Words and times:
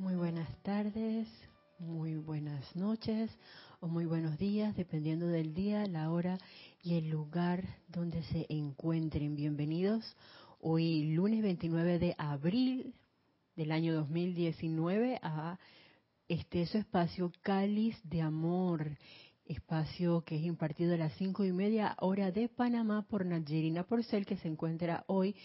Muy 0.00 0.14
buenas 0.14 0.48
tardes, 0.62 1.28
muy 1.78 2.16
buenas 2.16 2.74
noches 2.74 3.30
o 3.80 3.86
muy 3.86 4.06
buenos 4.06 4.38
días, 4.38 4.74
dependiendo 4.74 5.26
del 5.26 5.52
día, 5.52 5.84
la 5.84 6.10
hora 6.10 6.38
y 6.82 6.94
el 6.94 7.10
lugar 7.10 7.62
donde 7.86 8.22
se 8.22 8.46
encuentren. 8.48 9.36
Bienvenidos 9.36 10.16
hoy 10.58 11.12
lunes 11.12 11.42
29 11.42 11.98
de 11.98 12.14
abril 12.16 12.94
del 13.56 13.72
año 13.72 13.92
2019 13.92 15.18
a 15.20 15.58
este 16.28 16.64
su 16.64 16.78
espacio 16.78 17.30
Cáliz 17.42 17.94
de 18.02 18.22
Amor, 18.22 18.96
espacio 19.44 20.22
que 20.22 20.36
es 20.36 20.44
impartido 20.44 20.94
a 20.94 20.96
las 20.96 21.12
cinco 21.18 21.44
y 21.44 21.52
media 21.52 21.94
hora 22.00 22.30
de 22.30 22.48
Panamá 22.48 23.02
por 23.02 23.26
Nayerina 23.26 23.84
Porcel, 23.84 24.24
que 24.24 24.38
se 24.38 24.48
encuentra 24.48 25.04
hoy 25.08 25.36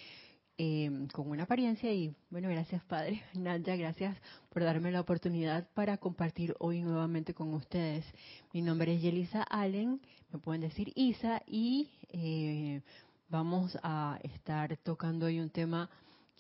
eh, 0.58 1.08
con 1.12 1.30
una 1.30 1.44
apariencia 1.44 1.92
y 1.92 2.16
bueno, 2.30 2.50
gracias 2.50 2.82
Padre. 2.84 3.22
Nadia, 3.34 3.76
gracias 3.76 4.18
por 4.50 4.64
darme 4.64 4.91
la 4.91 5.02
oportunidad 5.02 5.68
para 5.73 5.98
compartir 5.98 6.55
hoy 6.59 6.81
nuevamente 6.81 7.34
con 7.34 7.54
ustedes. 7.54 8.05
Mi 8.54 8.62
nombre 8.62 8.95
es 8.95 9.02
Yelisa 9.02 9.44
Allen, 9.44 10.02
me 10.31 10.40
pueden 10.40 10.62
decir 10.62 10.94
Isa 10.95 11.41
y 11.45 11.90
eh, 12.09 12.81
vamos 13.28 13.78
a 13.84 14.18
estar 14.23 14.78
tocando 14.78 15.26
hoy 15.26 15.40
un 15.40 15.50
tema 15.50 15.90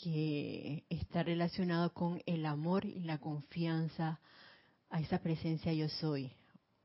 que 0.01 0.83
está 0.89 1.23
relacionado 1.23 1.93
con 1.93 2.21
el 2.25 2.45
amor 2.45 2.85
y 2.85 3.01
la 3.01 3.17
confianza 3.17 4.19
a 4.89 5.01
esa 5.01 5.19
presencia 5.19 5.73
yo 5.73 5.89
soy, 5.89 6.31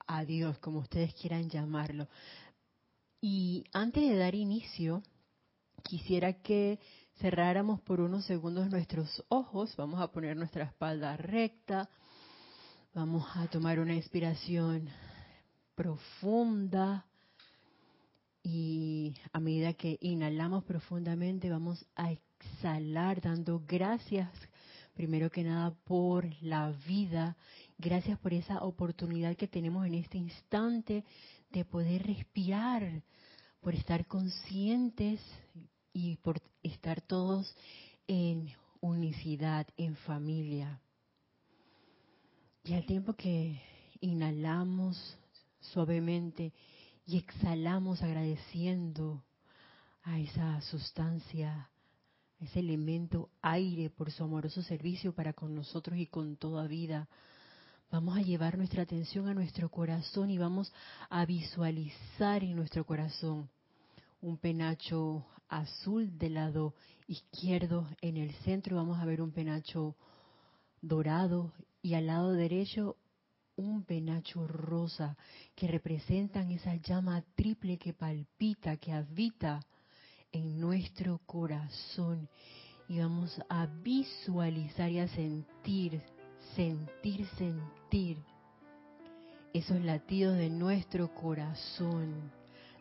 a 0.06 0.25
Dios, 0.25 0.59
como 0.59 0.81
ustedes 0.81 1.15
quieran 1.15 1.48
llamarlo. 1.48 2.09
Y 3.20 3.65
antes 3.73 4.09
de 4.09 4.17
dar 4.17 4.34
inicio, 4.34 5.03
quisiera 5.83 6.33
que 6.33 6.78
cerráramos 7.20 7.80
por 7.83 8.01
unos 8.01 8.24
segundos 8.24 8.70
nuestros 8.70 9.23
ojos, 9.28 9.77
vamos 9.77 10.01
a 10.01 10.11
poner 10.11 10.37
nuestra 10.37 10.65
espalda 10.65 11.16
recta, 11.19 11.88
vamos 12.95 13.27
a 13.34 13.47
tomar 13.47 13.78
una 13.78 13.95
inspiración 13.95 14.89
profunda 15.75 17.05
y 18.42 19.14
a 19.33 19.41
medida 19.41 19.75
que 19.75 19.98
inhalamos 20.00 20.64
profundamente 20.64 21.50
vamos 21.50 21.84
a 21.95 22.11
exhalar 22.11 23.20
dando 23.20 23.62
gracias 23.69 24.30
primero 24.95 25.30
que 25.30 25.45
nada 25.45 25.75
por 25.84 26.27
la 26.42 26.73
vida, 26.86 27.36
gracias 27.78 28.19
por 28.19 28.33
esa 28.33 28.62
oportunidad 28.64 29.36
que 29.36 29.48
tenemos 29.48 29.86
en 29.86 29.95
este 29.95 30.17
instante 30.19 31.05
de 31.50 31.64
poder 31.64 32.06
respirar, 32.06 33.02
por 33.61 33.75
estar 33.75 34.06
conscientes 34.06 35.20
y 35.92 36.16
por 36.16 36.41
estar 36.62 37.00
todos 37.00 37.55
en 38.06 38.50
unicidad, 38.80 39.66
en 39.77 39.96
familia. 39.96 40.80
Y 42.64 42.74
al 42.74 42.84
tiempo 42.86 43.14
que 43.14 43.60
inhalamos 44.00 45.18
suavemente 45.61 46.52
y 47.06 47.18
exhalamos 47.18 48.02
agradeciendo 48.02 49.22
a 50.02 50.18
esa 50.18 50.61
sustancia, 50.62 51.70
a 52.41 52.44
ese 52.44 52.61
elemento 52.61 53.30
aire 53.42 53.91
por 53.91 54.11
su 54.11 54.24
amoroso 54.24 54.62
servicio 54.62 55.14
para 55.14 55.33
con 55.33 55.55
nosotros 55.55 55.98
y 55.98 56.06
con 56.06 56.36
toda 56.36 56.66
vida, 56.66 57.08
vamos 57.91 58.16
a 58.16 58.22
llevar 58.22 58.56
nuestra 58.56 58.83
atención 58.83 59.28
a 59.28 59.34
nuestro 59.34 59.68
corazón 59.68 60.30
y 60.30 60.38
vamos 60.38 60.72
a 61.08 61.24
visualizar 61.27 62.44
en 62.44 62.56
nuestro 62.56 62.84
corazón 62.86 63.50
un 64.20 64.36
penacho 64.36 65.27
azul 65.51 66.17
del 66.17 66.34
lado 66.34 66.75
izquierdo, 67.06 67.87
en 68.01 68.17
el 68.17 68.33
centro 68.45 68.77
vamos 68.77 68.98
a 68.98 69.05
ver 69.05 69.20
un 69.20 69.33
penacho 69.33 69.97
dorado 70.81 71.53
y 71.83 71.95
al 71.95 72.07
lado 72.07 72.33
derecho 72.33 72.97
un 73.57 73.83
penacho 73.84 74.47
rosa 74.47 75.17
que 75.55 75.69
representan 75.69 76.51
esa 76.51 76.77
llama 76.77 77.23
triple 77.35 77.79
que 77.79 77.92
palpita, 77.92 78.77
que 78.79 78.92
habita 78.92 79.61
en 80.33 80.58
nuestro 80.58 81.19
corazón. 81.27 82.29
Y 82.89 82.98
vamos 83.01 83.41
a 83.48 83.67
visualizar 83.67 84.91
y 84.91 85.01
a 85.01 85.08
sentir, 85.08 86.01
sentir, 86.57 87.27
sentir 87.36 88.19
esos 89.53 89.80
latidos 89.80 90.36
de 90.36 90.48
nuestro 90.48 91.13
corazón 91.14 92.33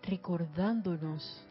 recordándonos 0.03 1.45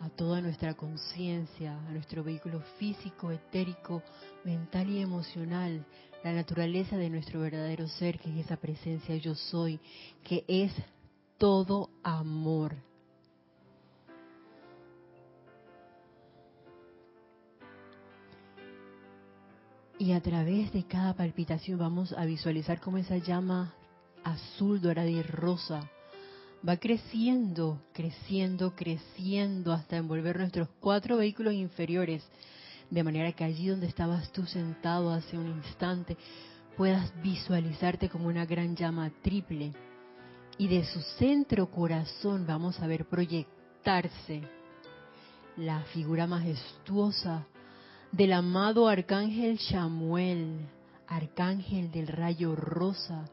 a 0.00 0.08
toda 0.08 0.40
nuestra 0.40 0.74
conciencia, 0.74 1.78
a 1.78 1.92
nuestro 1.92 2.24
vehículo 2.24 2.60
físico, 2.78 3.30
etérico, 3.30 4.02
mental 4.44 4.88
y 4.88 5.00
emocional, 5.00 5.84
la 6.24 6.32
naturaleza 6.32 6.96
de 6.96 7.10
nuestro 7.10 7.40
verdadero 7.40 7.86
ser, 7.86 8.18
que 8.18 8.30
es 8.30 8.46
esa 8.46 8.56
presencia 8.56 9.14
yo 9.16 9.34
soy, 9.34 9.78
que 10.24 10.44
es 10.48 10.72
todo 11.38 11.90
amor. 12.02 12.74
Y 19.98 20.12
a 20.12 20.22
través 20.22 20.72
de 20.72 20.84
cada 20.84 21.14
palpitación 21.14 21.78
vamos 21.78 22.14
a 22.14 22.24
visualizar 22.24 22.80
cómo 22.80 22.96
esa 22.96 23.18
llama 23.18 23.74
azul, 24.24 24.80
dorada 24.80 25.10
y 25.10 25.22
rosa 25.22 25.90
va 26.66 26.76
creciendo, 26.76 27.80
creciendo, 27.92 28.74
creciendo 28.74 29.72
hasta 29.72 29.96
envolver 29.96 30.38
nuestros 30.38 30.68
cuatro 30.80 31.16
vehículos 31.16 31.54
inferiores, 31.54 32.22
de 32.90 33.02
manera 33.02 33.32
que 33.32 33.44
allí 33.44 33.68
donde 33.68 33.86
estabas 33.86 34.30
tú 34.32 34.44
sentado 34.46 35.10
hace 35.10 35.38
un 35.38 35.46
instante 35.46 36.16
puedas 36.76 37.12
visualizarte 37.22 38.08
como 38.08 38.28
una 38.28 38.46
gran 38.46 38.76
llama 38.76 39.10
triple. 39.22 39.72
Y 40.58 40.68
de 40.68 40.84
su 40.84 41.00
centro 41.18 41.70
corazón 41.70 42.46
vamos 42.46 42.80
a 42.80 42.86
ver 42.86 43.06
proyectarse 43.06 44.42
la 45.56 45.80
figura 45.84 46.26
majestuosa 46.26 47.46
del 48.12 48.32
amado 48.32 48.88
arcángel 48.88 49.58
Chamuel, 49.58 50.68
arcángel 51.06 51.90
del 51.90 52.08
rayo 52.08 52.54
rosa, 52.56 53.24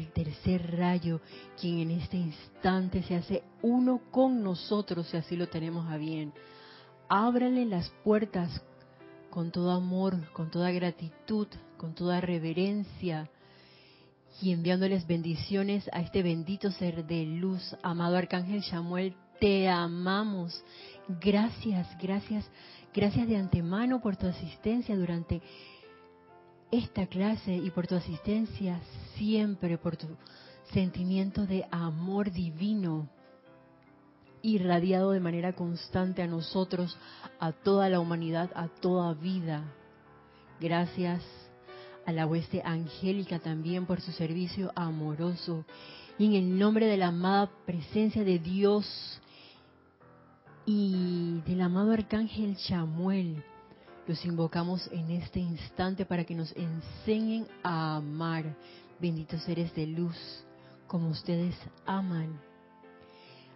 el 0.00 0.12
tercer 0.12 0.76
rayo, 0.76 1.20
quien 1.60 1.78
en 1.78 1.90
este 1.92 2.16
instante 2.16 3.02
se 3.02 3.16
hace 3.16 3.42
uno 3.62 4.00
con 4.10 4.42
nosotros, 4.42 5.08
si 5.08 5.16
así 5.16 5.36
lo 5.36 5.48
tenemos 5.48 5.90
a 5.90 5.96
bien. 5.96 6.32
Ábrale 7.08 7.64
las 7.64 7.88
puertas 8.04 8.62
con 9.30 9.50
todo 9.50 9.70
amor, 9.70 10.30
con 10.32 10.50
toda 10.50 10.70
gratitud, 10.70 11.48
con 11.76 11.94
toda 11.94 12.20
reverencia 12.20 13.30
y 14.40 14.52
enviándoles 14.52 15.06
bendiciones 15.06 15.88
a 15.92 16.00
este 16.00 16.22
bendito 16.22 16.70
ser 16.70 17.06
de 17.06 17.24
luz, 17.24 17.76
amado 17.82 18.16
Arcángel 18.16 18.62
Samuel, 18.64 19.14
te 19.40 19.68
amamos. 19.68 20.62
Gracias, 21.20 21.86
gracias, 22.00 22.50
gracias 22.94 23.28
de 23.28 23.36
antemano 23.36 24.00
por 24.00 24.16
tu 24.16 24.26
asistencia 24.26 24.96
durante 24.96 25.42
esta 26.70 27.06
clase 27.06 27.54
y 27.54 27.70
por 27.70 27.86
tu 27.86 27.94
asistencia 27.94 28.80
siempre, 29.16 29.78
por 29.78 29.96
tu 29.96 30.08
sentimiento 30.72 31.46
de 31.46 31.66
amor 31.70 32.30
divino 32.32 33.08
irradiado 34.42 35.10
de 35.10 35.20
manera 35.20 35.54
constante 35.54 36.22
a 36.22 36.26
nosotros, 36.26 36.96
a 37.40 37.52
toda 37.52 37.88
la 37.88 38.00
humanidad, 38.00 38.50
a 38.54 38.68
toda 38.68 39.14
vida. 39.14 39.64
Gracias 40.60 41.22
a 42.06 42.12
la 42.12 42.26
hueste 42.26 42.62
angélica 42.64 43.40
también 43.40 43.86
por 43.86 44.00
su 44.00 44.12
servicio 44.12 44.72
amoroso. 44.76 45.64
Y 46.18 46.26
en 46.26 46.34
el 46.34 46.58
nombre 46.58 46.86
de 46.86 46.96
la 46.96 47.08
amada 47.08 47.50
presencia 47.66 48.24
de 48.24 48.38
Dios 48.38 49.20
y 50.64 51.40
del 51.46 51.60
amado 51.60 51.92
arcángel 51.92 52.56
Chamuel, 52.56 53.42
los 54.06 54.24
invocamos 54.24 54.88
en 54.92 55.10
este 55.10 55.40
instante 55.40 56.06
para 56.06 56.24
que 56.24 56.34
nos 56.34 56.54
enseñen 56.56 57.46
a 57.62 57.96
amar, 57.96 58.56
benditos 59.00 59.42
seres 59.42 59.74
de 59.74 59.86
luz, 59.86 60.16
como 60.86 61.08
ustedes 61.08 61.56
aman. 61.84 62.40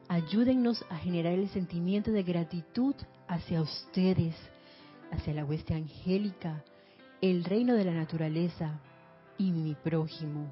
Ayúdennos 0.08 0.85
a 0.91 0.97
generar 0.97 1.35
el 1.35 1.49
sentimiento 1.50 2.11
de 2.11 2.25
gratitud 2.25 2.97
hacia 3.29 3.62
ustedes, 3.62 4.35
hacia 5.12 5.35
la 5.35 5.44
hueste 5.44 5.73
angélica, 5.73 6.64
el 7.20 7.44
reino 7.44 7.75
de 7.75 7.85
la 7.85 7.94
naturaleza 7.94 8.81
y 9.38 9.53
mi 9.53 9.76
prójimo. 9.76 10.50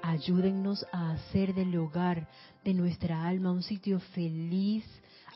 Ayúdennos 0.00 0.86
a 0.92 1.12
hacer 1.12 1.54
del 1.54 1.76
hogar 1.76 2.28
de 2.64 2.74
nuestra 2.74 3.26
alma 3.26 3.50
un 3.50 3.62
sitio 3.62 3.98
feliz, 3.98 4.84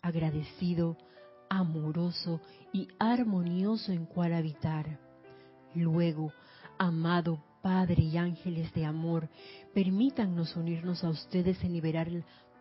agradecido, 0.02 0.96
amoroso 1.48 2.40
y 2.72 2.88
armonioso 2.98 3.92
en 3.92 4.06
cual 4.06 4.34
habitar. 4.34 4.98
Luego, 5.74 6.32
amado 6.78 7.42
Padre 7.62 8.04
y 8.04 8.16
ángeles 8.16 8.72
de 8.74 8.84
amor, 8.84 9.28
permítannos 9.74 10.56
unirnos 10.56 11.02
a 11.02 11.08
ustedes 11.08 11.62
en 11.64 11.72
liberar 11.72 12.08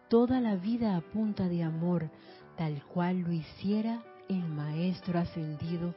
toda 0.10 0.42
la 0.42 0.56
vida 0.56 0.96
a 0.96 1.02
punta 1.02 1.48
de 1.48 1.64
amor, 1.64 2.10
tal 2.58 2.84
cual 2.86 3.20
lo 3.20 3.32
hiciera 3.32 4.04
el 4.28 4.44
Maestro 4.48 5.20
ascendido 5.20 5.94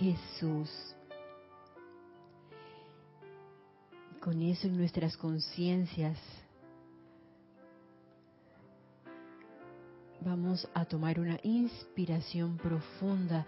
Jesús. 0.00 0.70
con 4.28 4.42
eso 4.42 4.66
en 4.66 4.76
nuestras 4.76 5.16
conciencias, 5.16 6.18
vamos 10.20 10.68
a 10.74 10.84
tomar 10.84 11.20
una 11.20 11.38
inspiración 11.42 12.56
profunda 12.56 13.46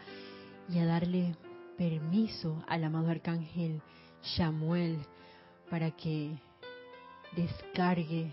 y 0.68 0.78
a 0.78 0.86
darle 0.86 1.36
permiso 1.76 2.62
al 2.68 2.84
amado 2.84 3.08
arcángel 3.08 3.80
Samuel 4.36 4.98
para 5.68 5.90
que 5.90 6.38
descargue 7.34 8.30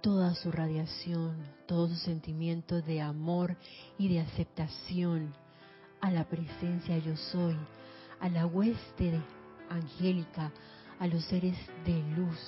toda 0.00 0.34
su 0.34 0.50
radiación, 0.50 1.36
todo 1.66 1.88
su 1.88 1.96
sentimiento 1.96 2.82
de 2.82 3.00
amor 3.00 3.56
y 3.98 4.08
de 4.08 4.20
aceptación 4.20 5.34
a 6.00 6.10
la 6.10 6.24
presencia 6.24 6.98
yo 6.98 7.16
soy, 7.16 7.56
a 8.20 8.28
la 8.28 8.46
hueste 8.46 9.20
angélica, 9.70 10.52
a 10.98 11.06
los 11.06 11.24
seres 11.24 11.56
de 11.86 12.02
luz. 12.16 12.38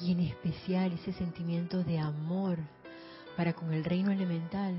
Y 0.00 0.12
en 0.12 0.20
especial 0.20 0.92
ese 0.92 1.12
sentimiento 1.12 1.82
de 1.84 1.98
amor 1.98 2.58
para 3.36 3.52
con 3.52 3.72
el 3.72 3.84
reino 3.84 4.10
elemental 4.10 4.74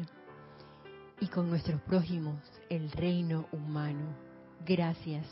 y 1.19 1.27
con 1.27 1.49
nuestros 1.49 1.81
prójimos, 1.81 2.39
el 2.69 2.91
reino 2.91 3.47
humano. 3.51 4.15
Gracias. 4.65 5.25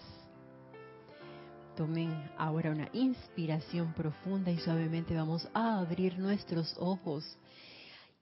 Tomen 1.76 2.12
ahora 2.38 2.72
una 2.72 2.90
inspiración 2.94 3.94
profunda 3.94 4.52
y 4.52 4.60
suavemente 4.60 5.16
vamos 5.16 5.48
a 5.54 5.80
abrir 5.80 6.18
nuestros 6.20 6.76
ojos. 6.78 7.38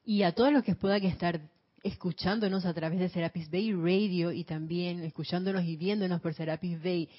Y 0.06 0.24
a 0.24 0.34
todos 0.34 0.51
los 0.51 0.63
que 0.63 0.75
puedan 0.75 1.04
estar 1.04 1.42
escuchándonos 1.84 2.66
a 2.66 2.74
través 2.74 3.00
de 3.00 3.10
Serapis 3.10 3.50
Bay 3.50 3.74
Radio 3.74 4.31
y 4.31 4.44
también 4.44 5.04
escuchándonos 5.04 5.63
y 5.63 5.78
viéndonos 5.78 6.22
por 6.22 6.34
Serapis 6.34 6.81
Bay 6.84 7.10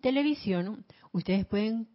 Televisión, 0.00 0.84
ustedes 1.12 1.46
pueden 1.46 1.88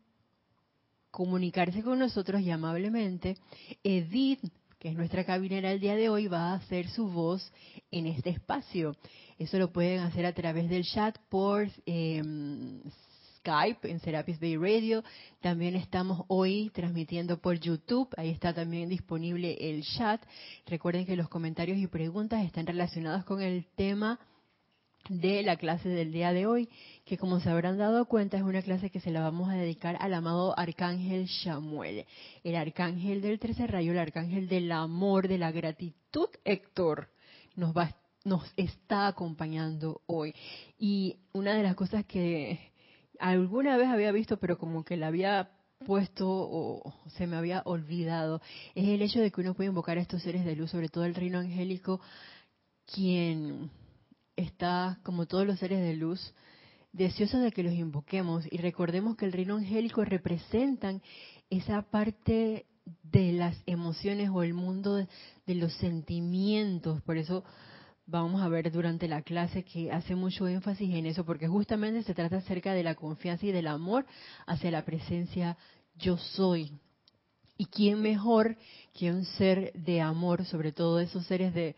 comunicarse 1.12 1.84
con 1.84 2.00
nosotros 2.00 2.42
y 2.42 2.50
amablemente. 2.50 3.38
Edith 3.84 4.42
que 4.84 4.90
es 4.90 4.96
nuestra 4.96 5.24
cabinera 5.24 5.72
el 5.72 5.80
día 5.80 5.96
de 5.96 6.10
hoy, 6.10 6.28
va 6.28 6.52
a 6.52 6.56
hacer 6.56 6.90
su 6.90 7.08
voz 7.08 7.54
en 7.90 8.06
este 8.06 8.32
espacio. 8.32 8.98
Eso 9.40 9.58
lo 9.58 9.72
pueden 9.72 10.02
hacer 10.02 10.26
a 10.26 10.34
través 10.34 10.70
del 10.70 10.84
chat 10.84 11.18
por 11.30 11.70
em, 11.86 12.82
Skype 13.38 13.90
en 13.90 14.02
Serapis 14.02 14.42
Bay 14.42 14.58
Radio. 14.58 15.02
También 15.40 15.78
estamos 15.78 16.26
hoy 16.28 16.70
transmitiendo 16.74 17.40
por 17.40 17.58
YouTube. 17.62 18.10
Ahí 18.18 18.30
está 18.30 18.54
también 18.54 18.90
disponible 18.90 19.56
el 19.58 19.86
chat. 19.86 20.22
Recuerden 20.66 21.06
que 21.06 21.16
los 21.16 21.30
comentarios 21.30 21.78
y 21.78 21.88
preguntas 21.88 22.44
están 22.44 22.68
relacionados 22.68 23.24
con 23.24 23.42
el 23.42 23.66
tema 23.78 24.20
de 25.10 25.44
la 25.44 25.58
clase 25.58 25.90
del 25.90 26.12
día 26.12 26.32
de 26.32 26.46
hoy, 26.46 26.70
que 27.06 27.18
como 27.18 27.40
se 27.40 27.50
habrán 27.50 27.78
dado 27.78 28.06
cuenta 28.06 28.38
es 28.38 28.44
una 28.44 28.62
clase 28.62 28.90
que 28.90 29.00
se 29.00 29.12
la 29.12 29.22
vamos 29.22 29.50
a 29.50 29.56
dedicar 29.56 29.98
al 30.00 30.14
amado 30.14 30.58
arcángel 30.58 31.28
Samuel, 31.28 32.06
el 32.44 32.56
arcángel 32.56 33.22
del 33.22 33.40
tercer 33.40 33.72
rayo, 33.72 33.92
el 33.92 34.00
arcángel 34.00 34.48
del 34.48 34.72
amor, 34.72 35.28
de 35.28 35.38
la 35.38 35.52
gratitud, 35.52 36.30
Héctor, 36.46 37.10
nos 37.56 37.76
va 37.76 37.96
nos 38.26 38.50
está 38.56 39.08
acompañando 39.08 40.02
hoy. 40.06 40.34
Y 40.80 41.18
una 41.34 41.56
de 41.56 41.64
las 41.64 41.76
cosas 41.76 42.06
que 42.06 42.72
alguna 43.20 43.76
vez 43.76 43.90
había 43.90 44.14
visto, 44.14 44.38
pero 44.38 44.58
como 44.58 44.86
que 44.86 44.96
la 44.96 45.08
había 45.08 45.52
puesto 45.86 46.28
o 46.30 46.94
se 47.18 47.28
me 47.28 47.36
había 47.36 47.62
olvidado, 47.66 48.42
es 48.76 48.88
el 48.88 49.02
hecho 49.02 49.20
de 49.20 49.32
que 49.32 49.42
uno 49.42 49.54
puede 49.54 49.70
invocar 49.70 49.98
a 49.98 50.02
estos 50.02 50.24
seres 50.24 50.46
de 50.46 50.56
luz, 50.56 50.72
sobre 50.72 50.88
todo 50.88 51.04
el 51.04 51.16
reino 51.16 51.40
angélico, 51.40 52.00
quien 52.86 53.70
está, 54.36 55.00
como 55.04 55.26
todos 55.26 55.46
los 55.46 55.60
seres 55.60 55.82
de 55.82 55.96
luz, 55.96 56.34
deseoso 56.92 57.40
de 57.40 57.52
que 57.52 57.64
los 57.64 57.74
invoquemos 57.74 58.46
y 58.52 58.58
recordemos 58.58 59.18
que 59.18 59.26
el 59.26 59.34
reino 59.34 59.56
angélico 59.58 60.06
representan 60.06 61.02
esa 61.50 61.82
parte 61.84 62.66
de 63.04 63.34
las 63.34 63.58
emociones 63.66 64.30
o 64.30 64.44
el 64.44 64.54
mundo 64.54 64.96
de, 64.96 65.08
de, 65.46 65.56
los 65.56 65.74
sentimientos. 65.74 67.02
Por 67.02 67.18
eso 67.18 67.44
vamos 68.06 68.42
a 68.42 68.50
ver 68.50 68.72
durante 68.72 69.08
la 69.08 69.22
clase 69.22 69.64
que 69.64 69.92
hace 69.92 70.16
mucho 70.16 70.48
énfasis 70.48 70.94
en 70.94 71.06
eso, 71.06 71.26
porque 71.26 71.48
justamente 71.48 72.04
se 72.04 72.14
trata 72.14 72.38
acerca 72.38 72.74
de 72.74 72.84
la 72.84 72.96
confianza 72.96 73.46
y 73.46 73.52
del 73.52 73.68
amor 73.68 74.06
hacia 74.46 74.72
la 74.72 74.86
presencia 74.86 75.58
yo 75.96 76.18
soy. 76.18 76.72
¿Y 77.58 77.66
quién 77.68 78.02
mejor 78.02 78.58
que 78.94 79.12
un 79.12 79.26
ser 79.26 79.72
de 79.74 80.02
amor, 80.02 80.46
sobre 80.46 80.72
todo 80.72 81.00
esos 81.00 81.26
seres 81.28 81.54
de, 81.54 81.76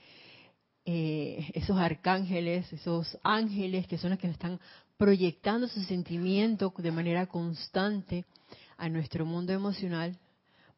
eh, 0.85 1.51
esos 1.53 1.77
arcángeles, 1.77 2.71
esos 2.71 3.17
ángeles 3.23 3.87
que 3.87 3.97
son 3.97 4.11
los 4.11 4.19
que 4.19 4.27
están 4.27 4.59
proyectando 4.97 5.67
su 5.67 5.81
sentimiento 5.83 6.73
de 6.77 6.91
manera 6.91 7.25
constante 7.27 8.25
a 8.77 8.87
nuestro 8.89 9.25
mundo 9.25 9.51
emocional 9.51 10.17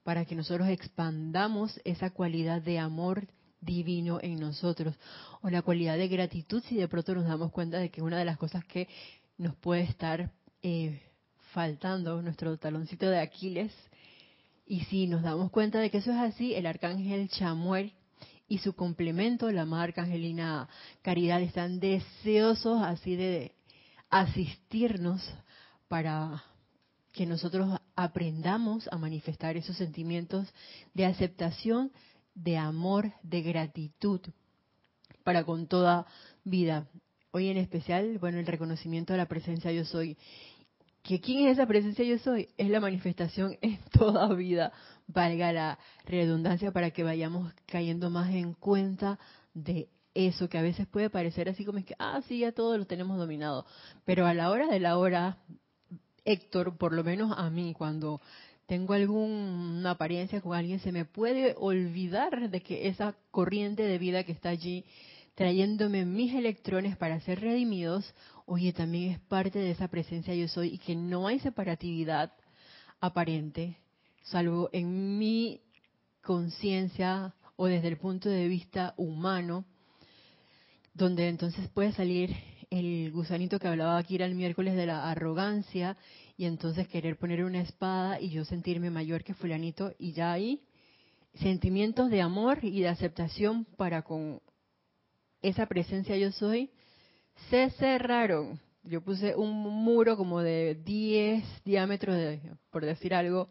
para 0.04 0.26
que 0.26 0.36
nosotros 0.36 0.70
expandamos 0.70 1.80
esa 1.84 2.12
cualidad 2.12 2.62
de 2.62 2.80
amor 2.80 3.28
divino 3.60 4.20
en 4.22 4.40
nosotros 4.40 4.96
o 5.42 5.50
la 5.50 5.62
cualidad 5.62 5.98
de 5.98 6.08
gratitud 6.08 6.64
si 6.64 6.76
de 6.76 6.88
pronto 6.88 7.14
nos 7.14 7.26
damos 7.26 7.52
cuenta 7.52 7.78
de 7.78 7.90
que 7.90 8.02
una 8.02 8.18
de 8.18 8.26
las 8.26 8.38
cosas 8.38 8.64
que 8.66 8.88
nos 9.38 9.56
puede 9.56 9.82
estar 9.82 10.32
eh, 10.64 11.02
faltando 11.54 12.22
nuestro 12.22 12.58
taloncito 12.58 13.10
de 13.10 13.20
Aquiles. 13.20 13.74
Y 14.66 14.82
si 14.86 15.08
nos 15.08 15.24
damos 15.24 15.50
cuenta 15.52 15.80
de 15.80 15.90
que 15.90 15.98
eso 16.00 16.12
es 16.12 16.18
así 16.18 16.54
el 16.54 16.66
arcángel 16.66 17.30
Chamuel 17.30 17.94
y 18.48 18.60
su 18.60 18.74
complemento, 18.74 19.52
la 19.52 19.66
marca 19.66 20.04
Angelina 20.04 20.70
Caridad, 21.02 21.42
están 21.42 21.80
deseosos 21.80 22.82
así 22.82 23.16
de 23.16 23.54
asistirnos 24.10 25.22
para 25.88 26.44
que 27.12 27.26
nosotros 27.26 27.80
aprendamos 27.96 28.88
a 28.92 28.98
manifestar 28.98 29.58
esos 29.58 29.76
sentimientos 29.76 30.48
de 30.94 31.06
aceptación, 31.06 31.92
de 32.36 32.58
amor, 32.58 33.12
de 33.24 33.42
gratitud 33.42 34.22
para 35.24 35.44
con 35.44 35.68
toda 35.68 36.06
vida. 36.44 36.88
Hoy 37.32 37.50
en 37.50 37.58
especial, 37.58 38.18
bueno, 38.20 38.40
el 38.40 38.46
reconocimiento 38.46 39.14
de 39.14 39.18
la 39.18 39.28
presencia 39.28 39.72
yo 39.72 39.84
soy. 39.84 40.18
¿Que 41.08 41.22
¿Quién 41.22 41.48
es 41.48 41.54
esa 41.54 41.66
presencia 41.66 42.04
yo 42.04 42.18
soy? 42.18 42.50
Es 42.58 42.70
la 42.70 42.82
manifestación 42.82 43.58
en 43.62 43.80
toda 43.98 44.28
vida 44.34 44.74
valga 45.08 45.54
la 45.54 45.80
redundancia, 46.06 46.74
para 46.74 46.92
que 46.92 47.02
vayamos 47.02 47.54
cayendo 47.66 48.10
más 48.10 48.30
en 48.34 48.54
cuenta 48.54 49.18
de 49.54 49.88
eso 50.14 50.50
que 50.50 50.58
a 50.58 50.62
veces 50.62 50.86
puede 50.86 51.10
parecer 51.10 51.48
así 51.48 51.64
como 51.64 51.78
es 51.78 51.86
que, 51.86 51.96
ah, 51.98 52.20
sí, 52.28 52.40
ya 52.40 52.52
todo 52.52 52.78
lo 52.78 52.86
tenemos 52.86 53.18
dominado. 53.18 53.66
Pero 54.04 54.28
a 54.28 54.34
la 54.34 54.50
hora 54.52 54.68
de 54.68 54.82
la 54.82 54.98
hora, 54.98 55.38
Héctor, 56.26 56.78
por 56.78 56.92
lo 56.92 57.06
menos 57.06 57.34
a 57.38 57.50
mí, 57.50 57.74
cuando 57.74 58.20
tengo 58.66 58.94
alguna 58.94 59.92
apariencia 59.92 60.42
con 60.42 60.58
alguien, 60.58 60.82
se 60.82 60.92
me 60.92 61.06
puede 61.06 61.56
olvidar 61.58 62.50
de 62.50 62.62
que 62.62 62.90
esa 62.90 63.16
corriente 63.32 63.84
de 63.84 63.98
vida 63.98 64.26
que 64.26 64.34
está 64.34 64.50
allí 64.50 64.84
trayéndome 65.38 66.04
mis 66.04 66.34
electrones 66.34 66.98
para 66.98 67.20
ser 67.20 67.42
redimidos, 67.42 68.12
oye, 68.48 68.74
también 68.74 69.12
es 69.12 69.20
parte 69.20 69.60
de 69.60 69.70
esa 69.70 69.88
presencia 69.88 70.34
yo 70.34 70.48
soy 70.48 70.70
y 70.70 70.78
que 70.80 70.96
no 70.96 71.28
hay 71.28 71.38
separatividad 71.40 72.34
aparente, 73.00 73.78
salvo 74.24 74.72
en 74.74 75.20
mi 75.20 75.62
conciencia 76.24 77.36
o 77.56 77.68
desde 77.68 77.88
el 77.88 77.98
punto 77.98 78.30
de 78.30 78.48
vista 78.48 78.96
humano, 78.98 79.64
donde 80.96 81.30
entonces 81.30 81.70
puede 81.70 81.92
salir 81.92 82.36
el 82.72 83.12
gusanito 83.12 83.60
que 83.60 83.68
hablaba 83.68 84.00
aquí 84.00 84.16
era 84.16 84.26
el 84.26 84.34
miércoles 84.34 84.76
de 84.76 84.88
la 84.88 85.08
arrogancia 85.08 85.98
y 86.36 86.46
entonces 86.46 86.88
querer 86.88 87.16
poner 87.16 87.44
una 87.44 87.62
espada 87.62 88.20
y 88.20 88.32
yo 88.32 88.44
sentirme 88.44 88.90
mayor 88.90 89.24
que 89.24 89.36
fulanito 89.36 89.94
y 90.00 90.14
ya 90.14 90.32
ahí 90.32 90.64
sentimientos 91.36 92.10
de 92.10 92.24
amor 92.24 92.58
y 92.64 92.82
de 92.82 92.90
aceptación 92.90 93.66
para 93.78 94.02
con 94.02 94.42
esa 95.42 95.66
presencia 95.66 96.18
yo 96.18 96.32
soy 96.32 96.72
se 97.50 97.70
cerraron. 97.72 98.60
Yo 98.84 99.02
puse 99.02 99.36
un 99.36 99.52
muro 99.52 100.16
como 100.16 100.42
de 100.42 100.76
10 100.76 101.44
diámetros, 101.66 102.40
por 102.72 102.86
decir 102.86 103.14
algo, 103.14 103.50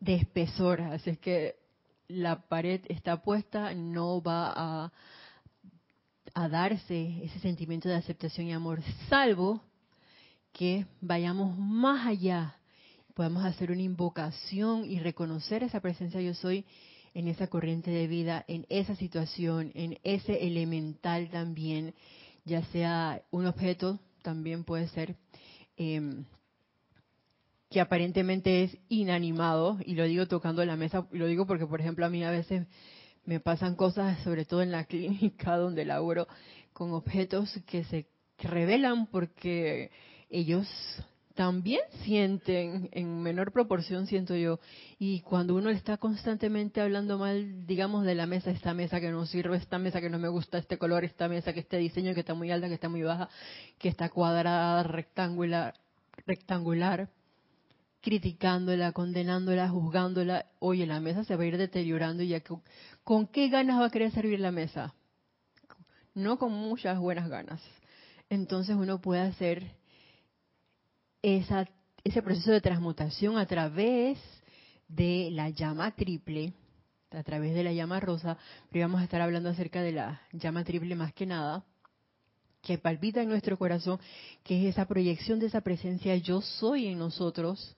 de 0.00 0.16
espesor, 0.16 0.80
así 0.80 1.10
es 1.10 1.18
que 1.18 1.56
la 2.08 2.40
pared 2.48 2.80
está 2.88 3.22
puesta, 3.22 3.72
no 3.74 4.20
va 4.22 4.52
a, 4.54 4.92
a 6.34 6.48
darse 6.48 7.24
ese 7.24 7.38
sentimiento 7.40 7.88
de 7.88 7.94
aceptación 7.94 8.46
y 8.46 8.52
amor, 8.52 8.82
salvo 9.08 9.62
que 10.52 10.86
vayamos 11.00 11.56
más 11.58 12.06
allá, 12.06 12.56
podamos 13.14 13.44
hacer 13.44 13.70
una 13.70 13.82
invocación 13.82 14.84
y 14.84 15.00
reconocer 15.00 15.62
esa 15.62 15.80
presencia 15.80 16.20
yo 16.20 16.34
soy 16.34 16.64
en 17.16 17.28
esa 17.28 17.46
corriente 17.46 17.90
de 17.90 18.06
vida, 18.08 18.44
en 18.46 18.66
esa 18.68 18.94
situación, 18.94 19.72
en 19.74 19.98
ese 20.04 20.46
elemental 20.46 21.30
también, 21.30 21.94
ya 22.44 22.62
sea 22.66 23.22
un 23.30 23.46
objeto, 23.46 23.98
también 24.20 24.64
puede 24.64 24.86
ser 24.88 25.16
eh, 25.78 26.24
que 27.70 27.80
aparentemente 27.80 28.64
es 28.64 28.76
inanimado, 28.90 29.78
y 29.86 29.94
lo 29.94 30.04
digo 30.04 30.26
tocando 30.28 30.62
la 30.66 30.76
mesa, 30.76 31.06
lo 31.10 31.26
digo 31.26 31.46
porque, 31.46 31.66
por 31.66 31.80
ejemplo, 31.80 32.04
a 32.04 32.10
mí 32.10 32.22
a 32.22 32.30
veces 32.30 32.66
me 33.24 33.40
pasan 33.40 33.76
cosas, 33.76 34.22
sobre 34.22 34.44
todo 34.44 34.60
en 34.60 34.70
la 34.70 34.84
clínica 34.86 35.56
donde 35.56 35.86
laboro, 35.86 36.28
con 36.74 36.92
objetos 36.92 37.50
que 37.64 37.84
se 37.84 38.08
revelan 38.40 39.06
porque 39.06 39.90
ellos 40.28 40.68
también 41.36 41.82
sienten, 42.02 42.88
en 42.92 43.22
menor 43.22 43.52
proporción 43.52 44.06
siento 44.06 44.34
yo, 44.34 44.58
y 44.98 45.20
cuando 45.20 45.54
uno 45.54 45.68
está 45.68 45.98
constantemente 45.98 46.80
hablando 46.80 47.18
mal, 47.18 47.66
digamos, 47.66 48.04
de 48.06 48.14
la 48.14 48.26
mesa, 48.26 48.50
esta 48.50 48.72
mesa 48.72 49.00
que 49.00 49.10
no 49.10 49.26
sirve, 49.26 49.58
esta 49.58 49.78
mesa 49.78 50.00
que 50.00 50.08
no 50.08 50.18
me 50.18 50.28
gusta, 50.28 50.58
este 50.58 50.78
color, 50.78 51.04
esta 51.04 51.28
mesa, 51.28 51.52
que 51.52 51.60
este 51.60 51.76
diseño 51.76 52.14
que 52.14 52.20
está 52.20 52.34
muy 52.34 52.50
alta, 52.50 52.68
que 52.68 52.74
está 52.74 52.88
muy 52.88 53.02
baja, 53.02 53.28
que 53.78 53.88
está 53.88 54.08
cuadrada, 54.08 54.82
rectangular, 54.82 55.74
rectangular, 56.26 57.10
criticándola, 58.00 58.92
condenándola, 58.92 59.68
juzgándola, 59.68 60.46
oye, 60.58 60.86
la 60.86 61.00
mesa 61.00 61.22
se 61.24 61.36
va 61.36 61.42
a 61.42 61.46
ir 61.46 61.58
deteriorando 61.58 62.22
y 62.22 62.28
ya 62.28 62.42
¿con 63.04 63.26
qué 63.26 63.48
ganas 63.50 63.78
va 63.78 63.86
a 63.86 63.90
querer 63.90 64.10
servir 64.10 64.40
la 64.40 64.52
mesa? 64.52 64.94
No 66.14 66.38
con 66.38 66.50
muchas 66.50 66.98
buenas 66.98 67.28
ganas. 67.28 67.62
Entonces 68.30 68.74
uno 68.74 69.02
puede 69.02 69.20
hacer 69.20 69.76
esa, 71.34 71.68
ese 72.04 72.22
proceso 72.22 72.52
de 72.52 72.60
transmutación 72.60 73.36
a 73.36 73.46
través 73.46 74.18
de 74.86 75.28
la 75.32 75.50
llama 75.50 75.90
triple, 75.90 76.52
a 77.10 77.24
través 77.24 77.52
de 77.52 77.64
la 77.64 77.72
llama 77.72 77.98
rosa, 77.98 78.38
pero 78.70 78.84
vamos 78.84 79.00
a 79.00 79.04
estar 79.04 79.20
hablando 79.20 79.48
acerca 79.48 79.82
de 79.82 79.90
la 79.90 80.20
llama 80.32 80.62
triple 80.62 80.94
más 80.94 81.12
que 81.14 81.26
nada, 81.26 81.64
que 82.62 82.78
palpita 82.78 83.22
en 83.22 83.28
nuestro 83.28 83.58
corazón, 83.58 83.98
que 84.44 84.60
es 84.60 84.74
esa 84.74 84.86
proyección 84.86 85.40
de 85.40 85.46
esa 85.46 85.62
presencia 85.62 86.14
yo 86.16 86.40
soy 86.40 86.86
en 86.86 86.98
nosotros, 86.98 87.75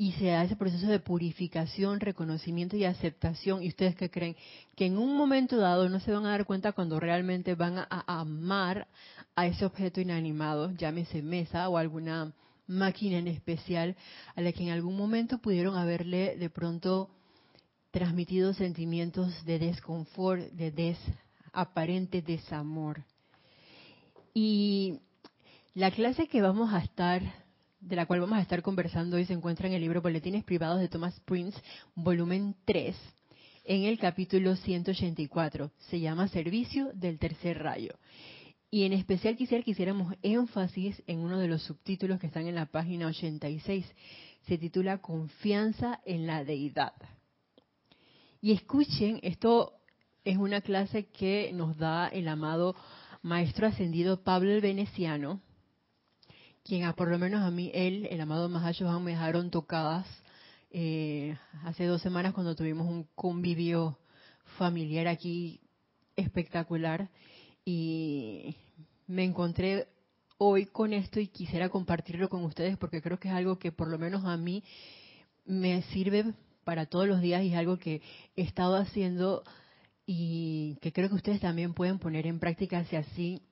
y 0.00 0.12
se 0.12 0.28
da 0.28 0.44
ese 0.44 0.56
proceso 0.56 0.86
de 0.86 0.98
purificación, 0.98 2.00
reconocimiento 2.00 2.74
y 2.74 2.86
aceptación. 2.86 3.62
¿Y 3.62 3.68
ustedes 3.68 3.94
qué 3.94 4.10
creen? 4.10 4.34
Que 4.74 4.86
en 4.86 4.96
un 4.96 5.14
momento 5.14 5.58
dado 5.58 5.90
no 5.90 6.00
se 6.00 6.10
van 6.10 6.24
a 6.24 6.30
dar 6.30 6.46
cuenta 6.46 6.72
cuando 6.72 6.98
realmente 6.98 7.54
van 7.54 7.76
a, 7.76 7.86
amar 8.06 8.88
a 9.36 9.46
ese 9.46 9.66
objeto 9.66 10.00
inanimado, 10.00 10.72
llámese 10.72 11.20
mesa 11.20 11.68
o 11.68 11.76
alguna 11.76 12.32
máquina 12.66 13.18
en 13.18 13.28
especial, 13.28 13.94
a 14.34 14.40
la 14.40 14.52
que 14.52 14.62
en 14.62 14.70
algún 14.70 14.96
momento 14.96 15.36
pudieron 15.36 15.76
haberle 15.76 16.34
de 16.34 16.48
pronto 16.48 17.10
transmitido 17.90 18.54
sentimientos 18.54 19.44
de 19.44 19.58
desconfort, 19.58 20.50
de 20.52 20.70
des, 20.70 20.98
aparente 21.52 22.22
desamor. 22.22 23.04
Y 24.32 25.00
la 25.74 25.90
clase 25.90 26.26
que 26.26 26.40
vamos 26.40 26.72
a 26.72 26.78
estar 26.78 27.20
de 27.80 27.96
la 27.96 28.06
cual 28.06 28.20
vamos 28.20 28.38
a 28.38 28.42
estar 28.42 28.62
conversando 28.62 29.16
hoy 29.16 29.24
se 29.24 29.32
encuentra 29.32 29.66
en 29.66 29.72
el 29.72 29.80
libro 29.80 30.02
Boletines 30.02 30.44
Privados 30.44 30.80
de 30.80 30.88
Thomas 30.88 31.18
Prince, 31.20 31.58
volumen 31.94 32.54
3, 32.66 32.94
en 33.64 33.84
el 33.84 33.98
capítulo 33.98 34.54
184. 34.54 35.72
Se 35.88 35.98
llama 35.98 36.28
Servicio 36.28 36.90
del 36.92 37.18
Tercer 37.18 37.58
Rayo. 37.62 37.94
Y 38.70 38.84
en 38.84 38.92
especial 38.92 39.36
quisiera 39.36 39.64
que 39.64 39.70
hiciéramos 39.72 40.14
énfasis 40.22 41.02
en 41.06 41.20
uno 41.20 41.38
de 41.38 41.48
los 41.48 41.62
subtítulos 41.62 42.20
que 42.20 42.26
están 42.26 42.46
en 42.46 42.54
la 42.54 42.66
página 42.66 43.06
86. 43.06 43.86
Se 44.46 44.58
titula 44.58 44.98
Confianza 44.98 46.00
en 46.04 46.26
la 46.26 46.44
Deidad. 46.44 46.92
Y 48.42 48.52
escuchen, 48.52 49.20
esto 49.22 49.72
es 50.24 50.36
una 50.36 50.60
clase 50.60 51.06
que 51.06 51.50
nos 51.54 51.76
da 51.78 52.08
el 52.08 52.28
amado 52.28 52.76
Maestro 53.22 53.66
Ascendido 53.66 54.22
Pablo 54.22 54.50
el 54.50 54.60
Veneciano, 54.60 55.40
quien 56.64 56.90
por 56.94 57.08
lo 57.08 57.18
menos 57.18 57.42
a 57.42 57.50
mí, 57.50 57.70
él, 57.74 58.06
el 58.10 58.20
amado 58.20 58.48
Mahashohan, 58.48 59.02
me 59.02 59.12
dejaron 59.12 59.50
tocadas 59.50 60.06
eh, 60.70 61.36
hace 61.64 61.84
dos 61.84 62.00
semanas 62.00 62.32
cuando 62.32 62.54
tuvimos 62.54 62.86
un 62.86 63.04
convivio 63.14 63.98
familiar 64.58 65.08
aquí 65.08 65.60
espectacular 66.16 67.08
y 67.64 68.56
me 69.06 69.24
encontré 69.24 69.88
hoy 70.38 70.66
con 70.66 70.92
esto 70.92 71.18
y 71.18 71.28
quisiera 71.28 71.68
compartirlo 71.68 72.28
con 72.28 72.44
ustedes 72.44 72.76
porque 72.76 73.02
creo 73.02 73.18
que 73.18 73.28
es 73.28 73.34
algo 73.34 73.58
que 73.58 73.72
por 73.72 73.88
lo 73.88 73.98
menos 73.98 74.24
a 74.24 74.36
mí 74.36 74.62
me 75.44 75.82
sirve 75.82 76.32
para 76.64 76.86
todos 76.86 77.08
los 77.08 77.20
días 77.20 77.42
y 77.42 77.48
es 77.48 77.56
algo 77.56 77.78
que 77.78 78.00
he 78.36 78.42
estado 78.42 78.76
haciendo 78.76 79.42
y 80.06 80.76
que 80.80 80.92
creo 80.92 81.08
que 81.08 81.16
ustedes 81.16 81.40
también 81.40 81.74
pueden 81.74 81.98
poner 81.98 82.26
en 82.26 82.38
práctica 82.38 82.84
si 82.84 82.96
así 82.96 83.42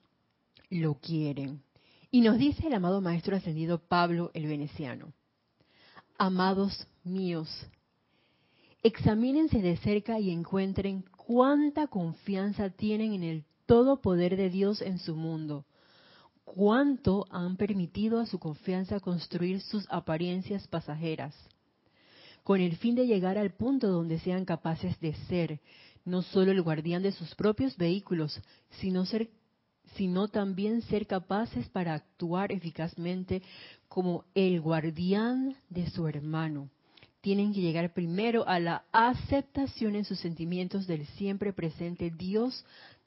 lo 0.71 0.95
quieren. 0.95 1.62
Y 2.11 2.23
nos 2.23 2.38
dice 2.38 2.67
el 2.67 2.73
amado 2.73 3.03
Maestro 3.03 3.37
Ascendido 3.37 3.79
Pablo 3.79 4.31
el 4.33 4.47
Veneciano, 4.47 5.12
amados 6.17 6.88
míos, 7.05 7.49
examínense 8.83 9.61
de 9.61 9.77
cerca 9.77 10.19
y 10.19 10.31
encuentren 10.31 11.05
cuánta 11.19 11.87
confianza 11.87 12.71
tienen 12.71 13.12
en 13.12 13.23
el 13.25 13.45
todo 13.67 14.00
poder 14.00 14.38
de 14.38 14.49
Dios 14.49 14.81
en 14.81 14.99
su 14.99 15.17
mundo, 15.17 15.67
cuánto 16.45 17.27
han 17.29 17.59
permitido 17.59 18.21
a 18.21 18.27
su 18.27 18.38
confianza 18.38 19.00
construir 19.00 19.61
sus 19.61 19.85
apariencias 19.91 20.67
pasajeras, 20.67 21.35
con 22.43 22.62
el 22.62 22.79
fin 22.79 22.95
de 22.95 23.07
llegar 23.07 23.37
al 23.37 23.53
punto 23.53 23.88
donde 23.88 24.19
sean 24.21 24.47
capaces 24.47 24.99
de 25.00 25.12
ser 25.27 25.61
no 26.07 26.23
solo 26.23 26.53
el 26.53 26.62
guardián 26.62 27.03
de 27.03 27.12
sus 27.12 27.35
propios 27.35 27.77
vehículos, 27.77 28.41
sino 28.81 29.05
ser 29.05 29.29
sino 29.97 30.28
también 30.28 30.83
ser 30.83 31.07
capaces 31.07 31.68
para 31.68 31.95
actuar 31.95 32.52
eficazmente 32.52 33.42
como 33.88 34.25
el 34.35 34.61
guardián 34.61 35.57
de 35.71 35.88
su 35.90 36.07
hermano. 36.07 36.68
Tienen 37.21 37.52
que 37.52 37.61
llegar 37.61 37.92
primero 37.92 38.47
a 38.49 38.61
la 38.61 38.85
aceptación 38.92 39.97
en 39.97 40.04
sus 40.04 40.21
sentimientos 40.21 40.87
del 40.87 41.07
siempre 41.07 41.52
presente 41.52 42.11
Dios 42.11 42.64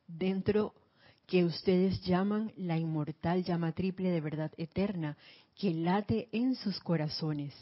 dentro 0.08 0.74
que 1.28 1.46
ustedes 1.46 2.02
llaman 2.02 2.52
la 2.58 2.78
inmortal 2.78 3.44
llama 3.44 3.72
triple 3.72 4.10
de 4.10 4.20
verdad 4.20 4.52
eterna 4.58 5.18
que 5.56 5.74
late 5.74 6.28
en 6.34 6.56
sus 6.56 6.80
corazones. 6.82 7.54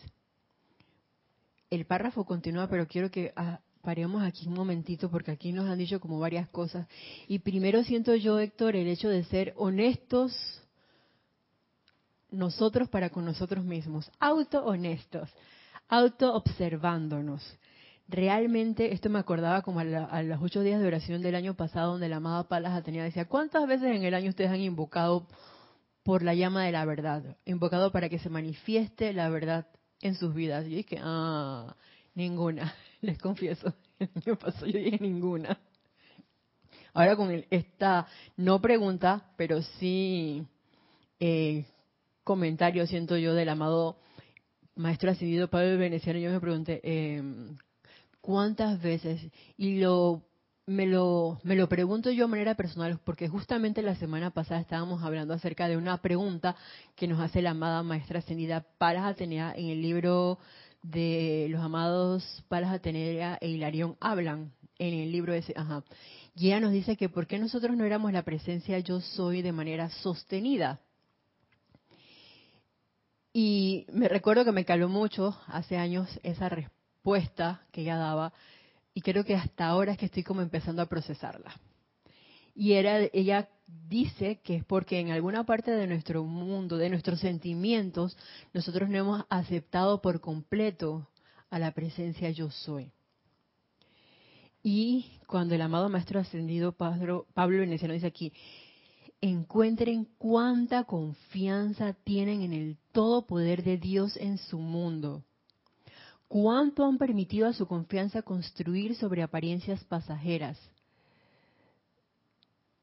El 1.69 1.85
párrafo 1.85 2.25
continúa, 2.25 2.67
pero 2.67 2.87
quiero 2.87 3.11
que 3.11 3.31
ah, 3.35 3.59
paremos 3.81 4.23
aquí 4.23 4.47
un 4.47 4.53
momentito 4.53 5.09
porque 5.09 5.31
aquí 5.31 5.51
nos 5.51 5.69
han 5.69 5.77
dicho 5.77 5.99
como 5.99 6.19
varias 6.19 6.49
cosas. 6.49 6.87
Y 7.27 7.39
primero 7.39 7.83
siento 7.83 8.15
yo, 8.15 8.39
Héctor, 8.39 8.75
el 8.75 8.87
hecho 8.87 9.09
de 9.09 9.23
ser 9.25 9.53
honestos 9.57 10.33
nosotros 12.31 12.89
para 12.89 13.09
con 13.09 13.25
nosotros 13.25 13.63
mismos, 13.63 14.11
auto 14.19 14.63
honestos, 14.65 15.29
auto 15.87 16.33
observándonos. 16.35 17.57
Realmente, 18.07 18.93
esto 18.93 19.09
me 19.09 19.19
acordaba 19.19 19.61
como 19.61 19.79
a, 19.79 20.23
los 20.23 20.41
ocho 20.41 20.61
días 20.61 20.81
de 20.81 20.87
oración 20.87 21.21
del 21.21 21.35
año 21.35 21.53
pasado, 21.53 21.91
donde 21.91 22.09
la 22.09 22.17
amada 22.17 22.47
Palas 22.47 22.73
Atenea 22.73 23.03
decía, 23.03 23.25
¿cuántas 23.25 23.67
veces 23.67 23.95
en 23.95 24.03
el 24.03 24.13
año 24.13 24.29
ustedes 24.29 24.49
han 24.49 24.61
invocado 24.61 25.27
por 26.03 26.23
la 26.23 26.33
llama 26.33 26.65
de 26.65 26.71
la 26.71 26.85
verdad? 26.85 27.37
Invocado 27.45 27.91
para 27.91 28.09
que 28.09 28.17
se 28.17 28.29
manifieste 28.29 29.13
la 29.13 29.29
verdad 29.29 29.67
en 30.01 30.15
sus 30.15 30.33
vidas. 30.33 30.65
Y 30.65 30.69
dije, 30.69 30.99
ah, 31.01 31.75
ninguna. 32.15 32.73
les 33.01 33.17
confieso, 33.17 33.73
el 33.99 34.09
año 34.25 34.37
pasado 34.37 34.67
yo 34.67 34.79
dije 34.79 34.97
ninguna. 34.99 35.59
Ahora 36.93 37.15
con 37.15 37.45
esta, 37.49 38.07
no 38.35 38.61
pregunta, 38.61 39.31
pero 39.37 39.61
sí 39.61 40.43
eh, 41.19 41.65
comentario, 42.23 42.85
siento 42.87 43.17
yo, 43.17 43.33
del 43.33 43.49
amado 43.49 43.97
maestro 44.75 45.11
ascendido 45.11 45.49
Pablo 45.49 45.77
Veneciano, 45.77 46.19
yo 46.19 46.31
me 46.31 46.39
pregunté, 46.39 46.81
em, 46.83 47.57
¿cuántas 48.21 48.81
veces? 48.81 49.21
Y 49.57 49.79
lo 49.79 50.23
me 50.65 50.85
lo, 50.85 51.39
me 51.43 51.55
lo 51.55 51.67
pregunto 51.67 52.11
yo 52.11 52.25
de 52.25 52.31
manera 52.31 52.53
personal 52.53 52.99
porque 53.03 53.27
justamente 53.27 53.81
la 53.81 53.95
semana 53.95 54.29
pasada 54.29 54.61
estábamos 54.61 55.01
hablando 55.01 55.33
acerca 55.33 55.67
de 55.67 55.75
una 55.75 55.97
pregunta 55.97 56.55
que 56.95 57.07
nos 57.07 57.19
hace 57.19 57.41
la 57.41 57.51
amada 57.51 57.81
maestra 57.81 58.19
ascendida 58.19 58.63
para 58.77 59.07
Atenea 59.07 59.51
en 59.55 59.69
el 59.69 59.81
libro 59.81 60.37
de 60.81 61.47
los 61.49 61.61
amados 61.61 62.43
Palas 62.47 62.71
Atenea 62.71 63.37
e 63.41 63.49
Hilarión 63.49 63.97
hablan 63.99 64.53
en 64.77 64.93
el 64.93 65.11
libro 65.11 65.33
ese, 65.33 65.53
ajá. 65.55 65.83
Y 66.35 66.47
ella 66.47 66.59
nos 66.59 66.71
dice 66.71 66.95
que 66.95 67.09
por 67.09 67.27
qué 67.27 67.37
nosotros 67.37 67.75
no 67.75 67.83
éramos 67.83 68.13
la 68.13 68.23
presencia 68.23 68.79
yo 68.79 69.01
soy 69.01 69.41
de 69.41 69.51
manera 69.51 69.89
sostenida. 69.89 70.79
Y 73.33 73.85
me 73.91 74.07
recuerdo 74.07 74.45
que 74.45 74.51
me 74.51 74.65
caló 74.65 74.89
mucho 74.89 75.37
hace 75.47 75.77
años 75.77 76.07
esa 76.23 76.49
respuesta 76.49 77.61
que 77.71 77.81
ella 77.81 77.97
daba 77.97 78.33
y 78.93 79.01
creo 79.01 79.23
que 79.23 79.35
hasta 79.35 79.67
ahora 79.67 79.91
es 79.91 79.97
que 79.97 80.07
estoy 80.07 80.23
como 80.23 80.41
empezando 80.41 80.81
a 80.81 80.87
procesarla. 80.87 81.53
Y 82.55 82.73
era, 82.73 82.99
ella 83.13 83.47
dice 83.89 84.39
que 84.43 84.55
es 84.55 84.65
porque 84.65 84.99
en 84.99 85.11
alguna 85.11 85.45
parte 85.45 85.71
de 85.71 85.87
nuestro 85.87 86.23
mundo, 86.23 86.77
de 86.77 86.89
nuestros 86.89 87.19
sentimientos, 87.19 88.17
nosotros 88.53 88.89
no 88.89 88.97
hemos 88.97 89.25
aceptado 89.29 90.01
por 90.01 90.21
completo 90.21 91.07
a 91.49 91.59
la 91.59 91.71
presencia 91.71 92.29
yo 92.29 92.51
soy. 92.51 92.91
Y 94.61 95.05
cuando 95.27 95.55
el 95.55 95.61
amado 95.61 95.89
Maestro 95.89 96.19
Ascendido 96.19 96.73
Pablo, 96.73 97.25
Pablo 97.33 97.59
Veneciano 97.59 97.93
dice 97.93 98.07
aquí, 98.07 98.33
encuentren 99.21 100.07
cuánta 100.17 100.83
confianza 100.83 101.93
tienen 101.93 102.41
en 102.41 102.53
el 102.53 102.77
todo 102.91 103.25
poder 103.25 103.63
de 103.63 103.77
Dios 103.77 104.17
en 104.17 104.37
su 104.37 104.59
mundo. 104.59 105.23
Cuánto 106.27 106.85
han 106.85 106.97
permitido 106.97 107.47
a 107.47 107.53
su 107.53 107.67
confianza 107.67 108.21
construir 108.21 108.95
sobre 108.95 109.23
apariencias 109.23 109.83
pasajeras 109.85 110.59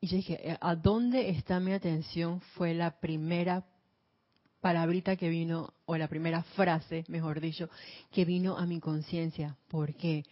y 0.01 0.09
yo 0.09 0.17
dije, 0.17 0.51
eh, 0.51 0.59
¿a 0.61 0.75
dónde 0.75 1.31
está 1.31 1.61
mi 1.61 1.73
atención? 1.73 2.41
Fue 2.55 2.75
la 2.75 3.01
primera 3.01 3.65
palabrita 4.61 5.17
que 5.17 5.29
vino, 5.29 5.73
o 5.85 5.97
la 5.97 6.09
primera 6.09 6.43
frase, 6.43 7.05
mejor 7.09 7.41
dicho, 7.41 7.71
que 8.13 8.25
vino 8.25 8.57
a 8.57 8.67
mi 8.67 8.81
conciencia. 8.81 9.57
¿Por 9.69 9.95
qué? 9.95 10.25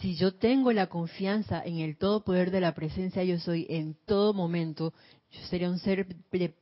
Si 0.00 0.16
yo 0.16 0.34
tengo 0.34 0.72
la 0.72 0.88
confianza 0.88 1.62
en 1.64 1.78
el 1.78 1.96
todo 1.96 2.22
poder 2.22 2.50
de 2.50 2.60
la 2.60 2.74
presencia 2.74 3.24
yo 3.24 3.38
soy 3.38 3.66
en 3.70 3.96
todo 4.04 4.34
momento, 4.34 4.92
yo 5.30 5.42
sería 5.46 5.70
un 5.70 5.78
ser 5.78 6.06
de 6.30 6.54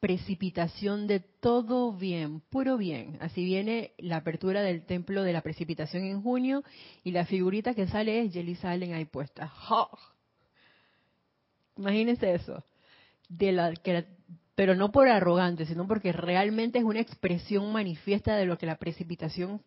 precipitación 0.00 1.06
de 1.06 1.20
todo 1.20 1.92
bien, 1.92 2.40
puro 2.50 2.76
bien. 2.76 3.18
Así 3.20 3.44
viene 3.44 3.92
la 3.98 4.16
apertura 4.16 4.62
del 4.62 4.84
templo 4.84 5.22
de 5.22 5.32
la 5.32 5.42
precipitación 5.42 6.04
en 6.04 6.22
junio 6.22 6.64
y 7.04 7.12
la 7.12 7.24
figurita 7.24 7.72
que 7.72 7.86
sale 7.86 8.20
es 8.20 8.32
Jelly 8.32 8.58
Allen 8.62 8.94
ahí 8.94 9.04
puesta. 9.04 9.46
Imagínense 11.82 12.32
eso. 12.32 12.62
De 13.28 13.50
la, 13.50 13.72
que 13.74 14.06
pero 14.54 14.76
no 14.76 14.92
por 14.92 15.08
arrogante, 15.08 15.66
sino 15.66 15.88
porque 15.88 16.12
realmente 16.12 16.78
es 16.78 16.84
una 16.84 17.00
expresión 17.00 17.72
manifiesta 17.72 18.36
de 18.36 18.46
lo 18.46 18.58
que 18.58 18.66
la 18.66 18.76
precipitación 18.76 19.60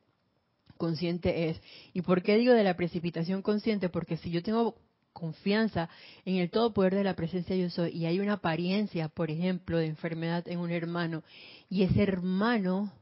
consciente 0.77 1.49
es. 1.49 1.61
¿Y 1.93 2.01
por 2.01 2.21
qué 2.21 2.37
digo 2.37 2.53
de 2.53 2.63
la 2.63 2.77
precipitación 2.77 3.41
consciente? 3.41 3.89
Porque 3.89 4.15
si 4.15 4.31
yo 4.31 4.41
tengo 4.41 4.75
confianza 5.11 5.89
en 6.23 6.35
el 6.35 6.49
todo 6.49 6.73
poder 6.73 6.95
de 6.95 7.03
la 7.03 7.15
presencia 7.15 7.55
yo 7.55 7.69
soy 7.69 7.91
y 7.91 8.05
hay 8.05 8.19
una 8.19 8.33
apariencia, 8.33 9.09
por 9.09 9.29
ejemplo, 9.31 9.77
de 9.77 9.87
enfermedad 9.87 10.47
en 10.47 10.59
un 10.59 10.71
hermano 10.71 11.23
y 11.69 11.83
ese 11.83 12.03
hermano, 12.03 12.93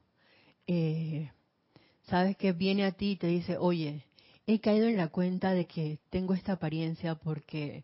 eh, 0.66 1.32
sabes 2.04 2.38
que 2.38 2.54
viene 2.54 2.86
a 2.86 2.92
ti 2.92 3.12
y 3.12 3.16
te 3.18 3.28
dice, 3.28 3.58
oye, 3.58 4.06
he 4.48 4.60
caído 4.60 4.88
en 4.88 4.98
la 4.98 5.10
cuenta 5.10 5.54
de 5.54 5.66
que 5.66 6.00
tengo 6.10 6.34
esta 6.34 6.54
apariencia 6.54 7.16
porque 7.16 7.84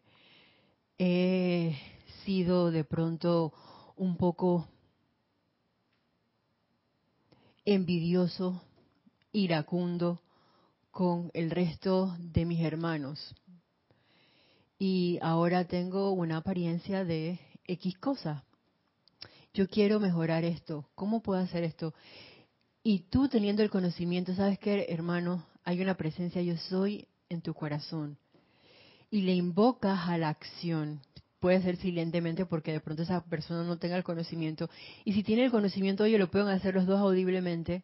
he 1.00 1.78
sido 2.26 2.72
de 2.72 2.84
pronto 2.84 3.54
un 3.96 4.18
poco 4.18 4.68
envidioso, 7.66 8.62
iracundo 9.32 10.22
con 10.92 11.32
el 11.34 11.52
resto 11.52 12.16
de 12.20 12.46
mis 12.46 12.60
hermanos. 12.60 13.34
Y 14.78 15.20
ahora 15.22 15.66
tengo 15.66 16.12
una 16.12 16.38
apariencia 16.38 17.06
de 17.06 17.40
X 17.66 17.98
cosa. 17.98 18.44
Yo 19.54 19.68
quiero 19.68 20.00
mejorar 20.00 20.44
esto. 20.44 20.90
¿Cómo 20.96 21.22
puedo 21.22 21.42
hacer 21.42 21.64
esto? 21.64 21.94
Y 22.84 23.00
tú 23.10 23.30
teniendo 23.30 23.64
el 23.64 23.70
conocimiento, 23.70 24.34
¿sabes 24.36 24.60
qué, 24.60 24.86
hermano? 24.90 25.46
Hay 25.64 25.82
una 25.82 25.96
presencia 25.96 26.42
yo 26.42 26.58
soy 26.58 27.08
en 27.30 27.42
tu 27.42 27.54
corazón. 27.54 28.18
Y 29.12 29.22
le 29.22 29.34
invocas 29.34 30.08
a 30.08 30.18
la 30.18 30.30
acción 30.30 31.02
puede 31.40 31.62
ser 31.62 31.78
silentemente 31.78 32.46
porque 32.46 32.72
de 32.72 32.80
pronto 32.80 33.04
esa 33.04 33.24
persona 33.26 33.64
no 33.64 33.78
tenga 33.78 33.98
el 33.98 34.04
conocimiento. 34.04 34.70
Y 35.06 35.14
si 35.14 35.24
tiene 35.24 35.46
el 35.46 35.52
conocimiento, 35.52 36.04
oye, 36.04 36.18
lo 36.18 36.30
pueden 36.30 36.50
hacer 36.50 36.76
los 36.76 36.86
dos 36.86 37.00
audiblemente. 37.00 37.84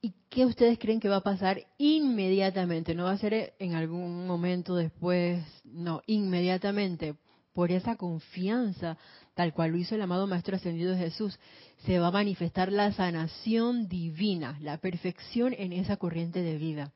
¿Y 0.00 0.14
qué 0.30 0.46
ustedes 0.46 0.78
creen 0.78 1.00
que 1.00 1.08
va 1.08 1.16
a 1.16 1.22
pasar 1.22 1.64
inmediatamente? 1.78 2.94
No 2.94 3.04
va 3.04 3.12
a 3.12 3.18
ser 3.18 3.54
en 3.58 3.74
algún 3.74 4.26
momento 4.26 4.74
después, 4.74 5.44
no, 5.64 6.02
inmediatamente. 6.06 7.14
Por 7.52 7.70
esa 7.70 7.96
confianza, 7.96 8.96
tal 9.34 9.52
cual 9.52 9.72
lo 9.72 9.76
hizo 9.76 9.94
el 9.94 10.00
amado 10.00 10.26
Maestro 10.26 10.56
Ascendido 10.56 10.96
Jesús, 10.96 11.38
se 11.84 11.98
va 11.98 12.06
a 12.06 12.12
manifestar 12.12 12.72
la 12.72 12.92
sanación 12.92 13.88
divina, 13.88 14.58
la 14.60 14.78
perfección 14.78 15.54
en 15.56 15.74
esa 15.74 15.98
corriente 15.98 16.40
de 16.40 16.56
vida. 16.56 16.92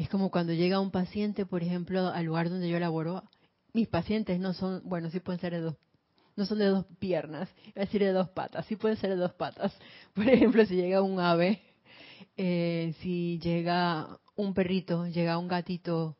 Es 0.00 0.08
como 0.08 0.30
cuando 0.30 0.54
llega 0.54 0.80
un 0.80 0.90
paciente, 0.90 1.44
por 1.44 1.62
ejemplo, 1.62 2.08
al 2.08 2.24
lugar 2.24 2.48
donde 2.48 2.70
yo 2.70 2.80
laboro, 2.80 3.22
mis 3.74 3.86
pacientes 3.86 4.40
no 4.40 4.54
son, 4.54 4.80
bueno, 4.86 5.10
sí 5.10 5.20
pueden 5.20 5.42
ser 5.42 5.52
de 5.52 5.60
dos, 5.60 5.76
no 6.36 6.46
son 6.46 6.58
de 6.58 6.64
dos 6.68 6.86
piernas, 6.98 7.50
es 7.66 7.74
decir 7.74 8.00
de 8.00 8.12
dos 8.12 8.30
patas, 8.30 8.64
sí 8.64 8.76
pueden 8.76 8.96
ser 8.96 9.10
de 9.10 9.16
dos 9.16 9.34
patas. 9.34 9.74
Por 10.14 10.26
ejemplo, 10.26 10.64
si 10.64 10.76
llega 10.76 11.02
un 11.02 11.20
ave, 11.20 11.60
eh, 12.38 12.94
si 13.02 13.38
llega 13.40 14.18
un 14.36 14.54
perrito, 14.54 15.06
llega 15.06 15.36
un 15.36 15.48
gatito, 15.48 16.16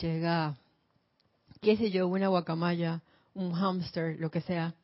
llega, 0.00 0.56
qué 1.60 1.76
sé 1.76 1.92
yo, 1.92 2.08
una 2.08 2.26
guacamaya, 2.26 3.02
un 3.34 3.52
hámster, 3.52 4.18
lo 4.18 4.32
que 4.32 4.40
sea, 4.40 4.74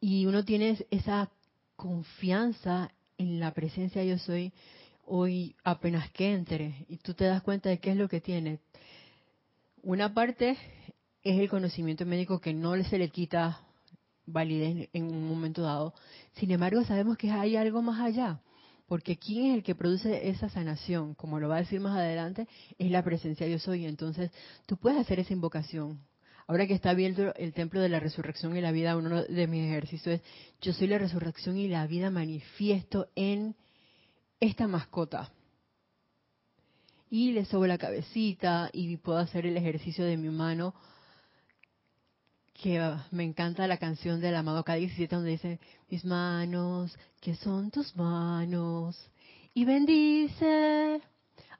y 0.00 0.26
uno 0.26 0.44
tiene 0.44 0.76
esa 0.90 1.30
confianza 1.76 2.90
en 3.16 3.38
la 3.38 3.54
presencia 3.54 4.02
yo 4.02 4.18
soy 4.18 4.52
hoy 5.04 5.56
apenas 5.64 6.10
que 6.10 6.32
entre 6.32 6.86
y 6.88 6.96
tú 6.98 7.14
te 7.14 7.24
das 7.24 7.42
cuenta 7.42 7.68
de 7.68 7.78
qué 7.78 7.90
es 7.92 7.96
lo 7.96 8.08
que 8.08 8.20
tiene 8.20 8.60
una 9.82 10.12
parte 10.12 10.58
es 11.22 11.38
el 11.38 11.48
conocimiento 11.48 12.04
médico 12.04 12.40
que 12.40 12.52
no 12.52 12.82
se 12.84 12.98
le 12.98 13.08
quita 13.08 13.60
validez 14.26 14.88
en 14.92 15.04
un 15.04 15.28
momento 15.28 15.62
dado. 15.62 15.94
Sin 16.34 16.50
embargo, 16.50 16.84
sabemos 16.84 17.16
que 17.16 17.30
hay 17.30 17.56
algo 17.56 17.82
más 17.82 18.00
allá, 18.00 18.40
porque 18.86 19.16
quién 19.16 19.46
es 19.46 19.54
el 19.56 19.62
que 19.62 19.74
produce 19.74 20.28
esa 20.28 20.48
sanación, 20.48 21.14
como 21.14 21.40
lo 21.40 21.48
va 21.48 21.56
a 21.56 21.60
decir 21.60 21.80
más 21.80 21.96
adelante, 21.96 22.46
es 22.78 22.90
la 22.90 23.02
presencia 23.02 23.46
de 23.46 23.52
yo 23.52 23.58
soy. 23.58 23.86
Entonces, 23.86 24.30
tú 24.66 24.76
puedes 24.76 25.00
hacer 25.00 25.20
esa 25.20 25.32
invocación. 25.32 26.00
Ahora 26.46 26.66
que 26.66 26.74
está 26.74 26.90
abierto 26.90 27.34
el 27.36 27.52
templo 27.52 27.80
de 27.80 27.88
la 27.88 28.00
resurrección 28.00 28.56
y 28.56 28.60
la 28.60 28.72
vida, 28.72 28.96
uno 28.96 29.22
de 29.22 29.46
mis 29.46 29.64
ejercicios 29.64 30.16
es, 30.16 30.22
yo 30.60 30.72
soy 30.72 30.88
la 30.88 30.98
resurrección 30.98 31.56
y 31.56 31.68
la 31.68 31.86
vida 31.86 32.10
manifiesto 32.10 33.08
en 33.14 33.54
esta 34.40 34.66
mascota. 34.66 35.30
Y 37.10 37.32
le 37.32 37.44
sobo 37.44 37.66
la 37.66 37.78
cabecita 37.78 38.70
y 38.72 38.96
puedo 38.96 39.18
hacer 39.18 39.44
el 39.44 39.56
ejercicio 39.56 40.04
de 40.04 40.16
mi 40.16 40.30
mano 40.30 40.74
que 42.54 42.94
me 43.10 43.24
encanta 43.24 43.66
la 43.66 43.78
canción 43.78 44.20
del 44.20 44.36
amado 44.36 44.64
K17 44.64 45.08
donde 45.08 45.30
dice 45.30 45.60
mis 45.88 46.04
manos 46.04 46.96
que 47.20 47.34
son 47.34 47.70
tus 47.70 47.96
manos 47.96 49.10
y 49.54 49.64
bendice 49.64 51.00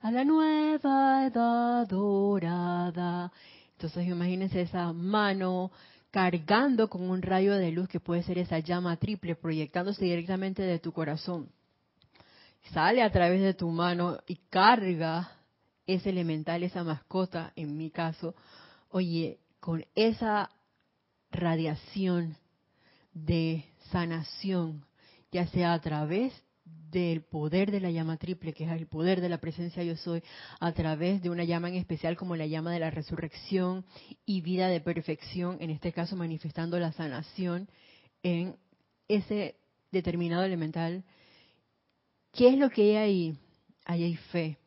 a 0.01 0.11
la 0.11 0.25
nueva 0.25 1.27
edad 1.27 1.89
dorada 1.89 3.33
entonces 3.73 4.07
imagínense 4.07 4.61
esa 4.61 4.93
mano 4.93 5.73
cargando 6.11 6.91
con 6.91 7.09
un 7.09 7.23
rayo 7.23 7.55
de 7.55 7.71
luz 7.73 7.89
que 7.89 7.99
puede 7.99 8.23
ser 8.23 8.37
esa 8.37 8.59
llama 8.59 8.99
triple 8.99 9.37
proyectándose 9.37 10.05
directamente 10.05 10.63
de 10.63 10.81
tu 10.81 10.93
corazón 10.93 11.49
sale 12.73 13.03
a 13.03 13.11
través 13.11 13.41
de 13.41 13.55
tu 13.55 13.69
mano 13.71 14.19
y 14.27 14.37
carga 14.51 15.33
ese 15.87 16.11
elemental, 16.11 16.63
esa 16.63 16.85
mascota, 16.85 17.53
en 17.57 17.77
mi 17.77 17.91
caso, 17.91 18.35
oye, 18.91 19.41
con 19.59 19.85
esa 19.95 20.51
radiación 21.31 22.37
de 23.13 23.65
sanación, 23.91 24.85
ya 25.33 25.47
sea 25.49 25.73
a 25.73 25.81
través 25.81 26.33
del 26.91 27.23
poder 27.23 27.71
de 27.71 27.81
la 27.81 27.91
llama 27.91 28.17
triple, 28.17 28.53
que 28.53 28.65
es 28.65 28.73
el 28.73 28.87
poder 28.87 29.21
de 29.21 29.29
la 29.29 29.39
presencia 29.39 29.83
yo 29.85 29.97
soy, 29.97 30.23
a 30.59 30.73
través 30.73 31.23
de 31.23 31.31
una 31.31 31.45
llama 31.45 31.69
en 31.69 31.77
especial 31.77 32.17
como 32.17 32.37
la 32.37 32.47
llama 32.47 32.73
de 32.73 32.81
la 32.81 32.91
resurrección 32.91 33.85
y 34.27 34.41
vida 34.41 34.69
de 34.69 34.81
perfección, 34.81 35.59
en 35.61 35.71
este 35.71 35.93
caso 35.93 36.17
manifestando 36.17 36.79
la 36.79 36.93
sanación 36.93 37.69
en 38.23 38.57
ese 39.09 39.57
determinado 39.93 40.45
elemental. 40.45 41.05
¿Qué 42.33 42.49
es 42.49 42.59
lo 42.59 42.71
que 42.71 42.83
hay 42.83 42.97
ahí? 42.97 43.39
Ahí 43.85 44.05
hay 44.05 44.17
fe, 44.17 44.59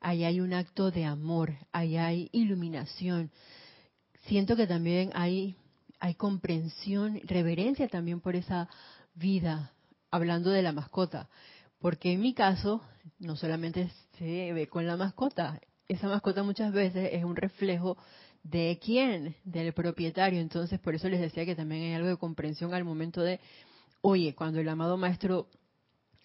ahí 0.00 0.24
hay 0.24 0.40
un 0.40 0.52
acto 0.52 0.90
de 0.90 1.04
amor, 1.04 1.52
ahí 1.72 1.96
hay 1.96 2.28
iluminación. 2.32 3.30
Siento 4.26 4.54
que 4.54 4.68
también 4.68 5.10
hay, 5.14 5.56
hay 5.98 6.14
comprensión, 6.14 7.20
reverencia 7.24 7.88
también 7.88 8.20
por 8.20 8.36
esa 8.36 8.68
vida, 9.14 9.72
hablando 10.10 10.50
de 10.50 10.62
la 10.62 10.72
mascota. 10.72 11.28
Porque 11.80 12.12
en 12.12 12.20
mi 12.20 12.34
caso, 12.34 12.82
no 13.18 13.34
solamente 13.34 13.90
se 14.16 14.52
ve 14.52 14.68
con 14.68 14.86
la 14.86 14.96
mascota, 14.96 15.60
esa 15.88 16.08
mascota 16.08 16.44
muchas 16.44 16.72
veces 16.72 17.10
es 17.12 17.24
un 17.24 17.34
reflejo 17.34 17.98
de 18.44 18.78
quién, 18.80 19.34
del 19.44 19.72
propietario. 19.72 20.40
Entonces, 20.40 20.78
por 20.78 20.94
eso 20.94 21.08
les 21.08 21.20
decía 21.20 21.44
que 21.44 21.56
también 21.56 21.82
hay 21.82 21.94
algo 21.94 22.08
de 22.08 22.16
comprensión 22.16 22.72
al 22.74 22.84
momento 22.84 23.22
de, 23.22 23.40
oye, 24.02 24.36
cuando 24.36 24.60
el 24.60 24.68
amado 24.68 24.96
maestro 24.96 25.48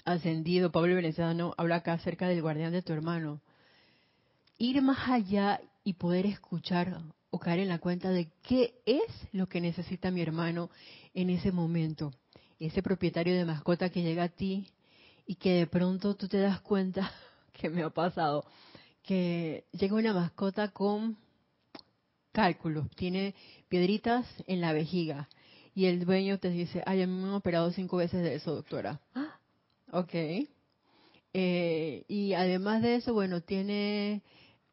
ascendido, 0.08 0.72
Pablo 0.72 0.96
Veneciano, 0.96 1.54
habla 1.58 1.78
acá 1.78 1.94
acerca 1.94 2.28
del 2.28 2.42
guardián 2.42 2.72
de 2.72 2.82
tu 2.82 2.94
hermano 2.94 3.42
ir 4.58 4.82
más 4.82 5.10
allá 5.10 5.62
y 5.84 5.94
poder 5.94 6.26
escuchar 6.26 7.02
o 7.30 7.40
caer 7.40 7.60
en 7.60 7.70
la 7.70 7.80
cuenta 7.80 8.10
de 8.10 8.30
qué 8.42 8.82
es 8.86 9.06
lo 9.32 9.48
que 9.48 9.62
necesita 9.62 10.12
mi 10.12 10.22
hermano 10.22 10.70
en 11.14 11.30
ese 11.30 11.52
momento. 11.52 12.14
Ese 12.60 12.82
propietario 12.82 13.36
de 13.36 13.46
mascota 13.46 13.90
que 13.90 14.02
llega 14.02 14.24
a 14.24 14.30
ti 14.30 14.66
y 15.26 15.36
que 15.36 15.54
de 15.54 15.68
pronto 15.68 16.16
tú 16.16 16.28
te 16.28 16.40
das 16.40 16.62
cuenta 16.62 17.12
que 17.54 17.70
me 17.70 17.84
ha 17.84 17.90
pasado, 17.90 18.46
que 19.04 19.66
llega 19.74 19.96
una 19.96 20.14
mascota 20.14 20.70
con 20.70 21.18
cálculos, 22.32 22.90
tiene 22.96 23.36
piedritas 23.68 24.26
en 24.48 24.62
la 24.62 24.74
vejiga 24.74 25.28
y 25.76 25.86
el 25.86 26.06
dueño 26.06 26.40
te 26.40 26.50
dice, 26.50 26.82
ay, 26.86 27.06
me 27.06 27.24
han 27.24 27.34
operado 27.34 27.72
cinco 27.72 27.98
veces 27.98 28.24
de 28.24 28.36
eso, 28.36 28.56
doctora. 28.56 29.00
Ah, 29.14 29.27
ok. 29.92 30.14
Eh, 31.34 32.06
y 32.08 32.34
además 32.34 32.82
de 32.82 32.96
eso, 32.96 33.14
bueno, 33.14 33.42
tiene 33.42 34.24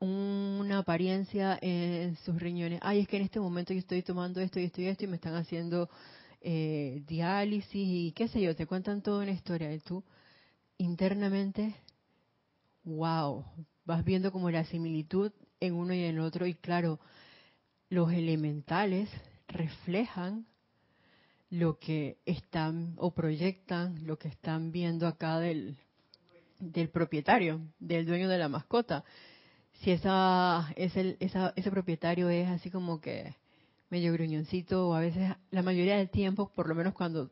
una 0.01 0.79
apariencia 0.79 1.59
en 1.63 2.17
sus 2.17 2.41
riñones. 2.41 2.81
Ay, 2.83 3.01
es 3.01 3.09
que 3.09 3.17
en 3.17 3.23
este 3.25 3.41
momento 3.41 3.73
yo 3.73 3.79
estoy 3.79 4.03
tomando 4.03 4.41
esto 4.41 4.61
y 4.61 4.65
esto 4.65 4.81
y 4.83 4.87
esto 4.87 5.05
y 5.05 5.09
me 5.09 5.17
están 5.17 5.35
haciendo 5.35 5.89
eh, 6.41 7.03
diálisis 7.07 7.75
y 7.75 8.13
qué 8.13 8.29
sé 8.29 8.41
yo, 8.41 8.55
te 8.55 8.67
cuentan 8.67 9.03
toda 9.03 9.23
una 9.23 9.33
historia 9.33 9.73
y 9.73 9.81
tú 9.81 10.05
internamente, 10.79 11.75
wow, 12.85 13.45
vas 13.85 14.05
viendo 14.05 14.33
como 14.33 14.51
la 14.51 14.65
similitud 14.65 15.33
en 15.61 15.75
uno 15.75 15.95
y 15.95 16.05
en 16.05 16.19
otro 16.19 16.47
y 16.47 16.55
claro, 16.55 17.01
los 17.89 18.13
elementales 18.13 19.09
reflejan 19.49 20.47
lo 21.55 21.79
que 21.79 22.19
están 22.27 22.95
o 22.97 23.15
proyectan 23.15 24.05
lo 24.05 24.19
que 24.19 24.27
están 24.27 24.73
viendo 24.73 25.07
acá 25.07 25.39
del, 25.39 25.79
del 26.59 26.89
propietario, 26.89 27.61
del 27.79 28.07
dueño 28.07 28.29
de 28.29 28.39
la 28.39 28.49
mascota. 28.49 29.05
Si 29.75 29.93
esa, 29.93 30.73
ese, 30.75 31.17
esa, 31.21 31.53
ese 31.55 31.71
propietario 31.71 32.29
es 32.29 32.49
así 32.49 32.71
como 32.71 33.01
que 33.01 33.37
medio 33.89 34.13
gruñoncito 34.13 34.89
o 34.89 34.95
a 34.95 35.01
veces 35.01 35.31
la 35.53 35.63
mayoría 35.63 35.97
del 35.97 36.11
tiempo, 36.11 36.51
por 36.53 36.69
lo 36.69 36.75
menos 36.75 36.93
cuando 36.93 37.31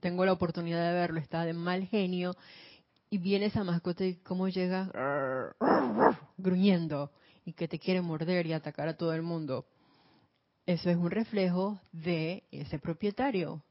tengo 0.00 0.24
la 0.24 0.32
oportunidad 0.32 0.88
de 0.88 0.94
verlo, 0.94 1.20
está 1.20 1.44
de 1.44 1.52
mal 1.52 1.84
genio 1.88 2.34
y 3.10 3.18
viene 3.18 3.46
esa 3.46 3.64
mascota 3.64 4.06
y 4.06 4.14
cómo 4.14 4.48
llega 4.48 4.90
gruñendo 6.38 7.12
y 7.44 7.52
que 7.52 7.68
te 7.68 7.78
quiere 7.78 8.00
morder 8.00 8.46
y 8.46 8.54
atacar 8.54 8.88
a 8.88 8.96
todo 8.96 9.12
el 9.12 9.20
mundo. 9.20 9.66
Eso 10.68 10.90
es 10.90 10.98
un 10.98 11.10
reflejo 11.10 11.80
de 11.92 12.44
ese 12.50 12.78
propietario, 12.78 13.62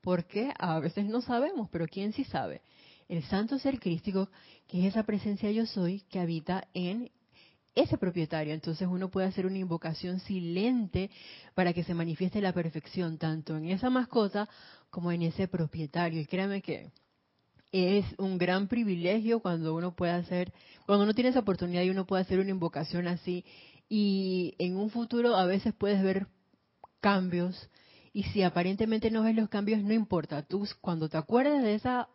porque 0.00 0.52
a 0.58 0.80
veces 0.80 1.06
no 1.06 1.20
sabemos, 1.20 1.68
pero 1.70 1.86
¿quién 1.86 2.12
sí 2.12 2.24
sabe? 2.24 2.60
El 3.08 3.22
santo 3.22 3.56
ser 3.60 3.78
crístico, 3.78 4.28
que 4.66 4.80
es 4.80 4.86
esa 4.86 5.04
presencia 5.04 5.52
yo 5.52 5.64
soy, 5.64 6.00
que 6.10 6.18
habita 6.18 6.66
en 6.74 7.12
ese 7.76 7.96
propietario. 7.98 8.52
Entonces 8.52 8.88
uno 8.90 9.12
puede 9.12 9.28
hacer 9.28 9.46
una 9.46 9.58
invocación 9.58 10.18
silente 10.18 11.12
para 11.54 11.72
que 11.72 11.84
se 11.84 11.94
manifieste 11.94 12.40
la 12.40 12.52
perfección, 12.52 13.16
tanto 13.16 13.56
en 13.56 13.66
esa 13.66 13.88
mascota 13.88 14.48
como 14.90 15.12
en 15.12 15.22
ese 15.22 15.46
propietario. 15.46 16.20
Y 16.20 16.26
créame 16.26 16.62
que 16.62 16.90
es 17.70 18.04
un 18.18 18.38
gran 18.38 18.66
privilegio 18.66 19.38
cuando 19.38 19.72
uno 19.72 19.94
puede 19.94 20.14
hacer, 20.14 20.52
cuando 20.84 21.04
uno 21.04 21.14
tiene 21.14 21.30
esa 21.30 21.38
oportunidad 21.38 21.84
y 21.84 21.90
uno 21.90 22.06
puede 22.08 22.22
hacer 22.22 22.40
una 22.40 22.50
invocación 22.50 23.06
así 23.06 23.44
y 23.88 24.56
en 24.58 24.76
un 24.76 24.90
futuro 24.90 25.36
a 25.36 25.46
veces 25.46 25.74
puedes 25.74 26.02
ver 26.02 26.26
cambios 27.00 27.68
y 28.12 28.24
si 28.24 28.42
aparentemente 28.42 29.10
no 29.10 29.22
ves 29.22 29.36
los 29.36 29.48
cambios 29.48 29.82
no 29.82 29.92
importa, 29.92 30.42
tú 30.42 30.66
cuando 30.80 31.08
te 31.08 31.16
acuerdas 31.16 31.62
de 31.62 31.74
esa 31.74 32.08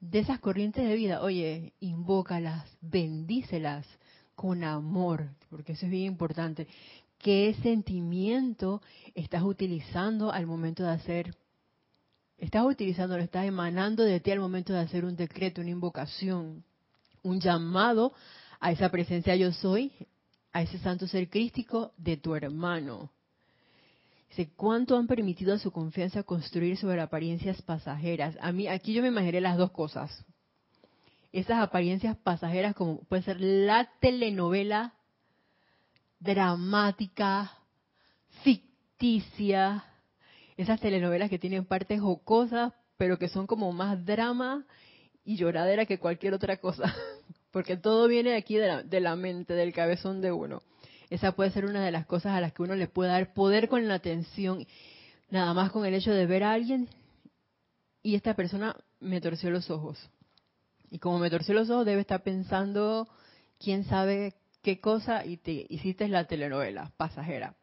de 0.00 0.18
esas 0.18 0.38
corrientes 0.40 0.86
de 0.86 0.94
vida, 0.94 1.22
oye, 1.22 1.72
invócalas, 1.80 2.64
bendícelas 2.80 3.86
con 4.34 4.62
amor, 4.62 5.30
porque 5.48 5.72
eso 5.72 5.86
es 5.86 5.90
bien 5.90 6.04
importante. 6.04 6.68
¿Qué 7.18 7.56
sentimiento 7.62 8.82
estás 9.14 9.42
utilizando 9.42 10.30
al 10.30 10.46
momento 10.46 10.82
de 10.82 10.90
hacer 10.90 11.34
estás 12.38 12.64
utilizando, 12.66 13.16
lo 13.16 13.22
estás 13.22 13.46
emanando 13.46 14.02
de 14.02 14.20
ti 14.20 14.30
al 14.30 14.40
momento 14.40 14.72
de 14.72 14.80
hacer 14.80 15.04
un 15.04 15.16
decreto, 15.16 15.60
una 15.60 15.70
invocación, 15.70 16.64
un 17.22 17.40
llamado 17.40 18.12
a 18.60 18.72
esa 18.72 18.90
presencia 18.90 19.34
yo 19.36 19.52
soy, 19.52 19.92
a 20.52 20.62
ese 20.62 20.78
santo 20.78 21.06
ser 21.06 21.28
crístico 21.28 21.92
de 21.96 22.16
tu 22.16 22.34
hermano. 22.34 23.10
Dice, 24.28 24.50
¿cuánto 24.56 24.96
han 24.96 25.06
permitido 25.06 25.54
a 25.54 25.58
su 25.58 25.70
confianza 25.70 26.22
construir 26.22 26.76
sobre 26.76 27.00
apariencias 27.00 27.62
pasajeras? 27.62 28.36
A 28.40 28.52
mí, 28.52 28.66
aquí 28.68 28.92
yo 28.92 29.02
me 29.02 29.08
imaginé 29.08 29.40
las 29.40 29.56
dos 29.56 29.70
cosas. 29.70 30.24
Esas 31.32 31.58
apariencias 31.58 32.16
pasajeras 32.16 32.74
como 32.74 33.00
puede 33.04 33.22
ser 33.22 33.40
la 33.40 33.90
telenovela 34.00 34.94
dramática, 36.18 37.52
ficticia, 38.42 39.84
esas 40.56 40.80
telenovelas 40.80 41.30
que 41.30 41.38
tienen 41.38 41.66
partes 41.66 42.00
jocosas, 42.00 42.72
pero 42.96 43.18
que 43.18 43.28
son 43.28 43.46
como 43.46 43.72
más 43.72 44.04
drama 44.04 44.64
y 45.24 45.36
lloradera 45.36 45.86
que 45.86 45.98
cualquier 45.98 46.34
otra 46.34 46.56
cosa, 46.56 46.94
porque 47.50 47.76
todo 47.76 48.08
viene 48.08 48.36
aquí 48.36 48.56
de 48.56 48.66
la, 48.66 48.82
de 48.82 49.00
la 49.00 49.16
mente, 49.16 49.54
del 49.54 49.72
cabezón 49.72 50.20
de 50.20 50.32
uno. 50.32 50.62
Esa 51.10 51.32
puede 51.32 51.50
ser 51.50 51.64
una 51.66 51.84
de 51.84 51.92
las 51.92 52.06
cosas 52.06 52.32
a 52.32 52.40
las 52.40 52.52
que 52.52 52.62
uno 52.62 52.74
le 52.74 52.88
puede 52.88 53.10
dar 53.10 53.32
poder 53.32 53.68
con 53.68 53.86
la 53.86 53.94
atención, 53.94 54.66
nada 55.30 55.54
más 55.54 55.70
con 55.70 55.84
el 55.86 55.94
hecho 55.94 56.12
de 56.12 56.26
ver 56.26 56.44
a 56.44 56.52
alguien 56.52 56.88
y 58.06 58.14
esta 58.14 58.34
persona 58.34 58.76
me 59.00 59.20
torció 59.20 59.50
los 59.50 59.68
ojos. 59.68 59.98
Y 60.90 61.00
como 61.00 61.18
me 61.18 61.28
torció 61.28 61.54
los 61.54 61.68
ojos, 61.70 61.86
debe 61.86 62.02
estar 62.02 62.22
pensando 62.22 63.08
quién 63.58 63.82
sabe 63.84 64.34
qué 64.62 64.80
cosa 64.80 65.26
y 65.26 65.38
te 65.38 65.66
hiciste 65.68 66.06
la 66.06 66.24
telenovela 66.26 66.92
pasajera. 66.96 67.56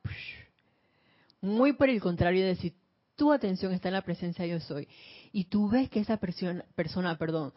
Muy 1.39 1.71
por 1.71 1.89
el 1.89 2.01
contrario 2.01 2.45
de 2.45 2.57
si 2.57 2.75
tu 3.15 3.31
atención 3.31 3.71
está 3.71 3.87
en 3.87 3.93
la 3.93 4.01
presencia 4.01 4.45
yo 4.45 4.59
soy 4.59 4.87
y 5.31 5.45
tú 5.45 5.69
ves 5.69 5.89
que 5.89 6.01
esa 6.01 6.17
persona, 6.17 6.65
persona 6.75 7.17
perdón, 7.17 7.53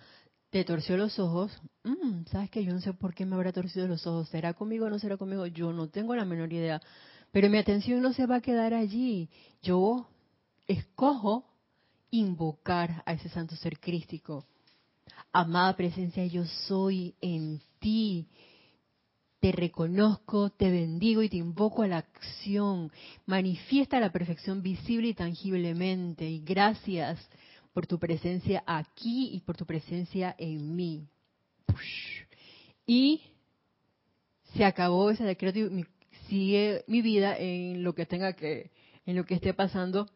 te 0.57 0.64
torció 0.64 0.97
los 0.97 1.19
ojos, 1.19 1.53
mm, 1.85 2.25
sabes 2.31 2.49
que 2.49 2.64
yo 2.64 2.73
no 2.73 2.81
sé 2.81 2.95
por 2.95 3.14
qué 3.14 3.27
me 3.27 3.35
habrá 3.35 3.53
torcido 3.53 3.87
los 3.87 4.07
ojos, 4.07 4.31
¿será 4.31 4.55
conmigo 4.55 4.87
o 4.87 4.88
no 4.88 4.99
será 4.99 5.19
conmigo? 5.19 5.47
Yo 5.47 5.71
no 5.75 5.90
tengo 5.90 6.16
la 6.16 6.25
menor 6.25 6.51
idea, 6.51 6.81
pero 7.31 7.51
mi 7.51 7.59
atención 7.59 8.01
no 8.01 8.14
se 8.14 8.25
va 8.25 8.37
a 8.37 8.40
quedar 8.40 8.73
allí. 8.73 9.29
Yo 9.61 10.09
escojo 10.66 11.45
invocar 12.11 13.03
a 13.05 13.12
ese 13.12 13.29
santo 13.29 13.55
ser 13.55 13.79
crístico. 13.79 14.47
Amada 15.31 15.77
presencia, 15.77 16.25
yo 16.25 16.47
soy 16.47 17.14
en 17.21 17.61
ti 17.79 18.27
te 19.38 19.53
reconozco, 19.53 20.49
te 20.49 20.71
bendigo 20.71 21.23
y 21.23 21.29
te 21.29 21.37
invoco 21.37 21.83
a 21.83 21.88
la 21.88 21.99
acción. 21.99 22.90
Manifiesta 23.27 24.01
la 24.01 24.11
perfección 24.11 24.62
visible 24.62 25.09
y 25.09 25.14
tangiblemente. 25.14 26.29
Y 26.29 26.40
gracias 26.40 27.21
por 27.77 27.87
tu 27.87 27.99
presencia 27.99 28.65
aquí 28.67 29.29
y 29.35 29.41
por 29.41 29.55
tu 29.55 29.67
presencia 29.67 30.35
en 30.39 30.75
mí. 30.75 31.07
Y 32.87 33.21
se 34.55 34.65
acabó 34.65 35.11
ese 35.11 35.25
decreto 35.25 35.59
y 35.59 35.85
sigue 36.27 36.85
mi 36.87 37.03
vida 37.03 37.37
en 37.37 37.83
lo 37.83 37.95
que 37.95 38.07
tenga 38.07 38.33
que, 38.33 38.71
en 39.05 39.15
lo 39.15 39.27
que 39.27 39.35
esté 39.35 39.53
pasando 39.53 40.09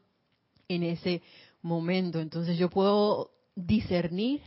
en 0.68 0.84
ese 0.84 1.20
momento. 1.60 2.18
Entonces 2.18 2.56
yo 2.56 2.70
puedo 2.70 3.30
discernir 3.54 4.40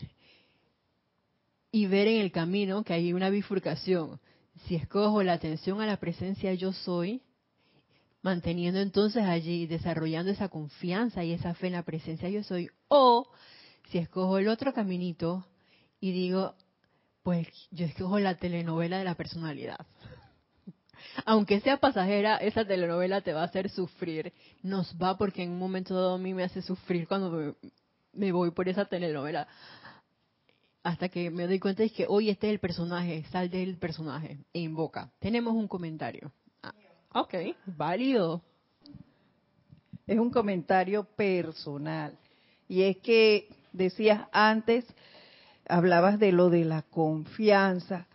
y 1.71 1.85
ver 1.85 2.07
en 2.07 2.19
el 2.19 2.31
camino 2.31 2.83
que 2.83 2.93
hay 2.93 3.13
una 3.13 3.29
bifurcación 3.29 4.19
si 4.65 4.73
escojo 4.73 5.21
la 5.21 5.33
atención 5.33 5.81
a 5.81 5.85
la 5.85 5.97
presencia 5.97 6.51
yo 6.55 6.73
soy, 6.73 7.21
manteniendo 8.23 8.79
entonces 8.79 9.23
allí, 9.23 9.67
desarrollando 9.67 10.31
esa 10.31 10.49
confianza 10.49 11.23
y 11.23 11.33
esa 11.33 11.53
fe 11.53 11.67
en 11.67 11.73
la 11.73 11.83
presencia 11.83 12.29
yo 12.29 12.41
soy, 12.41 12.69
o 12.87 13.27
si 13.91 13.99
escojo 13.99 14.39
el 14.39 14.47
otro 14.47 14.73
caminito 14.73 15.45
y 15.99 16.11
digo, 16.11 16.55
pues 17.21 17.47
yo 17.69 17.85
escojo 17.85 18.19
la 18.19 18.35
telenovela 18.35 18.97
de 18.97 19.03
la 19.03 19.15
personalidad. 19.15 19.77
Aunque 21.25 21.59
sea 21.59 21.77
pasajera, 21.77 22.37
esa 22.37 22.65
telenovela 22.65 23.21
te 23.21 23.33
va 23.33 23.41
a 23.41 23.45
hacer 23.45 23.69
sufrir. 23.69 24.33
Nos 24.63 24.95
va 24.95 25.17
porque 25.17 25.43
en 25.43 25.51
un 25.51 25.59
momento 25.59 25.93
dado 25.93 26.15
a 26.15 26.17
mí 26.17 26.33
me 26.33 26.43
hace 26.43 26.61
sufrir 26.61 27.07
cuando 27.07 27.55
me 28.13 28.31
voy 28.31 28.51
por 28.51 28.69
esa 28.69 28.85
telenovela 28.85 29.47
hasta 30.81 31.07
que 31.09 31.29
me 31.29 31.47
doy 31.47 31.59
cuenta 31.59 31.83
de 31.83 31.89
que 31.89 32.05
hoy 32.07 32.29
este 32.29 32.47
es 32.47 32.53
el 32.53 32.59
personaje, 32.59 33.23
sal 33.31 33.49
del 33.49 33.77
personaje 33.77 34.39
e 34.53 34.59
invoca. 34.59 35.11
Tenemos 35.19 35.53
un 35.53 35.67
comentario. 35.67 36.31
Ok, 37.13 37.35
válido. 37.65 38.41
Es 40.07 40.19
un 40.19 40.29
comentario 40.29 41.03
personal. 41.03 42.17
Y 42.67 42.83
es 42.83 42.97
que 42.97 43.47
decías 43.71 44.27
antes, 44.31 44.85
hablabas 45.67 46.19
de 46.19 46.31
lo 46.31 46.49
de 46.49 46.65
la 46.65 46.81
confianza 46.81 48.07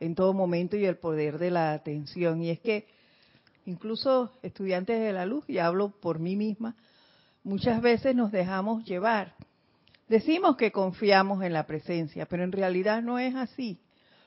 en 0.00 0.14
todo 0.14 0.32
momento 0.32 0.76
y 0.76 0.84
el 0.84 0.96
poder 0.96 1.38
de 1.38 1.50
la 1.50 1.72
atención. 1.72 2.42
Y 2.42 2.50
es 2.50 2.60
que 2.60 2.86
incluso 3.66 4.32
estudiantes 4.42 4.98
de 4.98 5.12
la 5.12 5.26
luz, 5.26 5.44
y 5.48 5.58
hablo 5.58 5.90
por 5.90 6.18
mí 6.18 6.34
misma, 6.34 6.74
muchas 7.44 7.80
veces 7.80 8.16
nos 8.16 8.32
dejamos 8.32 8.84
llevar 8.84 9.34
Decimos 10.12 10.58
que 10.58 10.72
confiamos 10.72 11.42
en 11.42 11.54
la 11.54 11.66
presencia, 11.66 12.26
pero 12.26 12.44
en 12.44 12.52
realidad 12.52 13.00
no 13.00 13.18
es 13.18 13.34
así. 13.34 13.80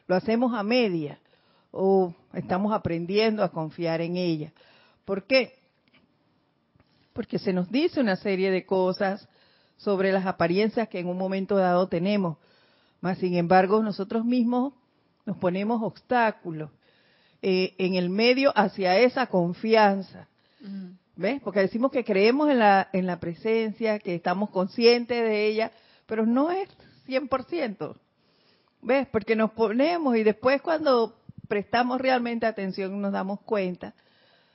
Lo 0.08 0.16
hacemos 0.16 0.52
a 0.56 0.64
media 0.64 1.20
o 1.76 2.14
estamos 2.34 2.74
aprendiendo 2.74 3.44
a 3.44 3.52
confiar 3.52 4.00
en 4.02 4.16
ella. 4.16 4.54
¿Por 5.04 5.26
qué? 5.26 5.60
Porque 7.14 7.38
se 7.38 7.54
nos 7.54 7.70
dice 7.70 8.00
una 8.00 8.16
serie 8.16 8.50
de 8.50 8.66
cosas 8.66 9.28
sobre 9.78 10.12
las 10.12 10.26
apariencias 10.26 10.88
que 10.88 11.00
en 11.00 11.08
un 11.08 11.18
momento 11.18 11.58
dado 11.58 11.88
tenemos. 11.88 12.38
Mas, 13.02 13.18
sin 13.20 13.36
embargo, 13.36 13.84
nosotros 13.84 14.24
mismos 14.24 14.74
nos 15.26 15.38
ponemos 15.38 15.82
obstáculos 15.84 16.72
eh, 17.42 17.76
en 17.78 17.96
el 17.96 18.10
medio 18.10 18.54
hacia 18.56 18.98
esa 18.98 19.28
confianza. 19.28 20.28
¿Ves? 21.18 21.42
Porque 21.42 21.60
decimos 21.60 21.92
que 21.92 22.04
creemos 22.04 22.50
en 22.50 22.60
la, 22.60 22.90
en 22.92 23.06
la 23.06 23.20
presencia, 23.20 24.00
que 24.00 24.16
estamos 24.16 24.50
conscientes 24.50 25.22
de 25.22 25.46
ella, 25.46 25.72
pero 26.06 26.26
no 26.26 26.52
es 26.52 26.70
100%. 27.08 27.96
¿Ves? 28.82 29.08
Porque 29.12 29.36
nos 29.36 29.52
ponemos 29.52 30.16
y 30.18 30.24
después 30.24 30.62
cuando 30.62 31.16
prestamos 31.48 32.00
realmente 32.00 32.46
atención 32.46 33.02
nos 33.02 33.12
damos 33.12 33.42
cuenta, 33.42 33.94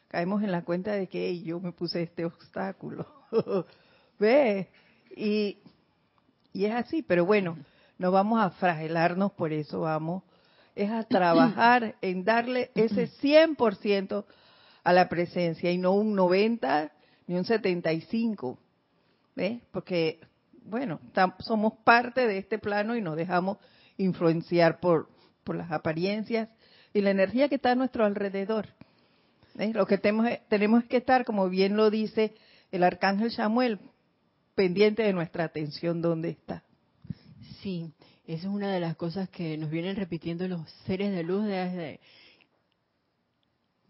caemos 0.09 0.43
en 0.43 0.53
la 0.53 0.63
cuenta 0.63 0.93
de 0.93 1.09
que 1.09 1.41
yo 1.41 1.61
me 1.61 1.73
puse 1.73 2.03
este 2.03 2.25
obstáculo. 2.25 3.07
¿Ve? 4.19 4.69
Y, 5.17 5.59
y 6.53 6.65
es 6.65 6.75
así, 6.75 7.03
pero 7.03 7.25
bueno, 7.25 7.57
no 7.99 8.11
vamos 8.11 8.41
a 8.41 8.51
fragelarnos, 8.51 9.33
por 9.33 9.53
eso 9.53 9.81
vamos, 9.81 10.23
es 10.75 10.91
a 10.91 11.05
trabajar 11.05 11.97
en 12.03 12.25
darle 12.25 12.71
ese 12.75 13.09
100% 13.09 14.25
a 14.83 14.93
la 14.93 15.09
presencia 15.09 15.71
y 15.71 15.79
no 15.79 15.93
un 15.93 16.15
90 16.15 16.93
ni 17.27 17.37
un 17.37 17.45
75. 17.45 18.59
¿Ves? 19.37 19.61
Porque, 19.71 20.21
bueno, 20.65 21.01
somos 21.41 21.75
parte 21.85 22.27
de 22.27 22.39
este 22.39 22.59
plano 22.59 22.97
y 22.97 23.03
nos 23.03 23.17
dejamos 23.17 23.59
influenciar 23.97 24.81
por, 24.81 25.09
por 25.45 25.57
las 25.57 25.71
apariencias 25.71 26.49
y 26.93 27.01
la 27.01 27.11
energía 27.11 27.49
que 27.49 27.57
está 27.57 27.73
a 27.73 27.75
nuestro 27.75 28.05
alrededor. 28.05 28.67
Lo 29.55 29.87
que 29.87 29.99
tenemos, 29.99 30.31
tenemos 30.49 30.85
que 30.85 30.99
estar, 30.99 31.25
como 31.25 31.49
bien 31.49 31.77
lo 31.77 31.91
dice 31.91 32.35
el 32.73 32.83
arcángel 32.83 33.31
Samuel, 33.31 33.79
pendiente 34.55 35.03
de 35.03 35.13
nuestra 35.13 35.45
atención 35.45 36.01
dónde 36.01 36.31
está. 36.31 36.63
Sí, 37.63 37.93
esa 38.27 38.47
es 38.47 38.53
una 38.53 38.73
de 38.73 38.81
las 38.81 38.97
cosas 38.97 39.29
que 39.29 39.59
nos 39.59 39.71
vienen 39.71 39.97
repitiendo 39.97 40.47
los 40.49 40.71
seres 40.87 41.13
de 41.13 41.23
luz 41.23 41.45
desde, 41.45 42.01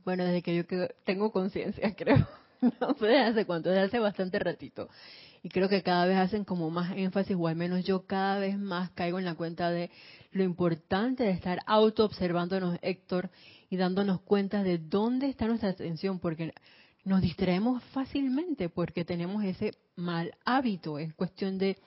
bueno, 0.05 0.25
desde 0.25 0.43
que 0.43 0.57
yo 0.57 0.65
tengo 1.05 1.31
conciencia, 1.31 1.95
creo. 1.97 2.27
No 2.81 2.95
sé 2.99 3.19
hace 3.19 3.47
cuánto, 3.47 3.71
desde 3.71 3.85
hace 3.85 3.99
bastante 3.99 4.39
ratito. 4.39 4.89
Y 5.43 5.49
creo 5.49 5.69
que 5.69 5.83
cada 5.83 6.07
vez 6.07 6.19
hacen 6.19 6.45
como 6.45 6.71
más 6.71 6.93
énfasis, 6.97 7.37
o 7.39 7.47
al 7.47 7.57
menos 7.57 7.85
yo 7.85 8.07
cada 8.07 8.39
vez 8.39 8.59
más 8.59 8.91
caigo 8.91 9.19
en 9.19 9.25
la 9.25 9.35
cuenta 9.35 9.71
de 9.71 9.91
lo 10.33 10.45
importante 10.45 11.25
de 11.25 11.31
estar 11.31 11.61
auto 11.67 12.05
observándonos, 12.05 12.79
Héctor, 12.83 13.31
y 13.71 13.77
dándonos 13.77 14.21
cuenta 14.21 14.63
de 14.63 14.79
dónde 14.79 15.29
está 15.29 15.47
nuestra 15.47 15.71
atención, 15.71 16.19
porque 16.19 16.53
nos 17.05 17.23
distraemos 17.23 17.83
fácilmente, 17.93 18.69
porque 18.69 19.05
tenemos 19.05 19.43
ese 19.45 19.73
mal 19.97 20.35
hábito. 20.45 20.99
Es 20.99 21.15
cuestión 21.15 21.57
de 21.59 21.79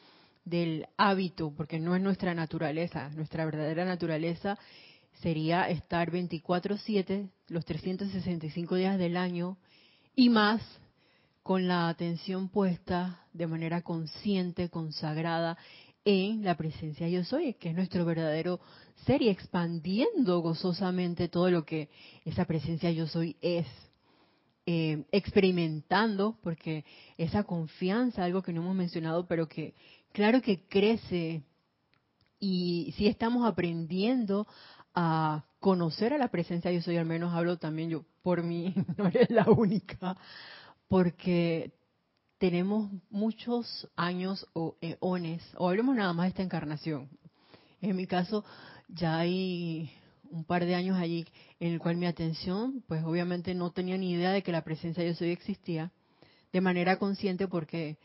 del 0.45 0.87
hábito, 0.97 1.53
porque 1.55 1.79
no 1.79 1.95
es 1.95 2.01
nuestra 2.01 2.33
naturaleza. 2.33 3.09
Nuestra 3.09 3.45
verdadera 3.45 3.85
naturaleza 3.85 4.57
sería 5.21 5.69
estar 5.69 6.11
24/7, 6.11 7.29
los 7.47 7.65
365 7.65 8.75
días 8.75 8.97
del 8.97 9.17
año 9.17 9.57
y 10.15 10.29
más 10.29 10.61
con 11.43 11.67
la 11.67 11.89
atención 11.89 12.49
puesta 12.49 13.19
de 13.33 13.47
manera 13.47 13.81
consciente, 13.81 14.69
consagrada 14.69 15.57
en 16.05 16.43
la 16.43 16.55
presencia 16.55 17.07
yo 17.07 17.23
soy, 17.23 17.53
que 17.55 17.69
es 17.69 17.75
nuestro 17.75 18.05
verdadero 18.05 18.59
ser 19.05 19.21
y 19.21 19.29
expandiendo 19.29 20.39
gozosamente 20.39 21.27
todo 21.27 21.49
lo 21.51 21.65
que 21.65 21.89
esa 22.25 22.45
presencia 22.45 22.91
yo 22.91 23.07
soy 23.07 23.35
es. 23.41 23.67
Eh, 24.65 25.03
experimentando, 25.11 26.37
porque 26.41 26.85
esa 27.17 27.43
confianza, 27.43 28.23
algo 28.23 28.41
que 28.41 28.53
no 28.53 28.61
hemos 28.61 28.77
mencionado, 28.77 29.27
pero 29.27 29.49
que 29.49 29.73
claro 30.13 30.41
que 30.41 30.61
crece 30.69 31.43
y 32.39 32.93
si 32.95 33.07
estamos 33.07 33.45
aprendiendo 33.45 34.47
a 34.95 35.43
conocer 35.59 36.13
a 36.13 36.17
la 36.17 36.29
presencia 36.29 36.71
yo 36.71 36.81
soy, 36.81 36.95
al 36.95 37.05
menos 37.05 37.33
hablo 37.33 37.57
también 37.57 37.89
yo 37.89 38.05
por 38.21 38.41
mí, 38.43 38.73
no 38.97 39.07
eres 39.07 39.29
la 39.29 39.49
única, 39.51 40.15
porque 40.87 41.73
tenemos 42.37 42.91
muchos 43.09 43.89
años 43.95 44.47
o 44.53 44.75
eones, 44.81 45.41
o 45.57 45.69
hablemos 45.69 45.95
nada 45.95 46.13
más 46.13 46.25
de 46.25 46.29
esta 46.29 46.43
encarnación. 46.43 47.09
En 47.81 47.95
mi 47.95 48.07
caso, 48.07 48.43
ya 48.87 49.17
hay 49.17 49.91
un 50.29 50.43
par 50.43 50.65
de 50.65 50.75
años 50.75 50.97
allí 50.97 51.25
en 51.59 51.73
el 51.73 51.79
cual 51.79 51.95
mi 51.95 52.05
atención, 52.05 52.83
pues 52.87 53.03
obviamente 53.03 53.53
no 53.53 53.71
tenía 53.71 53.97
ni 53.97 54.11
idea 54.11 54.31
de 54.31 54.43
que 54.43 54.51
la 54.51 54.63
presencia 54.63 55.03
yo 55.05 55.13
soy 55.13 55.29
existía 55.29 55.91
de 56.51 56.61
manera 56.61 56.97
consciente 56.97 57.47
porque 57.47 57.97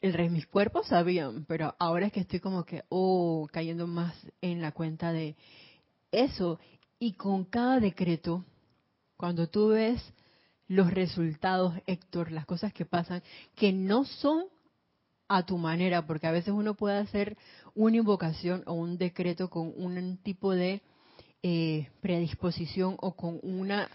el 0.00 0.12
rey 0.12 0.28
mis 0.28 0.46
cuerpos 0.46 0.88
sabían, 0.88 1.44
pero 1.46 1.74
ahora 1.78 2.06
es 2.06 2.12
que 2.12 2.20
estoy 2.20 2.40
como 2.40 2.64
que, 2.64 2.84
oh, 2.88 3.48
cayendo 3.50 3.86
más 3.86 4.14
en 4.42 4.60
la 4.60 4.72
cuenta 4.72 5.12
de 5.12 5.34
eso. 6.10 6.58
Y 6.98 7.14
con 7.14 7.44
cada 7.44 7.80
decreto, 7.80 8.44
cuando 9.16 9.48
tú 9.48 9.68
ves 9.68 10.02
los 10.68 10.92
resultados, 10.92 11.74
Héctor, 11.86 12.32
las 12.32 12.46
cosas 12.46 12.72
que 12.72 12.84
pasan, 12.84 13.22
que 13.54 13.72
no 13.72 14.04
son 14.04 14.44
a 15.28 15.44
tu 15.44 15.58
manera, 15.58 16.06
porque 16.06 16.26
a 16.26 16.32
veces 16.32 16.54
uno 16.54 16.74
puede 16.74 16.98
hacer 16.98 17.36
una 17.74 17.96
invocación 17.96 18.62
o 18.66 18.74
un 18.74 18.98
decreto 18.98 19.48
con 19.48 19.72
un 19.76 20.18
tipo 20.18 20.52
de 20.52 20.82
eh, 21.42 21.88
predisposición 22.00 22.96
o 23.00 23.14
con 23.16 23.40
una 23.42 23.88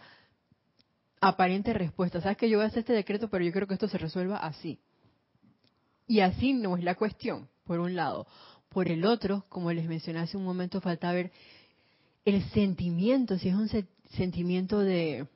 aparente 1.22 1.74
respuesta. 1.74 2.22
Sabes 2.22 2.38
que 2.38 2.50
yo 2.50 2.58
voy 2.58 2.66
a 2.66 2.68
hacer 2.68 2.80
este 2.80 2.94
decreto, 2.94 3.30
pero 3.30 3.44
yo 3.44 3.52
creo 3.52 3.68
que 3.68 3.74
esto 3.74 3.88
se 3.88 3.98
resuelva 3.98 4.38
así. 4.38 4.80
Y 6.08 6.22
así 6.22 6.54
no 6.54 6.78
es 6.78 6.84
la 6.84 6.96
cuestión, 6.96 7.48
por 7.66 7.80
un 7.80 7.96
lado. 7.96 8.26
Por 8.70 8.90
el 8.90 9.06
otro, 9.06 9.46
como 9.50 9.72
les 9.72 9.88
mencioné 9.88 10.20
hace 10.20 10.38
un 10.38 10.44
momento, 10.44 10.82
falta 10.82 11.12
ver 11.12 11.32
el 12.26 12.44
sentimiento, 12.50 13.38
si 13.38 13.50
es 13.50 13.56
un 13.56 13.70
sentimiento 14.12 14.80
de, 14.80 15.28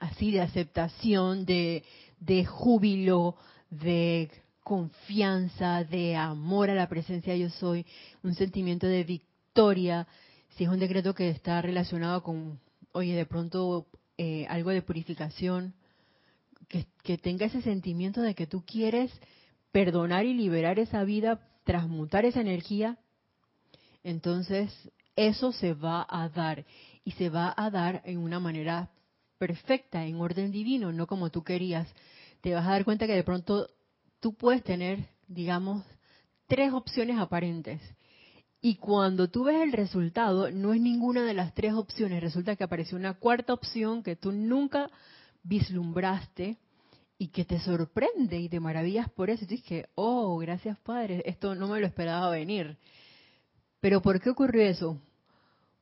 así 0.00 0.30
de 0.30 0.40
aceptación, 0.40 1.44
de, 1.44 1.84
de 2.20 2.44
júbilo, 2.44 3.36
de 3.70 4.30
confianza, 4.62 5.84
de 5.84 6.16
amor 6.16 6.70
a 6.70 6.74
la 6.74 6.88
presencia 6.88 7.34
yo 7.36 7.48
soy, 7.50 7.86
un 8.22 8.34
sentimiento 8.34 8.86
de 8.86 9.04
victoria, 9.04 10.06
si 10.50 10.64
es 10.64 10.70
un 10.70 10.78
decreto 10.78 11.14
que 11.14 11.30
está 11.30 11.62
relacionado 11.62 12.22
con, 12.22 12.60
oye, 12.92 13.14
de 13.14 13.26
pronto 13.26 13.86
eh, 14.18 14.46
algo 14.48 14.70
de 14.70 14.82
purificación, 14.82 15.74
que, 16.68 16.86
que 17.02 17.16
tenga 17.16 17.46
ese 17.46 17.62
sentimiento 17.62 18.20
de 18.20 18.34
que 18.34 18.46
tú 18.46 18.62
quieres 18.66 19.10
perdonar 19.72 20.26
y 20.26 20.34
liberar 20.34 20.78
esa 20.78 21.02
vida, 21.04 21.40
transmutar 21.64 22.24
esa 22.24 22.40
energía, 22.40 22.98
entonces 24.02 24.70
eso 25.16 25.52
se 25.52 25.74
va 25.74 26.06
a 26.08 26.28
dar 26.28 26.64
y 27.04 27.12
se 27.12 27.30
va 27.30 27.54
a 27.56 27.70
dar 27.70 28.02
en 28.04 28.18
una 28.18 28.38
manera 28.38 28.90
perfecta, 29.38 30.04
en 30.04 30.20
orden 30.20 30.50
divino, 30.50 30.92
no 30.92 31.06
como 31.06 31.30
tú 31.30 31.42
querías. 31.42 31.88
Te 32.40 32.54
vas 32.54 32.66
a 32.66 32.72
dar 32.72 32.84
cuenta 32.84 33.06
que 33.06 33.14
de 33.14 33.24
pronto 33.24 33.68
tú 34.20 34.34
puedes 34.34 34.62
tener, 34.62 35.08
digamos, 35.26 35.84
tres 36.46 36.72
opciones 36.72 37.18
aparentes. 37.18 37.80
Y 38.60 38.76
cuando 38.76 39.28
tú 39.28 39.44
ves 39.44 39.62
el 39.62 39.72
resultado, 39.72 40.50
no 40.50 40.74
es 40.74 40.80
ninguna 40.80 41.24
de 41.24 41.34
las 41.34 41.54
tres 41.54 41.74
opciones. 41.74 42.20
Resulta 42.20 42.56
que 42.56 42.64
apareció 42.64 42.98
una 42.98 43.14
cuarta 43.14 43.52
opción 43.52 44.02
que 44.02 44.16
tú 44.16 44.32
nunca 44.32 44.90
vislumbraste 45.44 46.58
y 47.18 47.28
que 47.28 47.44
te 47.44 47.60
sorprende 47.60 48.38
y 48.38 48.48
te 48.48 48.58
maravillas 48.58 49.08
por 49.10 49.30
eso. 49.30 49.44
Y 49.44 49.48
dices 49.48 49.86
oh, 49.94 50.38
gracias 50.38 50.76
Padre, 50.78 51.22
esto 51.26 51.54
no 51.54 51.68
me 51.68 51.80
lo 51.80 51.86
esperaba 51.86 52.30
venir. 52.30 52.76
Pero 53.80 54.02
¿por 54.02 54.20
qué 54.20 54.30
ocurrió 54.30 54.62
eso? 54.62 55.00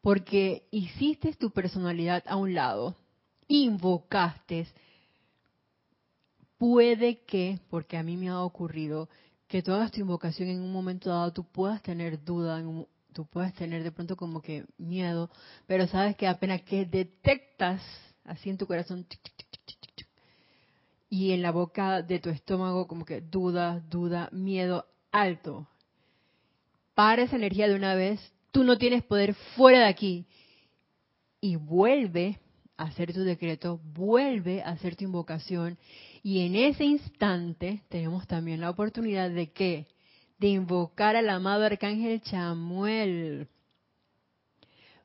Porque 0.02 0.66
hiciste 0.70 1.32
tu 1.32 1.50
personalidad 1.50 2.22
a 2.26 2.36
un 2.36 2.54
lado 2.54 2.96
invocaste, 3.48 4.66
puede 6.58 7.22
que, 7.24 7.60
porque 7.70 7.96
a 7.96 8.02
mí 8.02 8.16
me 8.16 8.28
ha 8.28 8.40
ocurrido, 8.40 9.08
que 9.48 9.62
tú 9.62 9.72
hagas 9.72 9.92
tu 9.92 10.00
invocación 10.00 10.48
en 10.48 10.60
un 10.60 10.72
momento 10.72 11.10
dado, 11.10 11.32
tú 11.32 11.44
puedas 11.44 11.82
tener 11.82 12.24
duda, 12.24 12.62
tú 13.12 13.26
puedas 13.26 13.54
tener 13.54 13.82
de 13.82 13.92
pronto 13.92 14.16
como 14.16 14.42
que 14.42 14.64
miedo, 14.78 15.30
pero 15.66 15.86
sabes 15.86 16.16
que 16.16 16.26
apenas 16.26 16.62
que 16.62 16.84
detectas 16.84 17.82
así 18.24 18.50
en 18.50 18.58
tu 18.58 18.66
corazón 18.66 19.06
y 21.08 21.32
en 21.32 21.42
la 21.42 21.52
boca 21.52 22.02
de 22.02 22.18
tu 22.18 22.30
estómago 22.30 22.86
como 22.88 23.04
que 23.04 23.20
duda, 23.20 23.80
duda, 23.88 24.28
miedo 24.32 24.86
alto. 25.12 25.68
Para 26.94 27.22
esa 27.22 27.36
energía 27.36 27.68
de 27.68 27.76
una 27.76 27.94
vez, 27.94 28.20
tú 28.50 28.64
no 28.64 28.76
tienes 28.76 29.04
poder 29.04 29.34
fuera 29.54 29.80
de 29.80 29.86
aquí 29.86 30.26
y 31.40 31.56
vuelve 31.56 32.40
hacer 32.76 33.12
tu 33.12 33.20
decreto, 33.20 33.80
vuelve 33.94 34.62
a 34.62 34.70
hacer 34.70 34.96
tu 34.96 35.04
invocación 35.04 35.78
y 36.22 36.40
en 36.40 36.56
ese 36.56 36.84
instante 36.84 37.82
tenemos 37.88 38.26
también 38.26 38.60
la 38.60 38.70
oportunidad 38.70 39.30
de 39.30 39.52
que 39.52 39.86
de 40.38 40.48
invocar 40.48 41.16
al 41.16 41.30
amado 41.30 41.64
arcángel 41.64 42.20
Chamuel. 42.20 43.48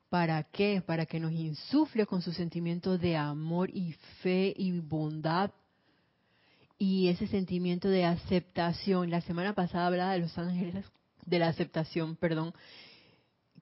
¿Para 0.09 0.43
qué? 0.43 0.81
Para 0.85 1.05
que 1.05 1.21
nos 1.21 1.31
insufle 1.31 2.05
con 2.05 2.21
su 2.21 2.33
sentimiento 2.33 2.97
de 2.97 3.15
amor 3.15 3.69
y 3.69 3.93
fe 4.21 4.53
y 4.57 4.77
bondad 4.79 5.51
y 6.77 7.07
ese 7.07 7.27
sentimiento 7.27 7.87
de 7.87 8.03
aceptación. 8.03 9.09
La 9.09 9.21
semana 9.21 9.53
pasada 9.53 9.87
hablaba 9.87 10.13
de 10.13 10.19
los 10.19 10.37
ángeles 10.37 10.83
de 11.25 11.39
la 11.39 11.47
aceptación, 11.47 12.15
perdón, 12.15 12.53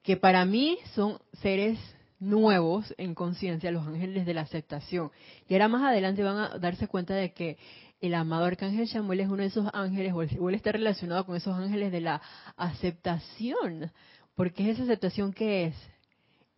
que 0.02 0.16
para 0.16 0.44
mí 0.44 0.78
son 0.94 1.18
seres 1.42 1.78
nuevos 2.20 2.94
en 2.98 3.14
conciencia, 3.14 3.70
los 3.72 3.86
ángeles 3.86 4.26
de 4.26 4.34
la 4.34 4.42
aceptación. 4.42 5.10
Y 5.48 5.54
ahora 5.54 5.68
más 5.68 5.82
adelante 5.82 6.22
van 6.22 6.36
a 6.36 6.58
darse 6.58 6.86
cuenta 6.86 7.14
de 7.14 7.32
que 7.32 7.58
el 8.00 8.14
amado 8.14 8.44
arcángel 8.44 8.88
Samuel 8.88 9.20
es 9.20 9.28
uno 9.28 9.38
de 9.38 9.46
esos 9.46 9.68
ángeles, 9.72 10.12
o 10.14 10.48
él 10.48 10.54
está 10.54 10.72
relacionado 10.72 11.26
con 11.26 11.36
esos 11.36 11.56
ángeles 11.56 11.90
de 11.92 12.00
la 12.00 12.22
aceptación. 12.56 13.90
Porque 14.34 14.64
es 14.64 14.76
esa 14.76 14.84
aceptación 14.84 15.32
que 15.32 15.66
es? 15.66 15.74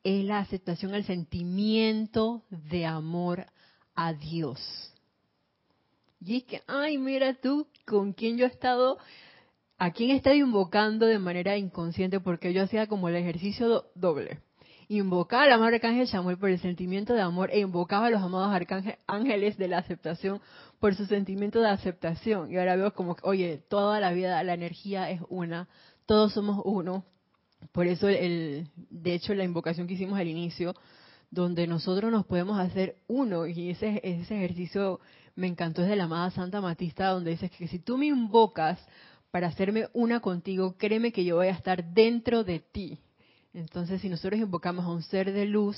Es 0.05 0.25
la 0.25 0.39
aceptación 0.39 0.95
al 0.95 1.05
sentimiento 1.05 2.43
de 2.51 2.87
amor 2.87 3.47
a 3.95 4.13
Dios. 4.13 4.93
Y 6.21 6.37
es 6.37 6.45
que, 6.45 6.63
ay, 6.67 6.99
mira 6.99 7.35
tú, 7.35 7.67
con 7.87 8.13
quién 8.13 8.37
yo 8.37 8.45
he 8.45 8.49
estado, 8.49 8.99
a 9.79 9.91
quién 9.91 10.11
he 10.11 10.17
estado 10.17 10.37
invocando 10.37 11.07
de 11.07 11.19
manera 11.19 11.57
inconsciente, 11.57 12.21
porque 12.21 12.53
yo 12.53 12.63
hacía 12.63 12.87
como 12.87 13.09
el 13.09 13.17
ejercicio 13.17 13.87
doble. 13.95 14.41
Invocaba 14.93 15.45
al 15.45 15.53
amado 15.53 15.75
arcángel 15.75 16.07
Samuel 16.07 16.37
por 16.37 16.51
el 16.51 16.59
sentimiento 16.59 17.15
de 17.15 17.23
amor 17.23 17.49
e 17.51 17.61
invocaba 17.61 18.09
a 18.09 18.11
los 18.11 18.21
amados 18.21 18.55
ángeles 19.07 19.57
de 19.57 19.67
la 19.67 19.79
aceptación 19.79 20.39
por 20.81 20.95
su 20.95 21.07
sentimiento 21.07 21.63
de 21.63 21.71
aceptación. 21.71 22.53
Y 22.53 22.59
ahora 22.59 22.77
veo 22.77 22.93
como, 22.93 23.17
oye, 23.23 23.57
toda 23.71 24.01
la 24.01 24.13
vida 24.13 24.43
la 24.45 24.53
energía 24.53 25.09
es 25.09 25.23
una, 25.31 25.67
todos 26.05 26.35
somos 26.35 26.61
uno. 26.67 27.07
Por 27.73 27.87
eso, 27.87 28.07
el, 28.07 28.69
de 28.91 29.15
hecho, 29.15 29.33
la 29.33 29.45
invocación 29.45 29.87
que 29.87 29.95
hicimos 29.95 30.19
al 30.19 30.29
inicio, 30.29 30.75
donde 31.31 31.67
nosotros 31.67 32.13
nos 32.13 32.27
podemos 32.27 32.61
hacer 32.61 32.97
uno, 33.09 33.47
y 33.47 33.71
ese, 33.71 33.99
ese 34.05 34.37
ejercicio 34.37 35.01
me 35.37 35.47
encantó, 35.47 35.81
es 35.81 35.89
de 35.89 35.97
la 35.97 36.05
amada 36.05 36.31
Santa 36.33 36.61
Matista, 36.61 37.09
donde 37.09 37.31
dice 37.31 37.49
que 37.49 37.67
si 37.67 37.79
tú 37.79 37.97
me 37.97 38.09
invocas 38.09 38.79
para 39.31 39.47
hacerme 39.47 39.89
una 39.95 40.21
contigo, 40.21 40.77
créeme 40.77 41.13
que 41.13 41.25
yo 41.25 41.37
voy 41.37 41.47
a 41.47 41.53
estar 41.53 41.83
dentro 41.95 42.45
de 42.45 42.59
ti. 42.61 42.99
Entonces, 43.55 44.01
si 44.01 44.09
nosotros 44.09 44.41
invocamos 44.41 44.85
a 44.85 44.89
un 44.89 45.03
ser 45.03 45.33
de 45.33 45.45
luz, 45.45 45.77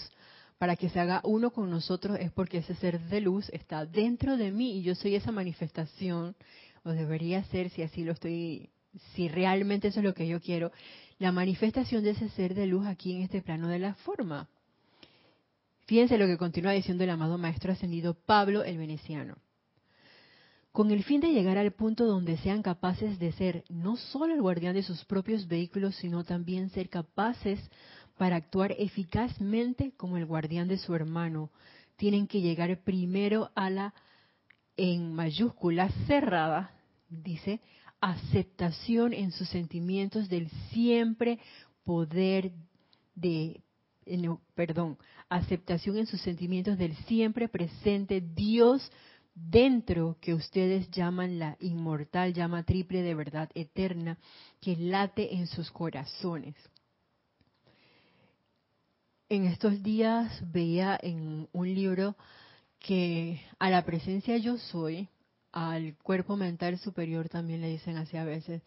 para 0.58 0.76
que 0.76 0.88
se 0.88 1.00
haga 1.00 1.20
uno 1.24 1.50
con 1.50 1.70
nosotros 1.70 2.18
es 2.20 2.30
porque 2.30 2.58
ese 2.58 2.74
ser 2.76 3.00
de 3.00 3.20
luz 3.20 3.48
está 3.50 3.84
dentro 3.86 4.36
de 4.36 4.52
mí 4.52 4.78
y 4.78 4.82
yo 4.82 4.94
soy 4.94 5.14
esa 5.14 5.32
manifestación, 5.32 6.36
o 6.84 6.90
debería 6.90 7.42
ser 7.44 7.70
si 7.70 7.82
así 7.82 8.04
lo 8.04 8.12
estoy, 8.12 8.70
si 9.14 9.28
realmente 9.28 9.88
eso 9.88 10.00
es 10.00 10.04
lo 10.04 10.14
que 10.14 10.28
yo 10.28 10.40
quiero, 10.40 10.70
la 11.18 11.32
manifestación 11.32 12.04
de 12.04 12.10
ese 12.10 12.28
ser 12.30 12.54
de 12.54 12.66
luz 12.66 12.86
aquí 12.86 13.12
en 13.12 13.22
este 13.22 13.42
plano 13.42 13.68
de 13.68 13.78
la 13.78 13.94
forma. 13.94 14.48
Fíjense 15.86 16.18
lo 16.18 16.26
que 16.26 16.38
continúa 16.38 16.72
diciendo 16.72 17.04
el 17.04 17.10
amado 17.10 17.36
Maestro 17.36 17.72
Ascendido 17.72 18.14
Pablo 18.14 18.62
el 18.64 18.78
Veneciano. 18.78 19.36
Con 20.74 20.90
el 20.90 21.04
fin 21.04 21.20
de 21.20 21.32
llegar 21.32 21.56
al 21.56 21.70
punto 21.70 22.04
donde 22.04 22.36
sean 22.38 22.60
capaces 22.60 23.20
de 23.20 23.30
ser 23.30 23.62
no 23.68 23.96
solo 23.96 24.34
el 24.34 24.42
guardián 24.42 24.74
de 24.74 24.82
sus 24.82 25.04
propios 25.04 25.46
vehículos, 25.46 25.94
sino 25.94 26.24
también 26.24 26.68
ser 26.70 26.88
capaces 26.88 27.60
para 28.18 28.34
actuar 28.34 28.74
eficazmente 28.76 29.92
como 29.96 30.16
el 30.16 30.26
guardián 30.26 30.66
de 30.66 30.78
su 30.78 30.92
hermano, 30.92 31.52
tienen 31.94 32.26
que 32.26 32.40
llegar 32.40 32.76
primero 32.82 33.52
a 33.54 33.70
la, 33.70 33.94
en 34.76 35.14
mayúscula 35.14 35.90
cerrada, 36.08 36.72
dice, 37.08 37.60
aceptación 38.00 39.12
en 39.12 39.30
sus 39.30 39.48
sentimientos 39.50 40.28
del 40.28 40.50
siempre 40.72 41.38
poder 41.84 42.50
de, 43.14 43.62
eh, 44.06 44.28
perdón, 44.56 44.98
aceptación 45.28 45.98
en 45.98 46.06
sus 46.06 46.20
sentimientos 46.20 46.78
del 46.78 46.96
siempre 47.06 47.48
presente 47.48 48.20
Dios 48.20 48.90
dentro 49.34 50.16
que 50.20 50.34
ustedes 50.34 50.90
llaman 50.90 51.38
la 51.38 51.56
inmortal 51.60 52.32
llama 52.32 52.62
triple 52.62 53.02
de 53.02 53.14
verdad 53.14 53.50
eterna 53.54 54.18
que 54.60 54.76
late 54.76 55.34
en 55.34 55.46
sus 55.46 55.70
corazones. 55.70 56.54
En 59.28 59.46
estos 59.46 59.82
días 59.82 60.42
veía 60.52 60.98
en 61.02 61.48
un 61.52 61.74
libro 61.74 62.14
que 62.78 63.40
a 63.58 63.70
la 63.70 63.84
presencia 63.84 64.36
yo 64.36 64.58
soy, 64.58 65.08
al 65.50 65.96
cuerpo 65.96 66.36
mental 66.36 66.78
superior 66.78 67.28
también 67.28 67.60
le 67.60 67.68
dicen 67.68 67.96
así 67.96 68.16
a 68.16 68.24
veces, 68.24 68.62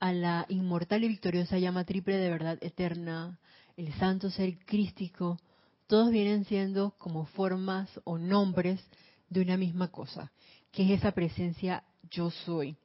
a 0.00 0.12
la 0.12 0.46
inmortal 0.48 1.04
y 1.04 1.08
victoriosa 1.08 1.58
llama 1.58 1.84
triple 1.84 2.16
de 2.16 2.30
verdad 2.30 2.58
eterna, 2.60 3.38
el 3.76 3.92
santo 3.94 4.30
ser 4.30 4.58
crístico, 4.64 5.38
todos 5.86 6.10
vienen 6.10 6.44
siendo 6.44 6.92
como 6.98 7.26
formas 7.26 7.88
o 8.04 8.18
nombres 8.18 8.80
de 9.28 9.40
una 9.40 9.56
misma 9.56 9.88
cosa, 9.88 10.32
que 10.70 10.84
es 10.84 10.98
esa 10.98 11.12
presencia 11.12 11.84
yo 12.10 12.30
soy. 12.30 12.76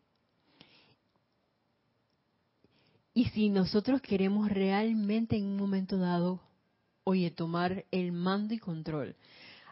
Y 3.14 3.26
si 3.26 3.50
nosotros 3.50 4.02
queremos 4.02 4.50
realmente 4.50 5.38
en 5.38 5.46
un 5.46 5.58
momento 5.58 5.98
dado 5.98 6.42
oye, 7.04 7.32
tomar 7.32 7.86
el 7.92 8.12
mando 8.12 8.54
y 8.54 8.60
control, 8.60 9.16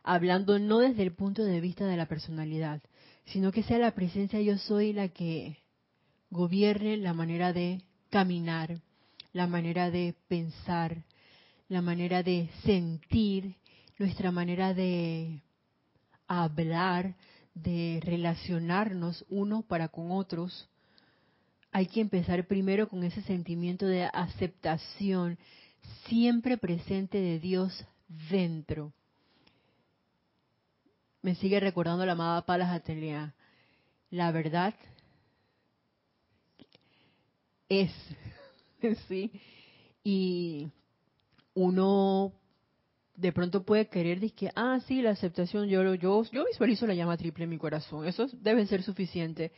hablando 0.04 0.60
no 0.60 0.80
desde 0.80 1.04
el 1.04 1.14
punto 1.14 1.44
de 1.44 1.62
vista 1.62 1.86
de 1.86 1.98
la 1.98 2.08
personalidad, 2.08 2.82
sino 3.26 3.52
que 3.52 3.64
sea 3.64 3.78
la 3.78 3.96
presencia 3.96 4.42
yo 4.42 4.58
soy 4.58 4.94
la 4.94 5.10
que 5.10 5.58
gobierne 6.30 6.98
la 6.98 7.14
manera 7.14 7.54
de 7.54 7.82
caminar, 8.10 8.82
la 9.34 9.48
manera 9.48 9.92
de 9.92 10.16
pensar, 10.28 11.04
la 11.70 11.82
manera 11.82 12.24
de 12.24 12.50
sentir, 12.64 13.56
nuestra 13.98 14.32
manera 14.32 14.74
de 14.74 15.42
hablar, 16.32 17.16
de 17.54 18.00
relacionarnos 18.04 19.26
uno 19.30 19.62
para 19.64 19.90
con 19.90 20.12
otros. 20.12 20.70
Hay 21.72 21.88
que 21.88 22.02
empezar 22.02 22.48
primero 22.48 22.88
con 22.88 23.04
ese 23.04 23.22
sentimiento 23.24 23.86
de 23.86 24.06
aceptación, 24.06 25.38
siempre 26.08 26.58
presente 26.58 27.20
de 27.20 27.40
Dios 27.40 27.86
dentro. 28.30 28.94
Me 31.22 31.36
sigue 31.36 31.60
recordando 31.60 32.06
la 32.06 32.14
amada 32.14 32.46
Palas 32.46 32.72
Atelier. 32.72 33.34
La 34.10 34.32
verdad 34.32 34.74
es, 37.70 37.92
sí, 39.08 39.32
y 40.04 40.70
uno 41.54 42.34
de 43.22 43.32
pronto 43.32 43.64
puede 43.64 43.88
querer 43.88 44.20
decir 44.20 44.36
que, 44.36 44.52
ah, 44.56 44.80
sí, 44.88 45.02
la 45.02 45.12
aceptación, 45.12 45.68
yo, 45.68 45.96
yo, 45.96 46.24
yo 46.24 46.46
visualizo 46.46 46.88
la 46.88 46.96
llama 46.96 47.18
triple 47.18 47.44
en 47.44 47.52
mi 47.52 47.58
corazón, 47.58 48.08
eso 48.08 48.28
debe 48.34 48.66
ser 48.66 48.82
suficiente. 48.82 49.52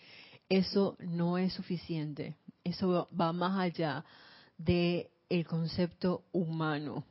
Eso 0.49 0.97
no 0.99 1.38
es 1.38 1.54
suficiente, 1.54 2.36
eso 2.63 3.08
va 3.17 3.32
más 3.32 3.58
allá 3.58 4.04
de 4.58 5.10
el 5.30 5.47
concepto 5.47 6.26
humano. 6.34 7.06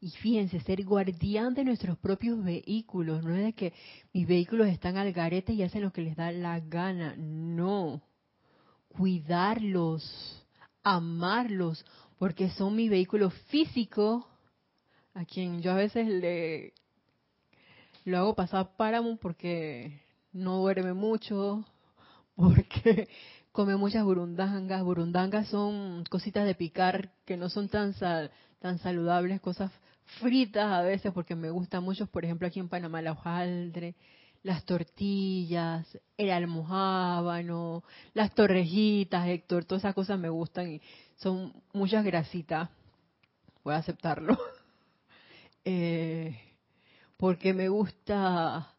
Y 0.00 0.10
fíjense, 0.10 0.60
ser 0.60 0.84
guardián 0.84 1.54
de 1.54 1.64
nuestros 1.64 1.96
propios 1.98 2.42
vehículos, 2.42 3.22
no 3.22 3.34
es 3.34 3.44
de 3.44 3.52
que 3.52 3.72
mis 4.12 4.26
vehículos 4.26 4.66
están 4.68 4.96
al 4.96 5.12
garete 5.12 5.52
y 5.52 5.62
hacen 5.62 5.82
lo 5.82 5.92
que 5.92 6.02
les 6.02 6.16
da 6.16 6.32
la 6.32 6.58
gana, 6.58 7.14
no. 7.16 8.02
Cuidarlos, 8.88 10.44
amarlos, 10.82 11.84
porque 12.20 12.50
son 12.50 12.76
mi 12.76 12.90
vehículo 12.90 13.30
físico, 13.48 14.26
a 15.14 15.24
quien 15.24 15.62
yo 15.62 15.72
a 15.72 15.76
veces 15.76 16.06
le 16.06 16.74
lo 18.04 18.18
hago 18.18 18.34
pasar 18.34 18.76
páramo 18.76 19.16
porque 19.16 20.02
no 20.30 20.58
duerme 20.58 20.92
mucho, 20.92 21.64
porque 22.36 23.08
come 23.52 23.74
muchas 23.76 24.04
burundangas. 24.04 24.84
Burundangas 24.84 25.48
son 25.48 26.04
cositas 26.10 26.44
de 26.44 26.54
picar 26.54 27.10
que 27.24 27.38
no 27.38 27.48
son 27.48 27.70
tan, 27.70 27.94
tan 28.58 28.78
saludables, 28.80 29.40
cosas 29.40 29.72
fritas 30.20 30.70
a 30.70 30.82
veces 30.82 31.14
porque 31.14 31.34
me 31.34 31.48
gustan 31.48 31.82
mucho, 31.82 32.06
por 32.06 32.26
ejemplo 32.26 32.46
aquí 32.46 32.60
en 32.60 32.68
Panamá 32.68 33.00
la 33.00 33.12
hojaldre, 33.12 33.94
las 34.42 34.64
tortillas, 34.64 35.86
el 36.16 36.30
almohábano, 36.30 37.84
las 38.14 38.34
torrejitas, 38.34 39.28
Héctor, 39.28 39.64
todas 39.64 39.84
esas 39.84 39.94
cosas 39.94 40.18
me 40.18 40.28
gustan 40.28 40.72
y 40.72 40.82
son 41.16 41.52
muchas 41.72 42.04
grasitas, 42.04 42.70
voy 43.62 43.74
a 43.74 43.78
aceptarlo, 43.78 44.38
eh, 45.64 46.38
porque 47.16 47.52
me 47.52 47.68
gusta 47.68 48.74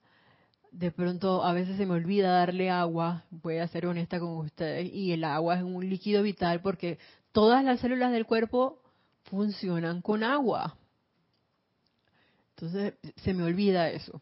de 0.71 0.89
pronto 0.89 1.43
a 1.43 1.53
veces 1.53 1.77
se 1.77 1.85
me 1.85 1.93
olvida 1.93 2.31
darle 2.31 2.69
agua, 2.69 3.25
voy 3.29 3.57
a 3.57 3.67
ser 3.67 3.85
honesta 3.85 4.19
con 4.19 4.37
ustedes, 4.37 4.91
y 4.91 5.11
el 5.11 5.23
agua 5.23 5.57
es 5.57 5.63
un 5.63 5.87
líquido 5.87 6.23
vital 6.23 6.61
porque 6.61 6.97
todas 7.31 7.63
las 7.63 7.81
células 7.81 8.11
del 8.11 8.25
cuerpo 8.25 8.81
funcionan 9.25 10.01
con 10.01 10.23
agua. 10.23 10.77
Entonces 12.55 12.93
se 13.17 13.33
me 13.33 13.43
olvida 13.43 13.89
eso. 13.89 14.21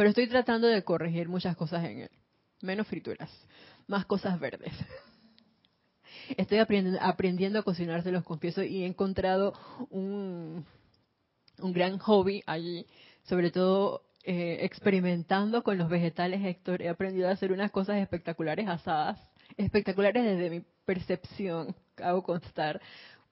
Pero 0.00 0.08
estoy 0.08 0.28
tratando 0.28 0.66
de 0.66 0.82
corregir 0.82 1.28
muchas 1.28 1.54
cosas 1.56 1.84
en 1.84 1.98
él. 1.98 2.10
Menos 2.62 2.86
frituras, 2.86 3.30
más 3.86 4.06
cosas 4.06 4.40
verdes. 4.40 4.72
Estoy 6.38 6.56
aprendiendo, 6.56 7.58
a 7.58 7.62
cocinar, 7.62 8.02
se 8.02 8.10
los 8.10 8.24
confieso, 8.24 8.62
y 8.62 8.82
he 8.82 8.86
encontrado 8.86 9.52
un, 9.90 10.64
un 11.58 11.72
gran 11.74 11.98
hobby 11.98 12.42
allí, 12.46 12.86
sobre 13.24 13.50
todo 13.50 14.06
eh, 14.24 14.60
experimentando 14.62 15.62
con 15.62 15.76
los 15.76 15.90
vegetales, 15.90 16.40
he 16.42 16.88
aprendido 16.88 17.28
a 17.28 17.32
hacer 17.32 17.52
unas 17.52 17.70
cosas 17.70 17.98
espectaculares 17.98 18.68
asadas, 18.68 19.20
espectaculares 19.58 20.24
desde 20.24 20.48
mi 20.48 20.64
percepción, 20.86 21.76
hago 21.98 22.22
constar. 22.22 22.80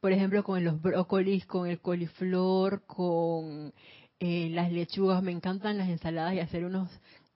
Por 0.02 0.12
ejemplo, 0.12 0.44
con 0.44 0.62
los 0.62 0.82
brócolis, 0.82 1.46
con 1.46 1.66
el 1.66 1.80
coliflor, 1.80 2.84
con 2.84 3.72
eh, 4.20 4.48
las 4.50 4.72
lechugas, 4.72 5.22
me 5.22 5.32
encantan 5.32 5.78
las 5.78 5.88
ensaladas 5.88 6.34
y 6.34 6.40
hacer 6.40 6.64
unos, 6.64 6.88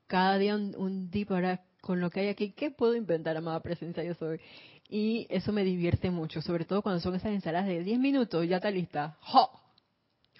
cada 0.06 0.38
día 0.38 0.56
un, 0.56 1.10
dip 1.10 1.30
ahora 1.30 1.62
con 1.80 2.00
lo 2.00 2.10
que 2.10 2.20
hay 2.20 2.28
aquí, 2.28 2.52
¿qué 2.52 2.70
puedo 2.70 2.94
inventar, 2.94 3.36
amada 3.36 3.60
presencia 3.60 4.04
yo 4.04 4.14
soy? 4.14 4.40
Y 4.88 5.26
eso 5.30 5.52
me 5.52 5.64
divierte 5.64 6.10
mucho, 6.10 6.42
sobre 6.42 6.64
todo 6.64 6.82
cuando 6.82 7.00
son 7.00 7.14
esas 7.14 7.32
ensaladas 7.32 7.66
de 7.66 7.82
10 7.82 7.98
minutos, 7.98 8.46
ya 8.46 8.56
está 8.56 8.70
lista. 8.70 9.16
¡Jo! 9.20 9.50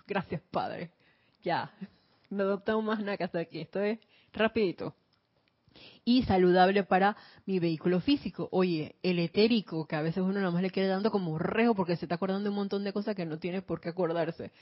Gracias, 0.07 0.43
Padre. 0.51 0.91
Ya, 1.43 1.73
no 2.31 2.45
adoptamos 2.45 2.85
más 2.85 3.01
nada 3.01 3.17
hasta 3.21 3.41
aquí. 3.41 3.61
Esto 3.61 3.81
es 3.81 3.99
rapidito. 4.33 4.95
Y 6.05 6.23
saludable 6.25 6.85
para 6.85 7.17
mi 7.47 7.59
vehículo 7.59 8.01
físico. 8.01 8.49
Oye, 8.51 8.97
el 9.03 9.19
etérico, 9.19 9.87
que 9.87 9.97
a 9.97 10.03
veces 10.03 10.23
uno 10.23 10.35
nada 10.35 10.51
más 10.51 10.63
le 10.63 10.71
quiere 10.71 10.89
dando 10.89 11.11
como 11.11 11.39
rejo 11.39 11.75
porque 11.75 11.97
se 11.97 12.05
está 12.07 12.17
acordando 12.17 12.45
de 12.45 12.51
un 12.51 12.57
montón 12.57 12.85
de 12.85 12.93
cosas 12.93 13.15
que 13.15 13.27
no 13.27 13.39
tiene 13.39 13.63
por 13.63 13.81
qué 13.81 13.91
acordarse. 13.91 14.53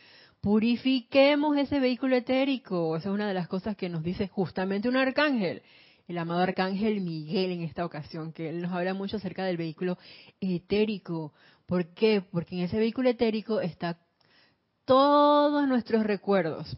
Purifiquemos 0.41 1.57
ese 1.57 1.81
vehículo 1.81 2.17
etérico. 2.17 2.97
Esa 2.97 3.09
es 3.09 3.15
una 3.15 3.29
de 3.29 3.35
las 3.35 3.49
cosas 3.49 3.77
que 3.77 3.89
nos 3.89 4.03
dice 4.03 4.29
justamente 4.29 4.89
un 4.89 4.97
arcángel 4.97 5.63
el 6.11 6.19
amado 6.19 6.41
arcángel 6.41 7.01
Miguel 7.01 7.53
en 7.53 7.63
esta 7.63 7.85
ocasión, 7.85 8.33
que 8.33 8.49
él 8.49 8.61
nos 8.61 8.73
habla 8.73 8.95
mucho 8.95 9.19
acerca 9.19 9.45
del 9.45 9.57
vehículo 9.57 9.97
etérico. 10.41 11.33
¿Por 11.67 11.95
qué? 11.95 12.21
Porque 12.21 12.57
en 12.57 12.63
ese 12.63 12.79
vehículo 12.79 13.09
etérico 13.09 13.61
está 13.61 13.97
todos 14.85 15.69
nuestros 15.69 16.03
recuerdos, 16.03 16.77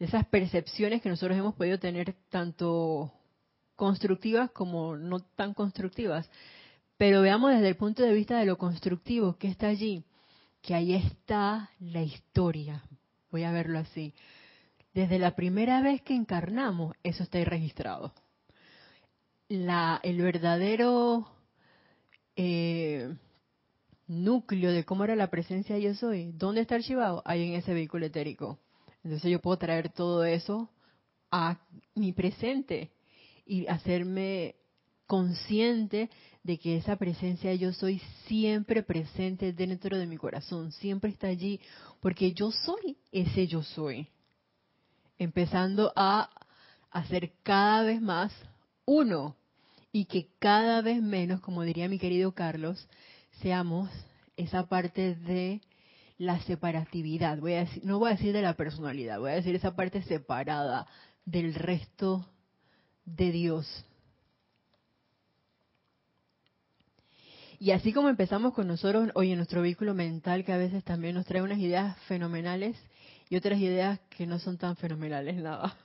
esas 0.00 0.26
percepciones 0.26 1.00
que 1.00 1.08
nosotros 1.08 1.38
hemos 1.38 1.54
podido 1.54 1.78
tener 1.78 2.16
tanto 2.28 3.12
constructivas 3.80 4.50
como 4.50 4.94
no 4.96 5.20
tan 5.20 5.54
constructivas. 5.54 6.30
Pero 6.98 7.22
veamos 7.22 7.52
desde 7.52 7.68
el 7.68 7.76
punto 7.76 8.02
de 8.02 8.12
vista 8.12 8.38
de 8.38 8.44
lo 8.44 8.58
constructivo, 8.58 9.38
que 9.38 9.48
está 9.48 9.68
allí? 9.68 10.04
Que 10.60 10.74
ahí 10.74 10.92
está 10.94 11.70
la 11.80 12.02
historia. 12.02 12.84
Voy 13.30 13.44
a 13.44 13.52
verlo 13.52 13.78
así. 13.78 14.12
Desde 14.92 15.18
la 15.18 15.34
primera 15.34 15.80
vez 15.80 16.02
que 16.02 16.14
encarnamos, 16.14 16.94
eso 17.02 17.22
está 17.22 17.38
ahí 17.38 17.44
registrado 17.44 18.12
la, 19.50 19.98
el 20.04 20.22
verdadero 20.22 21.26
eh, 22.36 23.12
núcleo 24.06 24.70
de 24.70 24.84
cómo 24.84 25.04
era 25.04 25.16
la 25.16 25.28
presencia 25.28 25.76
yo 25.78 25.92
soy, 25.94 26.32
¿dónde 26.32 26.62
está 26.62 26.76
archivado? 26.76 27.20
Ahí 27.26 27.48
en 27.48 27.54
ese 27.54 27.74
vehículo 27.74 28.06
etérico. 28.06 28.58
Entonces 29.02 29.30
yo 29.30 29.40
puedo 29.40 29.58
traer 29.58 29.90
todo 29.90 30.24
eso 30.24 30.70
a 31.32 31.58
mi 31.94 32.12
presente 32.12 32.92
y 33.50 33.66
hacerme 33.66 34.54
consciente 35.06 36.08
de 36.44 36.56
que 36.60 36.76
esa 36.76 36.94
presencia 36.94 37.52
yo 37.54 37.72
soy 37.72 38.00
siempre 38.28 38.84
presente 38.84 39.52
dentro 39.52 39.98
de 39.98 40.06
mi 40.06 40.16
corazón, 40.16 40.70
siempre 40.70 41.10
está 41.10 41.26
allí, 41.26 41.58
porque 41.98 42.32
yo 42.32 42.52
soy 42.52 42.96
ese 43.10 43.48
yo 43.48 43.64
soy. 43.64 44.06
Empezando 45.18 45.92
a 45.96 46.30
hacer 46.92 47.32
cada 47.42 47.82
vez 47.82 48.00
más 48.00 48.32
uno 48.84 49.34
y 49.90 50.04
que 50.04 50.28
cada 50.38 50.80
vez 50.80 51.02
menos, 51.02 51.40
como 51.40 51.64
diría 51.64 51.88
mi 51.88 51.98
querido 51.98 52.30
Carlos, 52.30 52.88
seamos 53.42 53.90
esa 54.36 54.68
parte 54.68 55.16
de 55.16 55.60
la 56.18 56.40
separatividad. 56.42 57.36
Voy 57.40 57.54
a 57.54 57.64
decir, 57.64 57.84
no 57.84 57.98
voy 57.98 58.10
a 58.10 58.14
decir 58.14 58.32
de 58.32 58.42
la 58.42 58.54
personalidad, 58.54 59.18
voy 59.18 59.32
a 59.32 59.34
decir 59.34 59.56
esa 59.56 59.74
parte 59.74 60.02
separada 60.02 60.86
del 61.24 61.52
resto 61.52 62.28
de 63.16 63.32
Dios. 63.32 63.84
Y 67.58 67.72
así 67.72 67.92
como 67.92 68.08
empezamos 68.08 68.54
con 68.54 68.68
nosotros 68.68 69.10
hoy 69.14 69.32
en 69.32 69.36
nuestro 69.36 69.60
vehículo 69.60 69.94
mental, 69.94 70.44
que 70.44 70.52
a 70.52 70.56
veces 70.56 70.82
también 70.82 71.14
nos 71.14 71.26
trae 71.26 71.42
unas 71.42 71.58
ideas 71.58 71.96
fenomenales 72.08 72.76
y 73.28 73.36
otras 73.36 73.60
ideas 73.60 74.00
que 74.08 74.26
no 74.26 74.38
son 74.38 74.56
tan 74.56 74.76
fenomenales, 74.76 75.36
nada. 75.36 75.76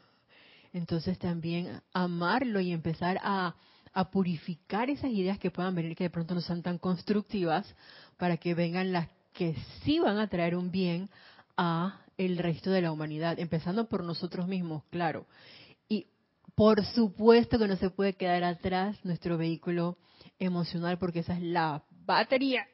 Entonces 0.72 1.20
también 1.20 1.82
amarlo 1.94 2.62
y 2.62 2.72
empezar 2.72 3.20
a 3.22 3.56
purificar 4.12 4.90
esas 4.90 5.12
ideas 5.12 5.38
que 5.40 5.52
puedan 5.52 5.76
venir 5.76 5.96
que 5.96 6.06
de 6.06 6.10
pronto 6.10 6.34
no 6.34 6.42
sean 6.42 6.62
tan 6.62 6.78
constructivas 6.78 7.66
para 8.18 8.38
que 8.38 8.54
vengan 8.54 8.92
las 8.92 9.10
que 9.34 9.56
sí 9.84 10.00
van 10.00 10.18
a 10.18 10.28
traer 10.28 10.56
un 10.56 10.72
bien 10.72 11.10
a 11.58 12.02
el 12.18 12.38
resto 12.38 12.72
de 12.72 12.82
la 12.82 12.92
humanidad, 12.92 13.40
empezando 13.40 13.88
por 13.90 14.04
nosotros 14.04 14.48
mismos, 14.48 14.84
claro. 14.90 15.26
Por 16.56 16.86
supuesto 16.86 17.60
que 17.60 17.68
no 17.68 17.76
se 17.76 17.90
puede 17.90 18.14
quedar 18.14 18.44
atrás 18.44 18.98
nuestro 19.04 19.38
vehículo 19.38 19.98
emocional 20.40 20.98
porque 20.98 21.20
esa 21.20 21.34
es 21.34 21.42
la 21.42 21.84
batería 22.06 22.66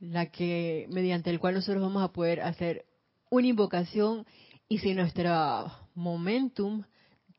la 0.00 0.26
que 0.26 0.86
mediante 0.90 1.30
el 1.30 1.38
cual 1.38 1.54
nosotros 1.54 1.82
vamos 1.82 2.02
a 2.02 2.12
poder 2.12 2.40
hacer 2.40 2.86
una 3.30 3.46
invocación. 3.46 4.26
Y 4.66 4.78
si 4.78 4.94
nuestro 4.94 5.70
momentum 5.94 6.84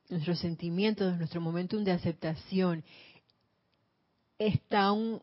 nuestros 0.10 0.40
sentimientos, 0.40 1.18
nuestro 1.18 1.40
momentum 1.42 1.84
de 1.84 1.94
aceptación 1.94 2.84
está 4.38 4.92
un, 4.92 5.22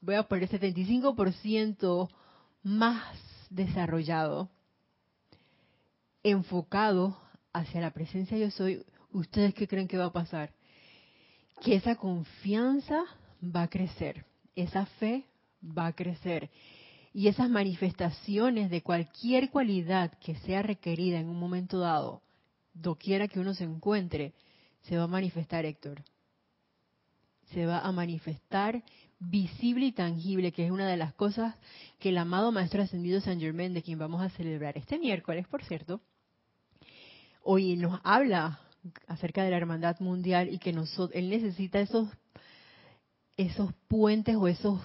voy 0.00 0.14
a 0.14 0.22
poner 0.22 0.48
75% 0.48 2.08
más 2.62 3.04
desarrollado, 3.50 4.48
enfocado 6.22 7.18
hacia 7.52 7.80
la 7.80 7.90
presencia 7.90 8.36
yo 8.36 8.50
soy, 8.50 8.84
¿ustedes 9.12 9.54
qué 9.54 9.66
creen 9.66 9.88
que 9.88 9.98
va 9.98 10.06
a 10.06 10.12
pasar? 10.12 10.52
Que 11.60 11.74
esa 11.74 11.96
confianza 11.96 13.04
va 13.42 13.62
a 13.62 13.68
crecer, 13.68 14.24
esa 14.56 14.86
fe 14.86 15.24
va 15.62 15.86
a 15.86 15.92
crecer 15.92 16.50
y 17.14 17.28
esas 17.28 17.50
manifestaciones 17.50 18.70
de 18.70 18.82
cualquier 18.82 19.50
cualidad 19.50 20.12
que 20.18 20.34
sea 20.36 20.62
requerida 20.62 21.18
en 21.18 21.28
un 21.28 21.38
momento 21.38 21.78
dado 21.78 22.22
doquiera 22.74 23.28
que 23.28 23.40
uno 23.40 23.54
se 23.54 23.64
encuentre, 23.64 24.32
se 24.82 24.96
va 24.96 25.04
a 25.04 25.08
manifestar, 25.08 25.64
Héctor. 25.64 26.02
Se 27.52 27.66
va 27.66 27.80
a 27.80 27.92
manifestar 27.92 28.82
visible 29.18 29.86
y 29.86 29.92
tangible, 29.92 30.52
que 30.52 30.64
es 30.64 30.70
una 30.70 30.88
de 30.88 30.96
las 30.96 31.12
cosas 31.14 31.54
que 31.98 32.08
el 32.08 32.18
amado 32.18 32.50
Maestro 32.50 32.82
Ascendido 32.82 33.20
San 33.20 33.40
Germain, 33.40 33.74
de 33.74 33.82
quien 33.82 33.98
vamos 33.98 34.22
a 34.22 34.30
celebrar 34.30 34.76
este 34.78 34.98
miércoles, 34.98 35.46
por 35.46 35.62
cierto, 35.64 36.00
hoy 37.44 37.76
nos 37.76 38.00
habla 38.04 38.60
acerca 39.06 39.44
de 39.44 39.50
la 39.50 39.56
hermandad 39.56 39.98
mundial 40.00 40.48
y 40.48 40.58
que 40.58 40.72
nosotros, 40.72 41.10
él 41.14 41.30
necesita 41.30 41.80
esos, 41.80 42.08
esos 43.36 43.72
puentes 43.88 44.36
o 44.36 44.48
esos 44.48 44.80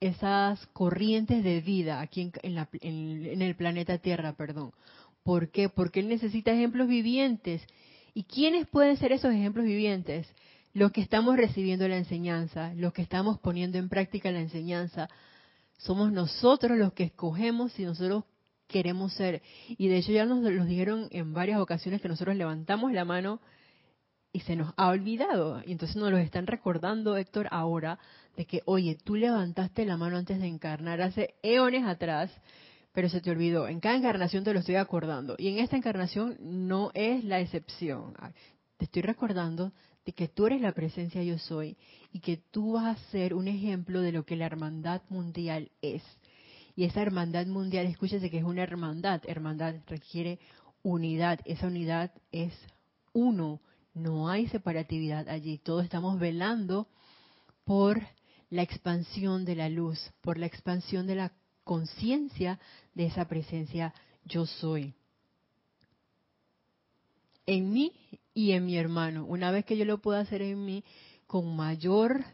esas 0.00 0.64
corrientes 0.68 1.42
de 1.42 1.60
vida 1.60 2.00
aquí 2.00 2.30
en, 2.42 2.68
en 2.82 3.42
el 3.42 3.56
planeta 3.56 3.98
Tierra, 3.98 4.34
perdón, 4.34 4.70
¿Por 5.28 5.50
qué? 5.50 5.68
Porque 5.68 6.00
Él 6.00 6.08
necesita 6.08 6.52
ejemplos 6.52 6.88
vivientes. 6.88 7.60
¿Y 8.14 8.24
quiénes 8.24 8.66
pueden 8.66 8.96
ser 8.96 9.12
esos 9.12 9.30
ejemplos 9.30 9.66
vivientes? 9.66 10.26
Los 10.72 10.90
que 10.90 11.02
estamos 11.02 11.36
recibiendo 11.36 11.86
la 11.86 11.98
enseñanza, 11.98 12.72
los 12.74 12.94
que 12.94 13.02
estamos 13.02 13.38
poniendo 13.38 13.76
en 13.76 13.90
práctica 13.90 14.32
la 14.32 14.40
enseñanza. 14.40 15.10
Somos 15.76 16.12
nosotros 16.12 16.78
los 16.78 16.94
que 16.94 17.04
escogemos 17.04 17.72
si 17.72 17.84
nosotros 17.84 18.24
queremos 18.68 19.12
ser. 19.14 19.42
Y 19.68 19.88
de 19.88 19.98
hecho 19.98 20.12
ya 20.12 20.24
nos 20.24 20.40
lo 20.40 20.64
dijeron 20.64 21.08
en 21.10 21.32
varias 21.32 21.60
ocasiones 21.60 22.00
que 22.00 22.08
nosotros 22.08 22.36
levantamos 22.36 22.92
la 22.92 23.04
mano 23.04 23.40
y 24.32 24.40
se 24.40 24.54
nos 24.54 24.72
ha 24.76 24.88
olvidado. 24.88 25.62
Y 25.66 25.72
entonces 25.72 25.96
nos 25.96 26.10
lo 26.10 26.18
están 26.18 26.46
recordando, 26.46 27.16
Héctor, 27.16 27.48
ahora, 27.50 27.98
de 28.36 28.46
que, 28.46 28.62
oye, 28.66 28.96
tú 29.02 29.16
levantaste 29.16 29.84
la 29.84 29.96
mano 29.96 30.16
antes 30.16 30.38
de 30.38 30.46
encarnar 30.46 31.00
hace 31.00 31.34
eones 31.42 31.84
atrás 31.84 32.30
pero 32.98 33.08
se 33.08 33.20
te 33.20 33.30
olvidó. 33.30 33.68
En 33.68 33.78
cada 33.78 33.94
encarnación 33.94 34.42
te 34.42 34.52
lo 34.52 34.58
estoy 34.58 34.74
acordando. 34.74 35.36
Y 35.38 35.46
en 35.46 35.58
esta 35.60 35.76
encarnación 35.76 36.36
no 36.40 36.90
es 36.94 37.22
la 37.22 37.38
excepción. 37.38 38.14
Te 38.76 38.86
estoy 38.86 39.02
recordando 39.02 39.72
de 40.04 40.12
que 40.12 40.26
tú 40.26 40.46
eres 40.46 40.60
la 40.60 40.72
presencia 40.72 41.22
yo 41.22 41.38
soy 41.38 41.76
y 42.12 42.18
que 42.18 42.38
tú 42.38 42.72
vas 42.72 42.98
a 42.98 43.10
ser 43.10 43.34
un 43.34 43.46
ejemplo 43.46 44.00
de 44.00 44.10
lo 44.10 44.24
que 44.24 44.34
la 44.34 44.46
hermandad 44.46 45.02
mundial 45.10 45.70
es. 45.80 46.02
Y 46.78 46.84
esa 46.84 47.02
hermandad 47.02 47.44
mundial, 47.46 47.86
escúchese 47.86 48.30
que 48.30 48.38
es 48.38 48.44
una 48.44 48.62
hermandad. 48.62 49.20
Hermandad 49.26 49.74
requiere 49.88 50.38
unidad. 50.84 51.40
Esa 51.44 51.66
unidad 51.66 52.12
es 52.30 52.52
uno. 53.12 53.60
No 53.94 54.28
hay 54.28 54.46
separatividad 54.46 55.28
allí. 55.28 55.58
Todos 55.58 55.82
estamos 55.82 56.20
velando 56.20 56.86
por 57.64 58.00
la 58.48 58.62
expansión 58.62 59.44
de 59.44 59.56
la 59.56 59.68
luz, 59.68 59.98
por 60.20 60.38
la 60.38 60.46
expansión 60.46 61.08
de 61.08 61.16
la 61.16 61.32
conciencia 61.64 62.60
de 62.94 63.06
esa 63.06 63.26
presencia 63.26 63.92
yo 64.24 64.46
soy. 64.46 64.94
En 67.44 67.72
mí 67.72 67.92
y 68.34 68.52
en 68.52 68.66
mi 68.66 68.76
hermano. 68.76 69.26
Una 69.26 69.50
vez 69.50 69.64
que 69.64 69.76
yo 69.76 69.84
lo 69.84 69.98
pueda 69.98 70.20
hacer 70.20 70.42
en 70.42 70.64
mí 70.64 70.84
con 71.26 71.56
mayor 71.56 72.24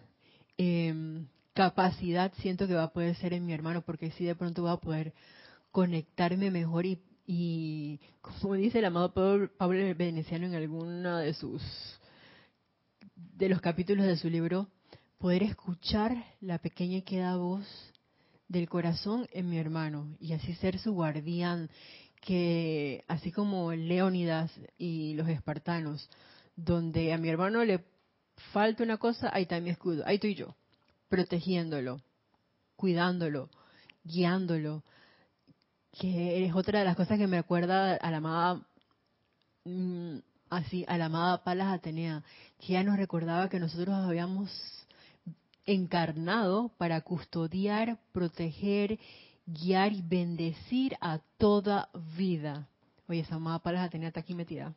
em, 0.59 1.29
capacidad, 1.55 2.33
siento 2.35 2.67
que 2.67 2.75
va 2.75 2.85
a 2.85 2.93
poder 2.93 3.15
ser 3.17 3.33
en 3.33 3.47
mi 3.47 3.53
hermano, 3.53 3.83
porque 3.83 4.11
si 4.13 4.25
de 4.25 4.35
pronto 4.35 4.65
va 4.65 4.73
a 4.73 4.81
poder 4.81 5.15
conectarme 5.71 6.51
mejor 6.51 6.85
y, 7.27 8.01
como 8.21 8.55
dice 8.55 8.81
el 8.81 8.85
amado 8.85 9.15
Pablo, 9.15 9.51
Pablo 9.57 9.95
Veneciano 9.97 10.47
en 10.47 10.55
alguna 10.55 11.21
de 11.21 11.33
sus 11.35 11.63
de 13.17 13.49
los 13.49 13.61
capítulos 13.61 14.07
de 14.07 14.17
su 14.17 14.29
libro, 14.29 14.69
poder 15.19 15.43
escuchar 15.45 16.13
la 16.41 16.59
pequeña 16.59 16.99
y 16.99 17.03
queda 17.03 17.37
voz 17.37 17.67
del 18.49 18.69
corazón 18.69 19.27
en 19.33 19.49
mi 19.49 19.59
hermano 19.59 20.17
y 20.21 20.33
así 20.33 20.55
ser 20.55 20.79
su 20.79 20.93
guardián, 20.93 21.71
que 22.21 23.05
así 23.09 23.33
como 23.33 23.73
Leónidas 23.73 24.53
y 24.79 25.15
los 25.15 25.29
espartanos, 25.29 26.09
donde 26.57 27.13
a 27.13 27.19
mi 27.19 27.29
hermano 27.29 27.65
le 27.65 27.85
falta 28.53 28.83
una 28.83 28.97
cosa, 28.97 29.31
ahí 29.33 29.43
está 29.43 29.61
mi 29.61 29.71
escudo, 29.71 30.03
ahí 30.07 30.17
estoy 30.17 30.35
yo, 30.35 30.55
protegiéndolo, 31.15 32.01
cuidándolo, 32.75 33.49
guiándolo, 34.03 34.83
que 35.93 36.45
es 36.45 36.53
otra 36.57 36.81
de 36.81 36.85
las 36.85 36.97
cosas 36.97 37.19
que 37.19 37.29
me 37.29 37.39
acuerda 37.39 37.95
a 37.95 38.11
la 38.11 38.17
amada, 38.17 38.67
mm, 39.65 40.17
así, 40.51 40.85
a 40.89 40.99
la 40.99 41.05
amada 41.05 41.45
Palas 41.45 41.73
Atenea, 41.73 42.25
que 42.59 42.73
ya 42.73 42.83
nos 42.83 42.97
recordaba 42.97 43.49
que 43.49 43.61
nosotros 43.61 43.95
habíamos 43.95 44.51
encarnado 45.67 46.73
para 46.79 47.01
custodiar, 47.03 47.97
proteger, 48.11 48.99
guiar 49.47 49.93
y 49.93 50.03
bendecir 50.03 50.97
a 51.01 51.21
toda 51.39 51.91
vida. 52.17 52.67
Oye, 53.07 53.21
esa 53.21 53.37
amada 53.37 53.61
Palas 53.61 53.87
Atenea 53.87 54.09
está 54.09 54.19
aquí 54.19 54.35
metida. 54.35 54.75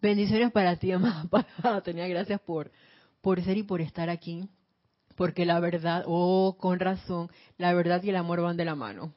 Bendiciones 0.00 0.50
para 0.50 0.76
ti, 0.76 0.92
amada 0.92 1.24
Palas 1.28 1.62
Atenea. 1.62 2.08
Gracias 2.08 2.40
por, 2.40 2.72
por 3.20 3.44
ser 3.44 3.58
y 3.58 3.64
por 3.64 3.82
estar 3.82 4.08
aquí. 4.08 4.48
Porque 5.18 5.44
la 5.44 5.58
verdad, 5.58 6.04
oh, 6.06 6.56
con 6.60 6.78
razón, 6.78 7.28
la 7.56 7.74
verdad 7.74 8.00
y 8.04 8.10
el 8.10 8.16
amor 8.16 8.40
van 8.40 8.56
de 8.56 8.64
la 8.64 8.76
mano. 8.76 9.12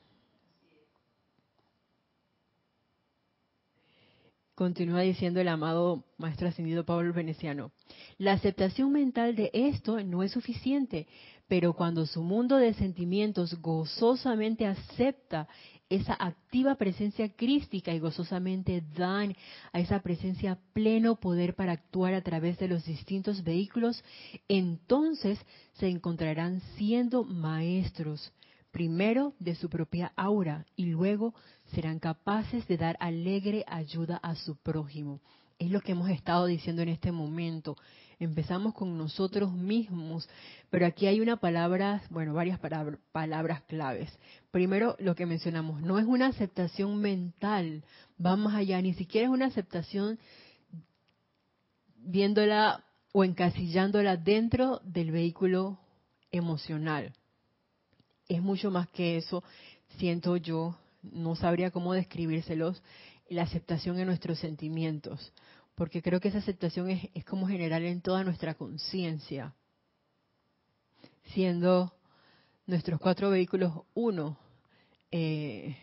Continúa 4.56 5.02
diciendo 5.02 5.40
el 5.40 5.48
amado 5.48 6.04
Maestro 6.18 6.48
Ascendido 6.48 6.86
Pablo 6.86 7.14
Veneciano. 7.14 7.72
La 8.18 8.34
aceptación 8.34 8.92
mental 8.92 9.36
de 9.36 9.52
esto 9.54 10.04
no 10.04 10.24
es 10.24 10.32
suficiente, 10.32 11.08
pero 11.48 11.74
cuando 11.74 12.08
su 12.08 12.24
mundo 12.24 12.58
de 12.58 12.74
sentimientos 12.74 13.62
gozosamente 13.62 14.66
acepta 14.66 15.48
esa 15.92 16.16
activa 16.18 16.76
presencia 16.76 17.28
crística 17.36 17.94
y 17.94 18.00
gozosamente 18.00 18.82
dan 18.96 19.36
a 19.74 19.82
esa 19.82 20.00
presencia 20.00 20.58
pleno 20.72 21.18
poder 21.18 21.54
para 21.54 21.74
actuar 21.74 22.14
a 22.14 22.22
través 22.22 22.58
de 22.60 22.70
los 22.70 22.86
distintos 22.86 23.44
vehículos, 23.44 24.02
entonces 24.48 25.38
se 25.74 25.90
encontrarán 25.90 26.62
siendo 26.78 27.26
maestros, 27.26 28.32
primero 28.72 29.34
de 29.40 29.54
su 29.56 29.70
propia 29.70 30.14
aura 30.16 30.66
y 30.78 30.86
luego 30.86 31.36
serán 31.74 32.00
capaces 32.00 32.66
de 32.68 32.78
dar 32.78 32.96
alegre 33.02 33.66
ayuda 33.68 34.16
a 34.24 34.36
su 34.36 34.56
prójimo. 34.56 35.20
Es 35.60 35.70
lo 35.70 35.82
que 35.82 35.92
hemos 35.92 36.10
estado 36.10 36.46
diciendo 36.46 36.82
en 36.82 36.90
este 36.90 37.12
momento. 37.12 37.76
Empezamos 38.22 38.76
con 38.76 39.00
nosotros 39.00 39.52
mismos, 39.52 40.30
pero 40.70 40.86
aquí 40.86 41.08
hay 41.08 41.22
una 41.22 41.38
palabra, 41.38 42.04
bueno, 42.12 42.36
varias 42.36 42.60
palabras, 42.60 43.64
claves. 43.64 44.16
Primero, 44.52 44.96
lo 45.00 45.16
que 45.16 45.26
mencionamos, 45.26 45.82
no 45.82 45.98
es 45.98 46.06
una 46.06 46.28
aceptación 46.28 47.02
mental, 47.02 47.84
va 48.24 48.36
más 48.36 48.54
allá, 48.54 48.80
ni 48.80 48.94
siquiera 48.94 49.26
es 49.26 49.34
una 49.34 49.48
aceptación 49.48 50.20
viéndola 51.96 52.84
o 53.12 53.24
encasillándola 53.24 54.18
dentro 54.18 54.82
del 54.84 55.10
vehículo 55.10 55.80
emocional. 56.32 57.14
Es 58.30 58.44
mucho 58.44 58.70
más 58.70 58.88
que 58.90 59.18
eso, 59.18 59.44
siento 59.98 60.38
yo, 60.38 60.78
no 61.02 61.36
sabría 61.36 61.72
cómo 61.72 61.94
describírselos, 61.94 62.84
la 63.30 63.42
aceptación 63.42 63.98
en 63.98 64.06
nuestros 64.06 64.38
sentimientos, 64.38 65.34
porque 65.82 66.04
creo 66.04 66.20
que 66.20 66.28
esa 66.28 66.38
aceptación 66.38 66.92
es, 66.92 67.26
como 67.26 67.48
general 67.48 67.84
en 67.86 68.02
toda 68.02 68.24
nuestra 68.24 68.54
conciencia, 68.54 69.56
siendo 71.34 71.92
nuestros 72.68 73.00
cuatro 73.00 73.32
vehículos 73.32 73.74
uno. 73.96 74.38
Eh, 75.10 75.76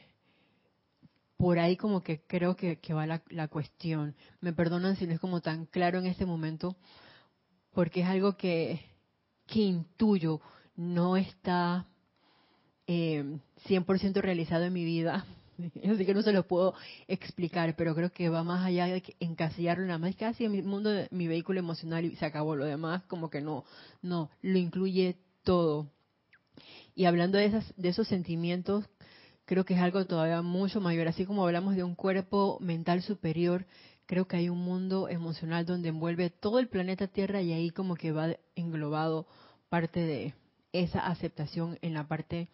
por 1.36 1.58
ahí 1.58 1.76
como 1.76 2.00
que 2.00 2.20
creo 2.20 2.54
que, 2.54 2.78
va 2.94 3.08
la, 3.08 3.24
la, 3.30 3.48
cuestión. 3.48 4.14
Me 4.40 4.52
perdonan 4.52 4.94
si 4.94 5.04
no 5.04 5.14
es 5.14 5.18
como 5.18 5.40
tan 5.40 5.66
claro 5.66 5.98
en 5.98 6.06
este 6.06 6.26
momento, 6.26 6.76
porque 7.72 8.02
es 8.02 8.06
algo 8.06 8.36
que, 8.36 8.80
que 9.48 9.62
intuyo, 9.62 10.40
no 10.76 11.16
está 11.16 11.88
eh, 12.86 13.40
100% 13.66 14.20
realizado 14.20 14.62
en 14.62 14.74
mi 14.74 14.84
vida. 14.84 15.26
Así 15.92 16.06
que 16.06 16.14
no 16.14 16.22
se 16.22 16.32
lo 16.32 16.46
puedo 16.46 16.74
explicar, 17.06 17.74
pero 17.76 17.94
creo 17.94 18.10
que 18.12 18.28
va 18.28 18.44
más 18.44 18.64
allá 18.64 18.86
de 18.86 19.02
encasillarlo 19.20 19.86
nada 19.86 19.98
más 19.98 20.14
casi 20.16 20.44
en 20.44 20.52
mi 20.52 20.62
mundo 20.62 20.90
mi 21.10 21.26
vehículo 21.28 21.58
emocional 21.58 22.04
y 22.04 22.16
se 22.16 22.24
acabó 22.24 22.56
lo 22.56 22.64
demás, 22.64 23.02
como 23.04 23.30
que 23.30 23.40
no, 23.40 23.64
no, 24.02 24.30
lo 24.42 24.58
incluye 24.58 25.16
todo. 25.42 25.90
Y 26.94 27.04
hablando 27.04 27.38
de, 27.38 27.46
esas, 27.46 27.72
de 27.76 27.88
esos 27.88 28.08
sentimientos, 28.08 28.84
creo 29.44 29.64
que 29.64 29.74
es 29.74 29.80
algo 29.80 30.04
todavía 30.04 30.42
mucho 30.42 30.80
mayor. 30.80 31.08
Así 31.08 31.24
como 31.24 31.44
hablamos 31.44 31.76
de 31.76 31.84
un 31.84 31.94
cuerpo 31.94 32.58
mental 32.60 33.02
superior, 33.02 33.66
creo 34.06 34.26
que 34.26 34.36
hay 34.36 34.48
un 34.48 34.58
mundo 34.58 35.08
emocional 35.08 35.64
donde 35.64 35.90
envuelve 35.90 36.30
todo 36.30 36.58
el 36.58 36.68
planeta 36.68 37.06
Tierra 37.06 37.40
y 37.40 37.52
ahí 37.52 37.70
como 37.70 37.94
que 37.94 38.12
va 38.12 38.36
englobado 38.56 39.26
parte 39.68 40.00
de 40.00 40.34
esa 40.72 41.06
aceptación 41.06 41.78
en 41.82 41.94
la 41.94 42.08
parte 42.08 42.48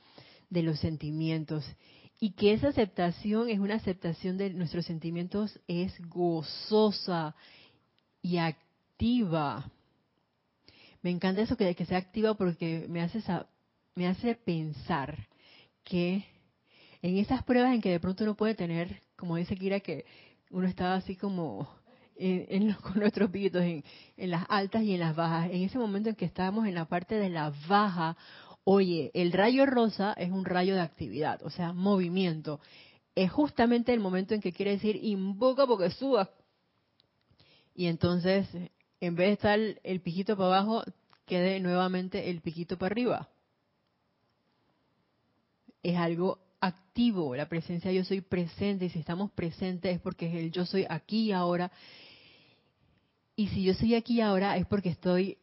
de 0.51 0.63
los 0.63 0.79
sentimientos. 0.79 1.65
Y 2.21 2.31
que 2.33 2.53
esa 2.53 2.69
aceptación 2.69 3.51
es 3.51 3.59
una 3.59 3.75
aceptación 3.75 4.39
de 4.39 4.51
nuestros 4.51 4.87
sentimientos, 4.87 5.61
es 5.69 5.93
gozosa 6.09 7.35
y 8.23 8.39
activa. 8.39 9.71
Me 11.03 11.11
encanta 11.11 11.43
eso 11.43 11.57
que, 11.57 11.75
sea 11.85 11.99
activa 11.99 12.35
porque 12.35 12.87
me 12.89 13.03
hace, 13.03 13.23
me 13.95 14.07
hace 14.07 14.35
pensar 14.37 15.29
que 15.83 16.25
en 17.03 17.19
esas 17.19 17.43
pruebas 17.43 17.75
en 17.75 17.83
que 17.83 17.91
de 17.91 18.01
pronto 18.01 18.25
uno 18.25 18.35
puede 18.35 18.55
tener, 18.55 19.03
como 19.17 19.37
dice 19.37 19.57
Kira, 19.57 19.81
que 19.81 20.07
uno 20.51 20.67
estaba 20.67 20.95
así 20.95 21.17
como 21.17 21.69
en, 22.17 22.73
con 22.75 22.99
nuestros 22.99 23.31
pitos, 23.31 23.63
en, 23.63 23.85
en, 24.17 24.31
las 24.31 24.47
altas 24.49 24.83
y 24.83 24.95
en 24.95 25.01
las 25.01 25.15
bajas, 25.15 25.51
en 25.51 25.63
ese 25.63 25.79
momento 25.79 26.09
en 26.09 26.15
que 26.15 26.25
estábamos 26.25 26.67
en 26.67 26.75
la 26.75 26.87
parte 26.87 27.17
de 27.17 27.29
la 27.29 27.53
baja, 27.69 28.17
Oye, 28.65 29.11
el 29.13 29.33
rayo 29.33 29.67
rosa 29.67 30.15
es 30.15 30.31
un 30.31 30.47
rayo 30.47 30.75
de 30.75 30.81
actividad, 30.81 31.43
o 31.43 31.51
sea, 31.51 31.73
movimiento. 31.73 32.61
Es 33.15 33.31
justamente 33.31 33.93
el 33.93 34.01
momento 34.01 34.35
en 34.35 34.41
que 34.41 34.53
quiere 34.53 34.73
decir 34.73 34.99
invoca 35.03 35.67
porque 35.67 35.91
suba. 35.91 36.31
Y 37.75 37.87
entonces, 37.87 38.49
en 39.01 39.15
vez 39.15 39.29
de 39.29 39.33
estar 39.33 39.61
el 39.83 40.01
piquito 40.01 40.37
para 40.37 40.49
abajo, 40.49 40.83
quede 41.27 41.61
nuevamente 41.61 42.31
el 42.31 42.41
piquito 42.41 42.79
para 42.79 42.93
arriba. 42.93 43.29
Es 45.83 45.97
algo 45.99 46.39
activo, 46.61 47.37
la 47.37 47.49
presencia 47.49 47.93
yo 47.93 48.05
soy 48.05 48.23
presente, 48.23 48.87
y 48.87 48.89
si 48.89 48.99
estamos 48.99 49.31
presentes 49.33 49.95
es 49.95 50.01
porque 50.01 50.27
es 50.27 50.35
el 50.37 50.51
yo 50.51 50.65
soy 50.65 50.87
aquí 50.89 51.27
y 51.27 51.33
ahora. 51.33 51.71
Y 53.37 53.49
si 53.49 53.63
yo 53.63 53.75
soy 53.75 53.95
aquí 53.95 54.23
ahora 54.23 54.57
es 54.57 54.65
porque 54.67 54.89
estoy 54.89 55.37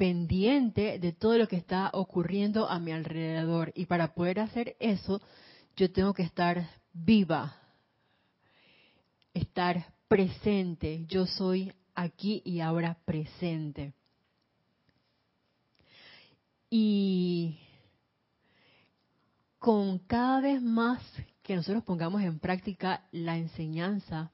pendiente 0.00 0.98
de 0.98 1.12
todo 1.12 1.36
lo 1.36 1.46
que 1.46 1.56
está 1.56 1.90
ocurriendo 1.92 2.66
a 2.66 2.78
mi 2.78 2.90
alrededor. 2.90 3.70
Y 3.74 3.84
para 3.84 4.14
poder 4.14 4.40
hacer 4.40 4.74
eso, 4.80 5.20
yo 5.76 5.92
tengo 5.92 6.14
que 6.14 6.22
estar 6.22 6.70
viva, 6.94 7.54
estar 9.34 9.92
presente. 10.08 11.04
Yo 11.06 11.26
soy 11.26 11.70
aquí 11.94 12.40
y 12.46 12.60
ahora 12.60 12.96
presente. 13.04 13.92
Y 16.70 17.58
con 19.58 19.98
cada 19.98 20.40
vez 20.40 20.62
más 20.62 21.02
que 21.42 21.56
nosotros 21.56 21.84
pongamos 21.84 22.22
en 22.22 22.38
práctica 22.38 23.06
la 23.12 23.36
enseñanza 23.36 24.32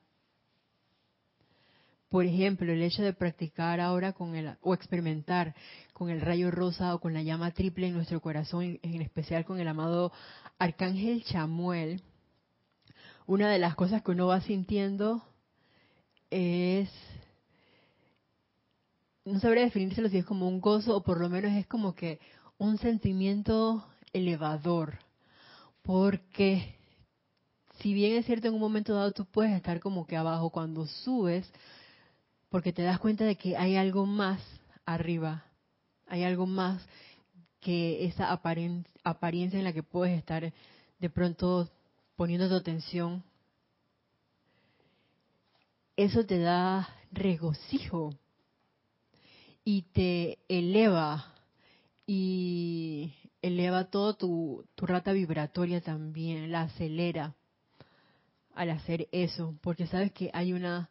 por 2.16 2.24
ejemplo, 2.24 2.72
el 2.72 2.82
hecho 2.82 3.02
de 3.02 3.12
practicar 3.12 3.78
ahora 3.78 4.14
con 4.14 4.36
el, 4.36 4.56
o 4.62 4.72
experimentar 4.72 5.54
con 5.92 6.08
el 6.08 6.22
rayo 6.22 6.50
rosa 6.50 6.94
o 6.94 6.98
con 6.98 7.12
la 7.12 7.20
llama 7.20 7.50
triple 7.50 7.88
en 7.88 7.92
nuestro 7.92 8.22
corazón, 8.22 8.78
en 8.82 9.02
especial 9.02 9.44
con 9.44 9.60
el 9.60 9.68
amado 9.68 10.10
Arcángel 10.58 11.24
Chamuel, 11.24 12.00
una 13.26 13.50
de 13.50 13.58
las 13.58 13.74
cosas 13.74 14.00
que 14.00 14.12
uno 14.12 14.28
va 14.28 14.40
sintiendo 14.40 15.22
es, 16.30 16.88
no 19.26 19.38
sabría 19.38 19.64
definírselo 19.64 20.08
si 20.08 20.16
es 20.16 20.24
como 20.24 20.48
un 20.48 20.62
gozo 20.62 20.96
o 20.96 21.02
por 21.02 21.20
lo 21.20 21.28
menos 21.28 21.52
es 21.52 21.66
como 21.66 21.94
que 21.94 22.18
un 22.56 22.78
sentimiento 22.78 23.86
elevador, 24.14 25.00
porque 25.82 26.76
si 27.82 27.92
bien 27.92 28.16
es 28.16 28.24
cierto 28.24 28.48
en 28.48 28.54
un 28.54 28.60
momento 28.60 28.94
dado 28.94 29.12
tú 29.12 29.26
puedes 29.26 29.54
estar 29.54 29.80
como 29.80 30.06
que 30.06 30.16
abajo, 30.16 30.48
cuando 30.48 30.86
subes 30.86 31.46
porque 32.56 32.72
te 32.72 32.84
das 32.84 32.98
cuenta 32.98 33.26
de 33.26 33.36
que 33.36 33.54
hay 33.54 33.76
algo 33.76 34.06
más 34.06 34.40
arriba, 34.86 35.44
hay 36.06 36.24
algo 36.24 36.46
más 36.46 36.82
que 37.60 38.06
esa 38.06 38.32
apariencia 38.32 39.58
en 39.58 39.64
la 39.64 39.74
que 39.74 39.82
puedes 39.82 40.16
estar 40.16 40.54
de 40.98 41.10
pronto 41.10 41.68
poniendo 42.16 42.48
tu 42.48 42.54
atención. 42.54 43.22
Eso 45.98 46.24
te 46.24 46.38
da 46.38 46.88
regocijo 47.12 48.14
y 49.62 49.82
te 49.92 50.38
eleva 50.48 51.34
y 52.06 53.12
eleva 53.42 53.90
todo 53.90 54.14
tu, 54.14 54.64
tu 54.74 54.86
rata 54.86 55.12
vibratoria 55.12 55.82
también, 55.82 56.50
la 56.50 56.62
acelera 56.62 57.34
al 58.54 58.70
hacer 58.70 59.08
eso, 59.12 59.58
porque 59.60 59.86
sabes 59.86 60.10
que 60.12 60.30
hay 60.32 60.54
una 60.54 60.88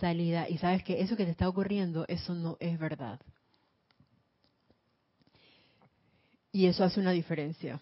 salida 0.00 0.48
y 0.48 0.58
sabes 0.58 0.82
que 0.82 1.00
eso 1.00 1.16
que 1.16 1.24
te 1.24 1.30
está 1.30 1.48
ocurriendo, 1.48 2.04
eso 2.08 2.34
no 2.34 2.56
es 2.60 2.78
verdad. 2.78 3.20
Y 6.52 6.66
eso 6.66 6.84
hace 6.84 7.00
una 7.00 7.12
diferencia. 7.12 7.80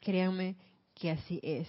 Créanme 0.00 0.56
que 0.94 1.10
así 1.10 1.40
es. 1.42 1.68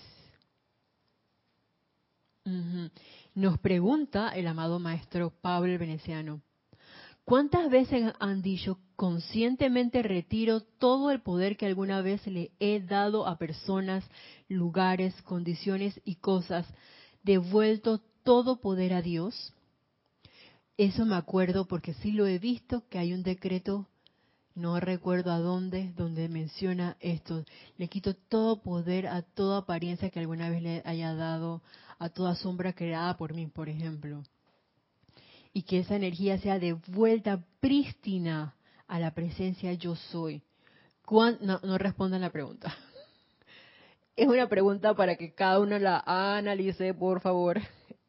Nos 3.33 3.57
pregunta 3.59 4.29
el 4.29 4.47
amado 4.47 4.77
maestro 4.79 5.31
Pablo 5.41 5.71
el 5.71 5.77
Veneciano, 5.77 6.41
¿cuántas 7.23 7.69
veces 7.69 8.13
han 8.19 8.41
dicho 8.41 8.79
conscientemente 8.97 10.03
retiro 10.03 10.61
todo 10.61 11.09
el 11.09 11.21
poder 11.21 11.55
que 11.55 11.65
alguna 11.65 12.01
vez 12.01 12.25
le 12.27 12.51
he 12.59 12.81
dado 12.81 13.25
a 13.25 13.37
personas, 13.37 14.03
lugares, 14.49 15.19
condiciones 15.21 15.99
y 16.03 16.15
cosas, 16.15 16.67
devuelto 17.23 18.01
todo 18.23 18.59
poder 18.59 18.93
a 18.93 19.01
Dios? 19.01 19.53
Eso 20.77 21.05
me 21.05 21.15
acuerdo 21.15 21.67
porque 21.67 21.93
sí 21.95 22.11
lo 22.11 22.25
he 22.25 22.39
visto 22.39 22.83
que 22.89 22.97
hay 22.97 23.13
un 23.13 23.23
decreto 23.23 23.87
no 24.55 24.79
recuerdo 24.79 25.31
a 25.31 25.39
dónde, 25.39 25.93
donde 25.95 26.29
menciona 26.29 26.95
esto. 26.99 27.43
Le 27.77 27.87
quito 27.87 28.13
todo 28.13 28.61
poder 28.61 29.07
a 29.07 29.23
toda 29.23 29.59
apariencia 29.59 30.11
que 30.11 30.19
alguna 30.19 30.49
vez 30.49 30.61
le 30.61 30.81
haya 30.85 31.15
dado, 31.15 31.63
a 31.97 32.09
toda 32.09 32.35
sombra 32.35 32.73
creada 32.73 33.17
por 33.17 33.33
mí, 33.33 33.47
por 33.47 33.67
ejemplo. 33.67 34.23
Y 35.53 35.63
que 35.63 35.79
esa 35.79 35.95
energía 35.95 36.37
sea 36.37 36.59
de 36.59 36.73
vuelta 36.73 37.43
prístina 37.59 38.55
a 38.87 38.99
la 38.99 39.13
presencia 39.13 39.73
yo 39.73 39.95
soy. 39.95 40.43
No, 41.09 41.59
no 41.63 41.77
respondan 41.77 42.21
la 42.21 42.31
pregunta. 42.31 42.75
Es 44.15 44.27
una 44.27 44.47
pregunta 44.47 44.93
para 44.93 45.15
que 45.15 45.33
cada 45.33 45.59
uno 45.59 45.79
la 45.79 46.03
analice, 46.05 46.93
por 46.93 47.19
favor. 47.19 47.59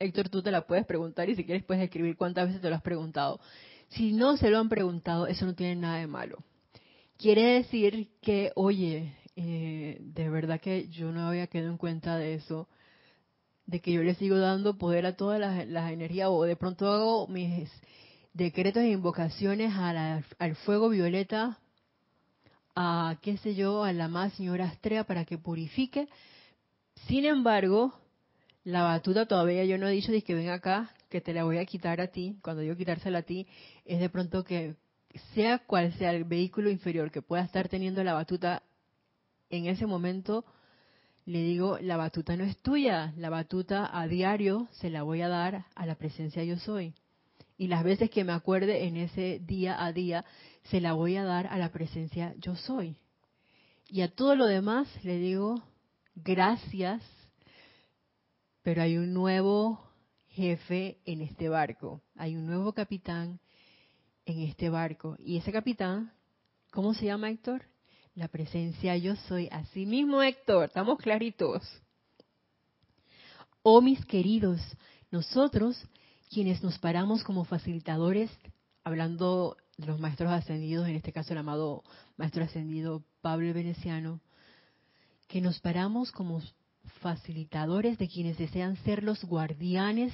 Héctor, 0.05 0.29
tú 0.29 0.43
te 0.43 0.51
la 0.51 0.67
puedes 0.67 0.85
preguntar 0.85 1.31
y 1.31 1.35
si 1.35 1.45
quieres 1.45 1.65
puedes 1.65 1.83
escribir 1.83 2.15
cuántas 2.15 2.49
veces 2.49 2.61
te 2.61 2.69
lo 2.69 2.77
has 2.77 2.83
preguntado. 2.83 3.41
Si 3.89 4.13
no 4.13 4.37
se 4.37 4.51
lo 4.51 4.59
han 4.59 4.69
preguntado, 4.69 5.27
eso 5.27 5.47
no 5.47 5.55
tiene 5.55 5.77
nada 5.77 5.97
de 5.97 6.07
malo. 6.07 6.45
Quiere 7.17 7.55
decir 7.55 8.11
que, 8.21 8.53
oye, 8.55 9.15
eh, 9.35 9.97
de 10.01 10.29
verdad 10.29 10.61
que 10.61 10.89
yo 10.89 11.11
no 11.11 11.27
había 11.27 11.47
quedado 11.47 11.71
en 11.71 11.79
cuenta 11.79 12.19
de 12.19 12.35
eso, 12.35 12.69
de 13.65 13.81
que 13.81 13.93
yo 13.93 14.03
le 14.03 14.15
sigo 14.17 14.37
dando 14.37 14.77
poder 14.77 15.07
a 15.07 15.17
todas 15.17 15.41
las, 15.41 15.91
energías, 15.91 16.29
o 16.31 16.45
de 16.45 16.57
pronto 16.57 16.87
hago 16.91 17.27
mis 17.27 17.71
decretos 18.35 18.83
e 18.83 18.91
invocaciones 18.91 19.73
al 19.75 20.55
fuego 20.57 20.91
violeta, 20.91 21.59
a 22.77 23.17
qué 23.23 23.39
sé 23.39 23.55
yo, 23.55 23.85
a 23.85 23.93
la 23.95 24.09
más 24.09 24.35
señora 24.35 24.67
Astrea 24.67 25.05
para 25.05 25.25
que 25.25 25.39
purifique. 25.39 26.09
Sin 27.07 27.25
embargo, 27.25 28.04
la 28.65 28.83
batuta 28.83 29.27
todavía 29.27 29.65
yo 29.65 29.79
no 29.79 29.87
he 29.87 29.93
dicho, 29.93 30.11
de 30.11 30.23
que 30.23 30.35
ven 30.35 30.49
acá, 30.49 30.91
que 31.11 31.21
te 31.21 31.35
la 31.35 31.45
voy 31.45 31.59
a 31.59 31.67
quitar 31.67 32.01
a 32.01 32.09
ti, 32.09 32.39
cuando 32.43 32.63
digo 32.63 32.77
quitársela 32.77 33.19
a 33.19 33.23
ti, 33.23 33.47
es 33.85 34.01
de 34.01 34.09
pronto 34.09 34.43
que 34.43 34.77
sea 35.35 35.59
cual 35.59 35.93
sea 35.95 36.11
el 36.13 36.25
vehículo 36.25 36.71
inferior 36.71 37.11
que 37.11 37.23
pueda 37.23 37.45
estar 37.45 37.69
teniendo 37.69 38.03
la 38.03 38.15
batuta 38.15 38.63
en 39.51 39.67
ese 39.67 39.87
momento, 39.87 40.45
le 41.27 41.43
digo, 41.43 41.79
la 41.81 41.97
batuta 41.97 42.37
no 42.37 42.45
es 42.45 42.59
tuya, 42.59 43.15
la 43.17 43.31
batuta 43.31 43.89
a 43.99 44.07
diario 44.09 44.69
se 44.73 44.91
la 44.91 45.03
voy 45.03 45.23
a 45.23 45.29
dar 45.29 45.67
a 45.75 45.87
la 45.87 45.95
presencia 45.95 46.43
yo 46.45 46.59
soy. 46.59 46.95
Y 47.57 47.69
las 47.69 47.85
veces 47.85 48.11
que 48.11 48.25
me 48.25 48.33
acuerde 48.33 48.85
en 48.85 48.97
ese 48.97 49.41
día 49.41 49.83
a 49.83 49.93
día, 49.93 50.25
se 50.65 50.81
la 50.81 50.93
voy 50.93 51.17
a 51.17 51.25
dar 51.25 51.47
a 51.47 51.57
la 51.57 51.71
presencia 51.71 52.35
yo 52.39 52.57
soy. 52.57 52.97
Y 53.89 54.01
a 54.01 54.09
todo 54.09 54.35
lo 54.35 54.47
demás 54.47 54.89
le 55.05 55.19
digo, 55.19 55.63
gracias, 56.15 57.03
pero 58.65 58.81
hay 58.83 58.97
un 58.97 59.13
nuevo 59.13 59.79
jefe 60.29 60.99
en 61.05 61.21
este 61.21 61.51
barco. 61.51 62.01
Hay 62.17 62.35
un 62.35 62.47
nuevo 62.47 62.73
capitán 62.73 63.39
en 64.25 64.41
este 64.41 64.71
barco. 64.71 65.17
Y 65.19 65.37
ese 65.37 65.53
capitán, 65.53 66.13
¿cómo 66.73 66.95
se 66.95 67.05
llama 67.05 67.31
Héctor? 67.31 67.67
La 68.15 68.27
presencia 68.27 68.97
yo 68.97 69.17
soy. 69.17 69.49
Así 69.53 69.85
mismo 69.85 70.23
Héctor, 70.23 70.65
estamos 70.65 70.99
claritos. 70.99 71.63
Oh 73.63 73.83
mis 73.83 74.03
queridos, 74.07 74.61
nosotros 75.11 75.77
quienes 76.31 76.63
nos 76.63 76.79
paramos 76.79 77.23
como 77.23 77.45
facilitadores, 77.45 78.31
hablando 78.83 79.59
de 79.77 79.87
los 79.87 80.01
maestros 80.01 80.33
ascendidos, 80.33 80.89
en 80.89 80.97
este 80.97 81.13
caso 81.13 81.35
el 81.35 81.39
amado 81.39 81.85
maestro 82.17 82.43
ascendido 82.43 83.05
Pablo 83.21 83.53
Veneciano, 83.53 84.21
que 85.29 85.43
nos 85.43 85.61
paramos 85.61 86.13
como 86.13 86.41
facilitadores 87.05 87.99
de 87.99 88.09
quienes 88.09 88.39
desean 88.39 88.79
ser 88.79 89.05
los 89.05 89.23
guardianes 89.27 90.11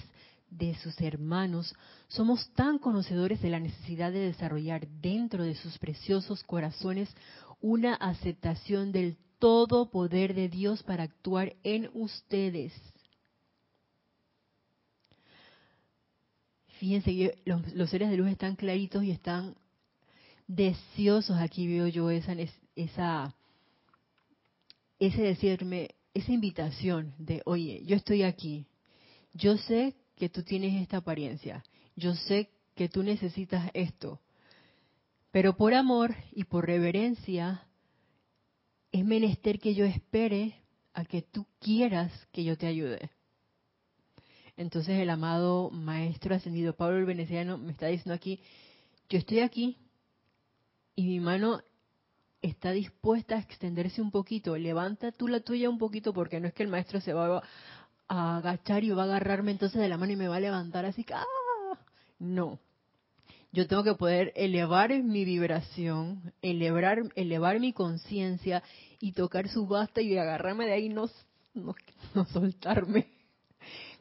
de 0.51 0.75
sus 0.75 1.01
hermanos, 1.01 1.73
somos 2.09 2.53
tan 2.55 2.81
conocedores 2.81 3.41
de 3.41 3.51
la 3.51 3.61
necesidad 3.61 4.11
de 4.11 4.19
desarrollar 4.19 4.89
dentro 5.01 5.45
de 5.45 5.55
sus 5.55 5.79
preciosos 5.79 6.43
corazones 6.43 7.09
una 7.61 7.95
aceptación 7.95 8.91
del 8.91 9.17
todo 9.39 9.89
poder 9.93 10.35
de 10.35 10.49
Dios 10.49 10.83
para 10.83 11.05
actuar 11.05 11.55
en 11.63 11.89
ustedes. 11.95 12.73
Fíjense, 16.81 17.41
los, 17.45 17.73
los, 17.73 17.89
seres 17.89 18.11
de 18.11 18.17
luz 18.17 18.31
están 18.31 18.57
claritos 18.57 19.05
y 19.05 19.13
están 19.13 19.55
deseosos. 20.49 21.37
Aquí 21.39 21.69
veo 21.69 21.87
yo 21.87 22.11
esa, 22.11 22.35
esa, 22.75 23.33
ese 24.99 25.23
decirme, 25.23 25.91
esa 26.15 26.33
invitación 26.33 27.15
de, 27.19 27.43
oye, 27.45 27.83
yo 27.85 27.97
estoy 27.97 28.23
aquí, 28.23 28.67
yo 29.33 29.57
sé 29.57 29.95
que 30.17 30.29
tú 30.29 30.43
tienes 30.43 30.81
esta 30.81 30.99
apariencia, 30.99 31.65
yo 31.97 32.15
sé 32.15 32.51
que 32.75 32.89
tú 32.89 33.03
necesitas 33.03 33.71
esto, 33.75 34.21
pero 35.31 35.57
por 35.57 35.75
amor 35.75 36.15
y 36.33 36.45
por 36.45 36.67
reverencia 36.67 37.67
es 38.93 39.05
menester 39.05 39.61
que 39.61 39.75
yo 39.75 39.85
espere 39.85 40.55
a 40.95 41.05
que 41.05 41.23
tú 41.23 41.47
quieras 41.61 42.13
que 42.33 42.43
yo 42.43 42.59
te 42.59 42.67
ayude. 42.67 43.11
Entonces 44.57 44.99
el 44.99 45.11
amado 45.11 45.71
Maestro 45.71 46.35
Ascendido 46.35 46.75
Pablo 46.75 46.99
el 46.99 47.07
Veneciano 47.07 47.57
me 47.57 47.73
está 47.73 47.87
diciendo 47.87 48.15
aquí, 48.15 48.41
yo 49.09 49.19
estoy 49.19 49.41
aquí 49.41 49.79
y 50.97 51.05
mi 51.05 51.21
mano 51.21 51.63
está 52.43 52.73
dispuesta 52.73 53.37
a 53.37 53.41
extenderse 53.41 54.01
un 54.01 54.11
poquito, 54.11 54.57
levanta 54.57 55.13
tú 55.13 55.29
la 55.29 55.41
tuya 55.41 55.69
un 55.69 55.79
poquito 55.79 56.13
porque 56.13 56.41
no 56.41 56.49
es 56.49 56.55
que 56.55 56.63
el 56.63 56.69
maestro 56.69 57.01
se 57.01 57.13
va 57.13 57.43
a 58.09 58.37
agachar 58.39 58.85
y 58.85 58.91
va 58.91 59.03
a 59.03 59.07
agarrarme 59.07 59.53
entonces 59.53 59.81
de 59.81 59.89
la 59.89 59.99
mano 59.99 60.13
y 60.13 60.17
me 60.17 60.29
va 60.29 60.37
a 60.37 60.41
levantar 60.41 60.85
así 60.87 61.05
que 61.05 61.15
¡ah! 61.15 61.25
no. 62.19 62.59
Yo 63.53 63.67
tengo 63.67 63.83
que 63.83 63.95
poder 63.95 64.33
elevar 64.37 64.91
mi 65.03 65.25
vibración, 65.25 66.33
elevar, 66.41 67.03
elevar 67.17 67.59
mi 67.59 67.73
conciencia 67.73 68.63
y 69.01 69.13
tocar 69.13 69.49
su 69.49 69.67
basta 69.67 70.01
y 70.01 70.17
agarrarme 70.17 70.67
de 70.67 70.73
ahí, 70.73 70.89
no, 70.89 71.11
no, 71.55 71.75
no 72.15 72.25
soltarme. 72.27 73.09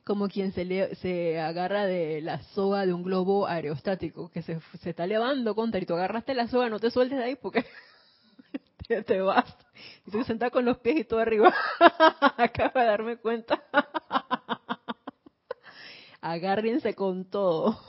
Como 0.04 0.28
quien 0.28 0.54
se, 0.54 0.66
le, 0.66 0.96
se 0.96 1.40
agarra 1.40 1.86
de 1.86 2.22
la 2.22 2.42
soga 2.54 2.86
de 2.86 2.94
un 2.94 3.04
globo 3.04 3.48
aerostático 3.48 4.30
que 4.30 4.44
se, 4.44 4.60
se 4.82 4.92
está 4.92 5.06
elevando 5.06 5.56
contra 5.56 5.82
y 5.82 5.86
tú 5.86 5.96
agarraste 5.96 6.36
la 6.36 6.48
soga, 6.48 6.70
no 6.70 6.80
te 6.80 6.92
sueltes 6.92 7.18
de 7.18 7.26
ahí 7.26 7.36
porque 7.36 7.66
te 9.06 9.22
vas. 9.22 9.46
Y 10.06 10.12
tú 10.12 10.24
sentada 10.24 10.52
con 10.52 10.66
los 10.66 10.80
pies 10.80 11.00
y 11.00 11.04
todo 11.04 11.20
arriba. 11.20 11.54
Acaba 12.38 12.82
de 12.82 12.88
darme 12.88 13.18
cuenta. 13.18 13.64
Agárrense 16.22 16.94
con 16.96 17.30
todo 17.30 17.80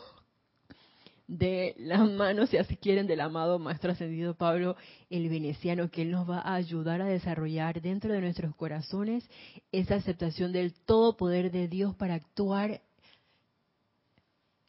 de 1.27 1.75
las 1.79 2.09
manos, 2.11 2.51
si 2.51 2.57
así 2.57 2.77
quieren, 2.77 3.07
del 3.07 3.21
amado 3.21 3.61
Maestro 3.61 3.93
Ascendido 3.93 4.35
Pablo 4.35 4.77
el 5.11 5.29
Veneciano, 5.29 5.89
que 5.89 6.03
Él 6.03 6.11
nos 6.11 6.29
va 6.29 6.41
a 6.41 6.55
ayudar 6.55 7.03
a 7.03 7.07
desarrollar 7.07 7.81
dentro 7.81 8.13
de 8.13 8.21
nuestros 8.21 8.55
corazones 8.57 9.29
esa 9.71 9.97
aceptación 9.97 10.51
del 10.51 10.75
todo 10.75 11.17
poder 11.17 11.53
de 11.53 11.69
Dios 11.69 11.95
para 11.95 12.15
actuar 12.15 12.83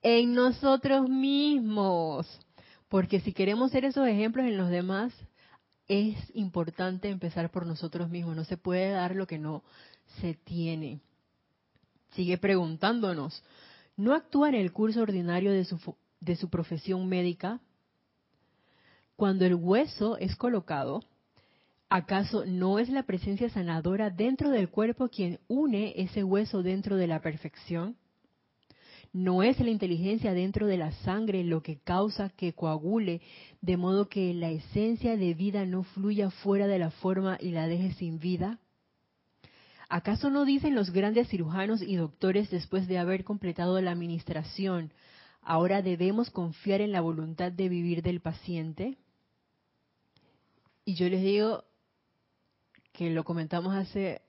en 0.04 0.34
nosotros 0.34 1.10
mismos. 1.10 2.28
Porque 2.90 3.22
si 3.22 3.34
queremos 3.34 3.72
ser 3.72 3.86
esos 3.86 4.08
ejemplos 4.08 4.46
en 4.46 4.58
los 4.58 4.70
demás, 4.70 5.14
es 5.88 6.18
importante 6.36 7.10
empezar 7.10 7.52
por 7.52 7.66
nosotros 7.66 8.10
mismos. 8.10 8.36
No 8.36 8.44
se 8.44 8.58
puede 8.58 8.92
dar 8.92 9.16
lo 9.16 9.28
que 9.28 9.38
no 9.38 9.64
se 10.20 10.34
tiene. 10.34 11.02
Sigue 12.12 12.38
preguntándonos, 12.38 13.44
¿no 13.96 14.14
actúa 14.14 14.50
en 14.50 14.56
el 14.56 14.72
curso 14.74 15.02
ordinario 15.02 15.52
de 15.52 15.66
su, 16.36 16.50
profesión 16.50 17.08
médica? 17.08 17.60
Cuando 19.16 19.46
el 19.46 19.56
hueso 19.56 20.18
es 20.18 20.36
colocado, 20.36 21.02
¿acaso 21.90 22.46
no 22.46 22.80
es 22.80 22.90
la 22.90 23.04
presencia 23.04 23.50
sanadora 23.50 24.10
dentro 24.10 24.50
del 24.50 24.70
cuerpo 24.70 25.10
quien 25.10 25.40
une 25.48 25.94
ese 25.96 26.24
hueso 26.24 26.64
dentro 26.64 26.98
de 26.98 27.08
la 27.08 27.22
perfección? 27.22 27.96
No 29.14 29.44
es 29.44 29.60
la 29.60 29.70
inteligencia 29.70 30.34
dentro 30.34 30.68
de 30.68 30.78
la 30.78 30.92
sangre 31.04 31.44
lo 31.44 31.62
que 31.62 31.80
causa 31.80 32.30
que 32.30 32.54
coagule, 32.54 33.22
de 33.60 33.76
modo 33.76 34.08
que 34.08 34.34
la 34.34 34.50
esencia 34.50 35.18
de 35.18 35.34
vida 35.34 35.66
no 35.66 35.84
fluya 35.84 36.30
fuera 36.30 36.68
de 36.68 36.80
la 36.80 36.92
forma 36.92 37.38
y 37.40 37.52
la 37.52 37.68
deje 37.68 37.94
sin 37.94 38.20
vida. 38.20 38.60
¿Acaso 39.90 40.30
no 40.30 40.46
dicen 40.46 40.74
los 40.74 40.92
grandes 40.92 41.28
cirujanos 41.28 41.82
y 41.82 41.98
doctores 41.98 42.50
después 42.50 42.88
de 42.88 42.98
haber 42.98 43.26
completado 43.26 43.82
la 43.82 43.92
administración, 43.92 44.94
ahora 45.42 45.82
debemos 45.82 46.30
confiar 46.30 46.80
en 46.80 46.94
la 46.94 47.02
voluntad 47.02 47.52
de 47.52 47.68
vivir 47.68 48.02
del 48.02 48.22
paciente? 48.22 48.98
Y 50.86 50.96
yo 50.96 51.10
les 51.10 51.22
digo 51.22 51.66
que 52.94 53.10
lo 53.10 53.26
comentamos 53.26 53.76
hace 53.76 54.22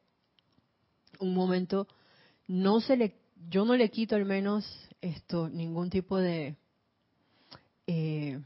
un 1.20 1.34
momento, 1.34 1.86
no 2.48 2.80
se 2.80 2.96
le, 2.96 3.21
yo 3.48 3.64
no 3.64 3.76
le 3.76 3.90
quito 3.90 4.16
al 4.16 4.24
menos 4.24 4.64
esto, 5.00 5.48
ningún 5.48 5.90
tipo 5.90 6.18
de, 6.18 6.56
eh, 7.86 8.40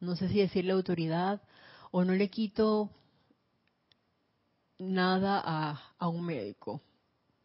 no 0.00 0.16
sé 0.16 0.28
si 0.28 0.38
decirle 0.38 0.72
autoridad, 0.72 1.42
o 1.90 2.04
no 2.04 2.12
le 2.12 2.28
quito 2.28 2.90
nada 4.78 5.40
a, 5.98 6.08
un 6.08 6.24
médico. 6.24 6.80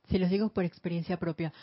Se 0.10 0.20
los 0.20 0.30
digo 0.30 0.49
por 0.49 0.66
experiencia 0.66 1.18
propia. 1.18 1.53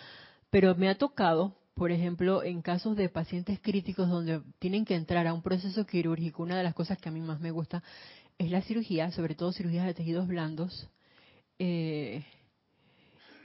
Pero 0.50 0.74
me 0.76 0.88
ha 0.88 0.96
tocado, 0.96 1.56
por 1.74 1.90
ejemplo, 1.90 2.42
en 2.42 2.62
casos 2.62 2.96
de 2.96 3.08
pacientes 3.08 3.60
críticos 3.60 4.08
donde 4.08 4.40
tienen 4.58 4.84
que 4.84 4.94
entrar 4.94 5.26
a 5.26 5.34
un 5.34 5.42
proceso 5.42 5.84
quirúrgico, 5.84 6.42
una 6.42 6.56
de 6.56 6.62
las 6.62 6.74
cosas 6.74 6.98
que 6.98 7.08
a 7.08 7.12
mí 7.12 7.20
más 7.20 7.40
me 7.40 7.50
gusta 7.50 7.82
es 8.38 8.50
la 8.50 8.62
cirugía, 8.62 9.10
sobre 9.10 9.34
todo 9.34 9.52
cirugías 9.52 9.86
de 9.86 9.94
tejidos 9.94 10.28
blandos, 10.28 10.88
eh, 11.58 12.24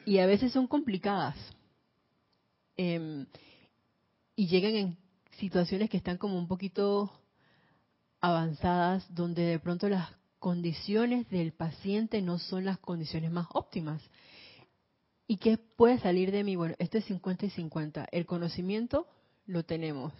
y 0.05 0.19
a 0.19 0.25
veces 0.25 0.51
son 0.51 0.67
complicadas. 0.67 1.35
Em, 2.77 3.25
y 4.35 4.47
llegan 4.47 4.75
en 4.75 4.97
situaciones 5.37 5.89
que 5.89 5.97
están 5.97 6.17
como 6.17 6.37
un 6.37 6.47
poquito 6.47 7.11
avanzadas, 8.19 9.05
donde 9.13 9.43
de 9.43 9.59
pronto 9.59 9.89
las 9.89 10.09
condiciones 10.39 11.29
del 11.29 11.51
paciente 11.53 12.21
no 12.21 12.39
son 12.39 12.65
las 12.65 12.79
condiciones 12.79 13.31
más 13.31 13.47
óptimas. 13.53 14.01
¿Y 15.27 15.37
qué 15.37 15.57
puede 15.57 15.99
salir 15.99 16.31
de 16.31 16.43
mí? 16.43 16.55
Bueno, 16.55 16.75
esto 16.79 16.97
es 16.97 17.05
50 17.05 17.45
y 17.45 17.49
50. 17.51 18.07
El 18.11 18.25
conocimiento 18.25 19.07
lo 19.45 19.63
tenemos. 19.63 20.13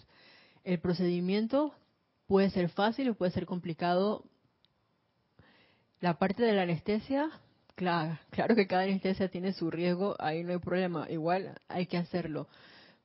El 0.63 0.79
procedimiento 0.79 1.73
puede 2.27 2.49
ser 2.49 2.69
fácil 2.69 3.09
o 3.09 3.15
puede 3.15 3.31
ser 3.31 3.45
complicado. 3.45 4.23
La 5.99 6.17
parte 6.17 6.43
de 6.43 6.53
la 6.53 6.61
anestesia, 6.63 7.29
claro, 7.81 8.19
claro 8.29 8.55
que 8.55 8.67
cada 8.67 8.83
anestesia 8.83 9.27
tiene 9.27 9.53
su 9.53 9.71
riesgo, 9.71 10.15
ahí 10.19 10.43
no 10.43 10.51
hay 10.51 10.59
problema, 10.59 11.09
igual 11.09 11.59
hay 11.67 11.87
que 11.87 11.97
hacerlo. 11.97 12.47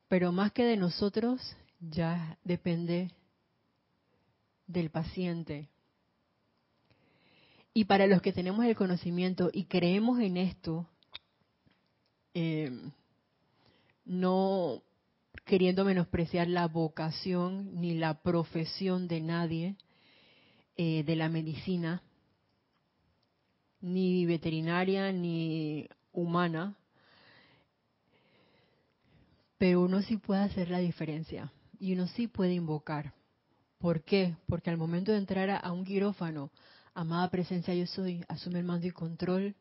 Pero 0.06 0.32
más 0.32 0.52
que 0.52 0.64
de 0.64 0.76
nosotros, 0.76 1.40
ya 1.80 2.36
depende 2.44 3.10
del 4.66 4.90
paciente. 4.90 5.70
Y 7.72 7.86
para 7.86 8.06
los 8.06 8.20
que 8.20 8.34
tenemos 8.34 8.66
el 8.66 8.76
conocimiento 8.76 9.48
y 9.50 9.64
creemos 9.64 10.20
en 10.20 10.36
esto, 10.36 10.86
eh, 12.34 12.70
no 14.04 14.82
queriendo 15.46 15.86
menospreciar 15.86 16.48
la 16.48 16.68
vocación 16.68 17.80
ni 17.80 17.94
la 17.94 18.20
profesión 18.20 19.08
de 19.08 19.22
nadie 19.22 19.76
eh, 20.76 21.02
de 21.02 21.16
la 21.16 21.30
medicina, 21.30 22.02
ni 23.86 24.26
veterinaria 24.26 25.12
ni 25.12 25.88
humana, 26.12 26.74
pero 29.58 29.80
uno 29.82 30.02
sí 30.02 30.16
puede 30.16 30.42
hacer 30.42 30.70
la 30.70 30.78
diferencia 30.78 31.52
y 31.78 31.92
uno 31.92 32.08
sí 32.08 32.26
puede 32.26 32.52
invocar. 32.54 33.14
¿Por 33.78 34.02
qué? 34.02 34.34
Porque 34.48 34.70
al 34.70 34.76
momento 34.76 35.12
de 35.12 35.18
entrar 35.18 35.50
a, 35.50 35.72
un 35.72 35.84
quirófano, 35.84 36.50
amada 36.94 37.30
presencia 37.30 37.74
yo 37.74 37.86
soy, 37.86 38.24
asume 38.26 38.58
el 38.58 38.64
mando 38.64 38.88
y 38.88 38.90
control 38.90 39.54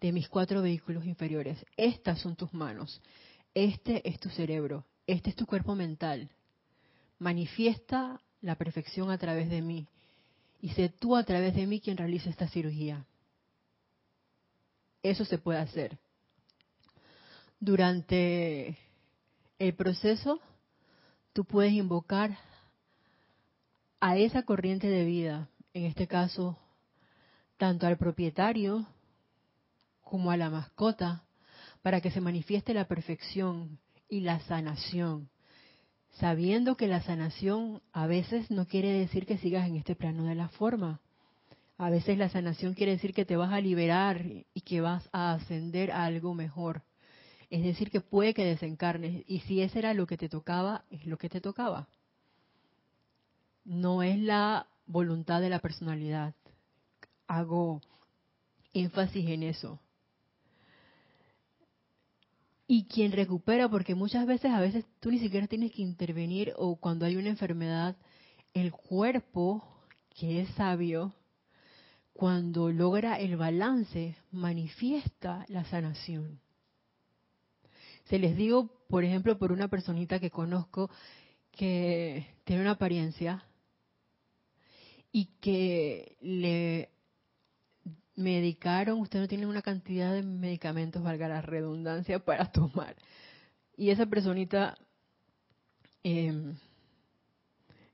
de 0.00 0.12
mis 0.12 0.28
cuatro 0.28 0.62
vehículos 0.62 1.04
inferiores. 1.04 1.62
Estas 1.76 2.20
son 2.20 2.36
tus 2.36 2.54
manos, 2.54 3.02
este 3.52 4.08
es 4.08 4.18
tu 4.18 4.30
cerebro, 4.30 4.86
este 5.06 5.28
es 5.28 5.36
tu 5.36 5.44
cuerpo 5.44 5.74
mental. 5.74 6.30
Manifiesta 7.18 8.22
la 8.40 8.54
perfección 8.54 9.10
a 9.10 9.18
través 9.18 9.50
de 9.50 9.60
mí 9.60 9.86
y 10.62 10.70
sé 10.70 10.88
tú 10.88 11.16
a 11.16 11.24
través 11.24 11.54
de 11.54 11.66
mí 11.66 11.80
quien 11.80 11.98
realiza 11.98 12.30
esta 12.30 12.48
cirugía. 12.48 13.04
Eso 15.08 15.24
se 15.24 15.38
puede 15.38 15.58
hacer. 15.58 15.98
Durante 17.58 18.76
el 19.58 19.74
proceso, 19.74 20.38
tú 21.32 21.44
puedes 21.46 21.72
invocar 21.72 22.36
a 24.00 24.18
esa 24.18 24.42
corriente 24.42 24.86
de 24.86 25.04
vida, 25.04 25.48
en 25.72 25.86
este 25.86 26.06
caso, 26.06 26.58
tanto 27.56 27.86
al 27.86 27.96
propietario 27.96 28.86
como 30.02 30.30
a 30.30 30.36
la 30.36 30.50
mascota, 30.50 31.24
para 31.80 32.02
que 32.02 32.10
se 32.10 32.20
manifieste 32.20 32.74
la 32.74 32.86
perfección 32.86 33.78
y 34.10 34.20
la 34.20 34.40
sanación, 34.40 35.30
sabiendo 36.18 36.76
que 36.76 36.86
la 36.86 37.00
sanación 37.00 37.80
a 37.92 38.06
veces 38.06 38.50
no 38.50 38.66
quiere 38.66 38.92
decir 38.92 39.24
que 39.24 39.38
sigas 39.38 39.66
en 39.66 39.76
este 39.76 39.96
plano 39.96 40.24
de 40.24 40.34
la 40.34 40.48
forma. 40.48 41.00
A 41.78 41.90
veces 41.90 42.18
la 42.18 42.28
sanación 42.28 42.74
quiere 42.74 42.92
decir 42.92 43.14
que 43.14 43.24
te 43.24 43.36
vas 43.36 43.52
a 43.52 43.60
liberar 43.60 44.24
y 44.52 44.60
que 44.60 44.80
vas 44.80 45.08
a 45.12 45.32
ascender 45.32 45.90
a 45.92 46.04
algo 46.04 46.34
mejor. 46.34 46.82
Es 47.50 47.62
decir, 47.62 47.90
que 47.90 48.00
puede 48.00 48.34
que 48.34 48.44
desencarnes. 48.44 49.24
Y 49.26 49.40
si 49.40 49.62
ese 49.62 49.78
era 49.78 49.94
lo 49.94 50.06
que 50.06 50.18
te 50.18 50.28
tocaba, 50.28 50.84
es 50.90 51.06
lo 51.06 51.16
que 51.16 51.30
te 51.30 51.40
tocaba 51.40 51.88
no 53.68 54.02
es 54.02 54.18
la 54.18 54.66
voluntad 54.86 55.40
de 55.40 55.50
la 55.50 55.60
personalidad. 55.60 56.34
Hago 57.26 57.82
énfasis 58.72 59.28
en 59.28 59.42
eso. 59.42 59.78
Y 62.66 62.84
quien 62.84 63.12
recupera, 63.12 63.68
porque 63.68 63.94
muchas 63.94 64.26
veces, 64.26 64.50
a 64.52 64.60
veces 64.60 64.84
tú 65.00 65.10
ni 65.10 65.18
siquiera 65.18 65.46
tienes 65.46 65.72
que 65.72 65.82
intervenir 65.82 66.54
o 66.56 66.76
cuando 66.76 67.04
hay 67.04 67.16
una 67.16 67.28
enfermedad, 67.28 67.96
el 68.54 68.72
cuerpo, 68.72 69.62
que 70.18 70.40
es 70.40 70.48
sabio, 70.54 71.12
cuando 72.18 72.72
logra 72.72 73.20
el 73.20 73.36
balance, 73.36 74.16
manifiesta 74.32 75.44
la 75.46 75.64
sanación. 75.66 76.40
Se 78.06 78.18
les 78.18 78.36
digo, 78.36 78.82
por 78.88 79.04
ejemplo, 79.04 79.38
por 79.38 79.52
una 79.52 79.68
personita 79.68 80.18
que 80.18 80.28
conozco 80.28 80.90
que 81.52 82.26
tiene 82.42 82.62
una 82.62 82.72
apariencia 82.72 83.44
y 85.12 85.26
que 85.40 86.16
le 86.20 86.90
medicaron, 88.16 88.98
usted 88.98 89.20
no 89.20 89.28
tiene 89.28 89.46
una 89.46 89.62
cantidad 89.62 90.12
de 90.12 90.24
medicamentos, 90.24 91.04
valga 91.04 91.28
la 91.28 91.40
redundancia, 91.40 92.18
para 92.18 92.50
tomar. 92.50 92.96
Y 93.76 93.90
esa 93.90 94.06
personita, 94.06 94.76
em, 96.02 96.56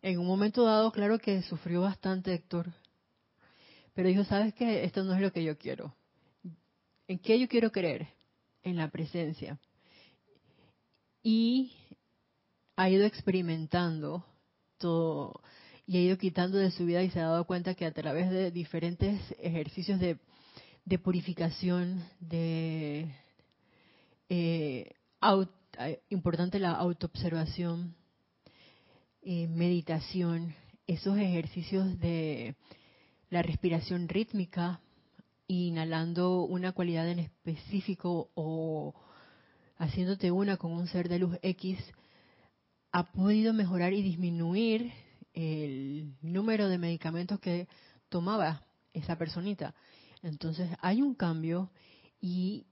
en 0.01 0.19
un 0.19 0.27
momento 0.27 0.65
dado, 0.65 0.93
claro 0.93 1.19
que 1.19 1.43
sufrió 1.43 1.83
bastante, 1.83 2.33
Héctor, 2.33 2.73
pero 3.95 4.09
dijo, 4.09 4.25
¿sabes 4.25 4.53
qué? 4.55 4.85
Esto 4.85 5.05
no 5.05 5.15
es 5.15 5.21
lo 5.21 5.33
que 5.33 5.45
yo 5.45 5.57
quiero. 5.57 5.95
¿En 7.07 7.19
qué 7.19 7.39
yo 7.39 7.49
quiero 7.49 7.71
creer? 7.71 8.09
En 8.63 8.77
la 8.77 8.91
presencia. 8.91 9.59
Y 11.23 11.73
ha 12.77 12.91
ido 12.91 13.07
experimentando 13.07 14.25
todo 14.79 15.41
y 15.87 15.99
ha 15.99 16.01
ido 16.01 16.19
quitando 16.19 16.59
de 16.59 16.71
su 16.71 16.87
vida 16.87 17.03
y 17.03 17.11
se 17.11 17.21
ha 17.21 17.25
dado 17.25 17.45
cuenta 17.45 17.75
que 17.75 17.85
a 17.85 17.93
través 17.93 18.31
de 18.31 18.51
diferentes 18.51 19.21
ejercicios 19.39 20.01
de, 20.01 20.19
purificación, 20.99 22.05
de 22.21 23.15
eh, 24.29 24.95
importante 26.09 26.59
la 26.59 26.73
autoobservación, 26.73 27.95
eh, 29.23 29.47
meditación, 29.49 30.55
esos 30.87 31.19
ejercicios 31.19 31.99
de 31.99 32.55
la 33.35 33.43
respiración 33.43 34.09
rítmica, 34.09 34.81
inhalando 35.49 36.45
una 36.45 36.71
cualidad 36.71 37.09
en 37.09 37.19
específico 37.19 38.31
o 38.35 38.95
haciéndote 39.77 40.31
una 40.31 40.57
con 40.57 40.71
un 40.71 40.87
ser 40.87 41.09
de 41.09 41.19
luz 41.19 41.37
X, 41.43 41.81
ha 42.93 43.11
podido 43.11 43.53
mejorar 43.53 43.93
y 43.93 44.03
disminuir 44.03 44.93
el 45.33 46.15
número 46.23 46.69
de 46.69 46.79
medicamentos 46.79 47.41
que 47.41 47.67
tomaba 48.09 48.63
esa 48.93 49.19
personita. 49.19 49.75
Entonces 50.23 50.71
hay 50.81 51.03
un 51.03 51.17
cambio 51.17 51.73
y 52.21 52.67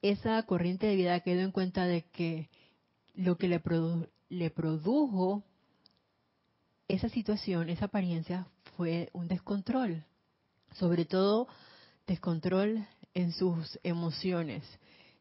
esa 0.00 0.42
corriente 0.44 0.86
de 0.86 0.96
vida 0.96 1.20
quedó 1.20 1.42
en 1.42 1.52
cuenta 1.52 1.84
de 1.84 2.06
que 2.06 2.48
lo 3.14 3.36
que 3.36 3.48
le, 3.48 3.60
le 4.30 4.50
produjo 4.50 5.44
esa 6.88 7.10
situación, 7.10 7.68
esa 7.68 7.84
apariencia, 7.84 8.48
fue 8.76 9.10
un 9.12 9.28
descontrol. 9.28 10.04
Sobre 10.74 11.04
todo 11.04 11.48
descontrol 12.06 12.86
en 13.14 13.32
sus 13.32 13.78
emociones. 13.82 14.62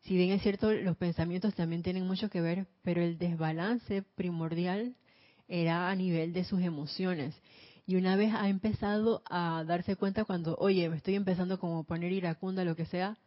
Si 0.01 0.15
bien 0.15 0.31
es 0.31 0.41
cierto, 0.41 0.71
los 0.71 0.97
pensamientos 0.97 1.55
también 1.55 1.81
tienen 1.81 2.05
mucho 2.05 2.29
que 2.29 2.41
ver, 2.41 2.67
pero 2.83 3.01
el 3.01 3.17
desbalance 3.17 4.03
primordial 4.15 4.95
era 5.47 5.89
a 5.89 5.95
nivel 5.95 6.33
de 6.33 6.43
sus 6.43 6.61
emociones. 6.61 7.35
Y 7.87 7.95
una 7.95 8.15
vez 8.15 8.33
ha 8.33 8.49
empezado 8.49 9.23
a 9.29 9.63
darse 9.65 9.95
cuenta 9.95 10.25
cuando, 10.25 10.55
oye, 10.59 10.89
me 10.89 10.97
estoy 10.97 11.15
empezando 11.15 11.59
como 11.59 11.83
poner 11.83 12.11
iracunda, 12.11 12.63
lo 12.63 12.75
que 12.75 12.85
sea, 12.85 13.17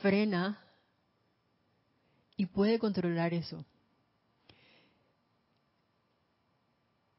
frena 0.00 0.58
y 2.36 2.46
puede 2.46 2.78
controlar 2.78 3.32
eso. 3.34 3.64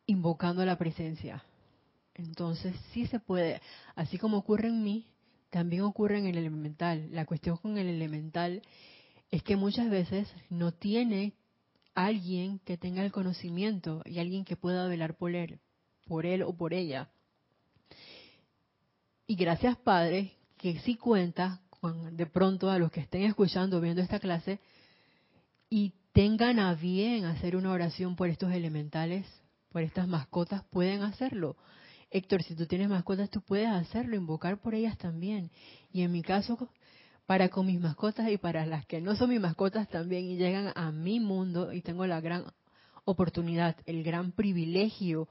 Invocando 0.08 0.64
la 0.66 0.78
presencia. 0.78 1.44
Entonces 2.16 2.76
sí 2.92 3.06
se 3.08 3.20
puede, 3.20 3.62
así 3.96 4.18
como 4.18 4.38
ocurre 4.38 4.70
en 4.70 4.84
mí, 4.84 5.06
también 5.50 5.84
ocurre 5.84 6.18
en 6.18 6.28
el 6.28 6.38
elemental. 6.38 7.10
La 7.12 7.26
cuestión 7.26 7.58
con 7.58 7.78
el 7.78 7.88
elemental 7.88 8.62
es 9.32 9.44
que 9.44 9.56
muchas 9.56 9.90
veces 9.90 10.28
no 10.50 10.72
tiene 10.72 11.34
alguien 11.94 12.60
que 12.60 12.78
tenga 12.78 13.04
el 13.04 13.12
conocimiento 13.12 14.02
y 14.06 14.20
alguien 14.20 14.46
que 14.46 14.58
pueda 14.58 14.88
velar 14.88 15.16
por 15.18 15.36
él, 15.36 15.60
por 16.08 16.26
él 16.26 16.44
o 16.44 16.56
por 16.56 16.74
ella. 16.74 17.10
Y 19.28 19.36
gracias 19.36 19.78
Padre, 19.78 20.34
que 20.58 20.80
sí 20.80 20.96
cuenta 20.96 21.62
con, 21.70 22.16
de 22.16 22.26
pronto 22.26 22.70
a 22.70 22.80
los 22.80 22.92
que 22.92 23.00
estén 23.00 23.24
escuchando, 23.24 23.82
viendo 23.82 24.02
esta 24.02 24.20
clase, 24.20 24.60
y 25.70 25.94
tengan 26.14 26.60
a 26.60 26.76
bien 26.76 27.26
hacer 27.26 27.56
una 27.56 27.72
oración 27.72 28.16
por 28.16 28.30
estos 28.30 28.52
elementales, 28.52 29.26
por 29.70 29.82
estas 29.82 30.08
mascotas, 30.08 30.64
pueden 30.66 31.02
hacerlo. 31.02 31.58
Héctor, 32.16 32.44
si 32.44 32.56
tú 32.56 32.66
tienes 32.66 32.88
mascotas, 32.88 33.30
tú 33.30 33.42
puedes 33.42 33.68
hacerlo, 33.68 34.16
invocar 34.16 34.58
por 34.58 34.74
ellas 34.74 34.98
también. 34.98 35.52
Y 35.92 36.02
en 36.02 36.14
mi 36.14 36.22
caso, 36.22 36.70
para 37.26 37.50
con 37.50 37.66
mis 37.66 37.78
mascotas 37.78 38.30
y 38.30 38.38
para 38.38 38.66
las 38.66 38.86
que 38.86 39.02
no 39.02 39.18
son 39.18 39.32
mis 39.32 39.42
mascotas 39.42 39.90
también 39.90 40.24
y 40.24 40.38
llegan 40.38 40.72
a 40.76 40.94
mi 40.94 41.20
mundo 41.20 41.74
y 41.74 41.82
tengo 41.82 42.08
la 42.08 42.22
gran 42.22 42.46
oportunidad, 43.04 43.76
el 43.86 44.02
gran 44.02 44.32
privilegio 44.32 45.28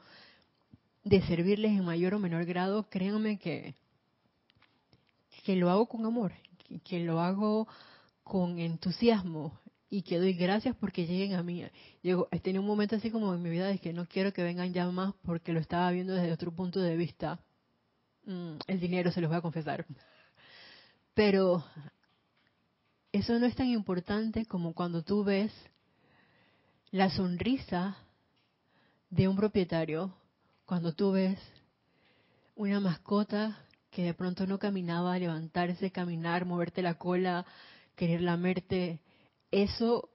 de 1.04 1.22
servirles 1.22 1.70
en 1.70 1.86
mayor 1.86 2.12
o 2.12 2.18
menor 2.18 2.44
grado, 2.44 2.86
créanme 2.90 3.38
que, 3.38 3.74
que 5.42 5.56
lo 5.56 5.70
hago 5.70 5.86
con 5.86 6.04
amor, 6.04 6.32
que, 6.84 7.00
lo 7.00 7.20
hago 7.20 7.66
con 8.24 8.58
entusiasmo 8.58 9.58
y 9.94 10.02
que 10.02 10.18
doy 10.18 10.32
gracias 10.32 10.74
porque 10.74 11.06
lleguen 11.06 11.34
a 11.34 11.44
mí. 11.44 11.64
Llego, 12.02 12.26
tenido 12.42 12.62
un 12.62 12.66
momento 12.66 12.96
así 12.96 13.12
como 13.12 13.32
en 13.32 13.40
mi 13.40 13.48
vida 13.48 13.68
de 13.68 13.78
que 13.78 13.92
no 13.92 14.06
quiero 14.06 14.32
que 14.32 14.42
vengan 14.42 14.72
ya 14.72 14.90
más 14.90 15.14
porque 15.22 15.52
lo 15.52 15.60
estaba 15.60 15.88
viendo 15.92 16.14
desde 16.14 16.32
otro 16.32 16.50
punto 16.50 16.80
de 16.80 16.96
vista. 16.96 17.38
Mm, 18.26 18.56
el 18.66 18.80
dinero, 18.80 19.12
se 19.12 19.20
los 19.20 19.30
voy 19.30 19.38
a 19.38 19.42
confesar. 19.42 19.86
Pero 21.14 21.64
eso 23.12 23.38
no 23.38 23.46
es 23.46 23.54
tan 23.54 23.68
importante 23.68 24.46
como 24.46 24.74
cuando 24.74 25.04
tú 25.04 25.22
ves 25.22 25.52
la 26.90 27.08
sonrisa 27.10 27.96
de 29.10 29.28
un 29.28 29.36
propietario, 29.36 30.12
cuando 30.66 30.92
tú 30.92 31.12
ves 31.12 31.38
una 32.56 32.80
mascota 32.80 33.60
que 33.92 34.02
de 34.02 34.14
pronto 34.14 34.44
no 34.44 34.58
caminaba, 34.58 35.16
levantarse, 35.20 35.92
caminar, 35.92 36.46
moverte 36.46 36.82
la 36.82 36.94
cola, 36.94 37.46
querer 37.94 38.22
lamerte, 38.22 38.98
eso 39.54 40.10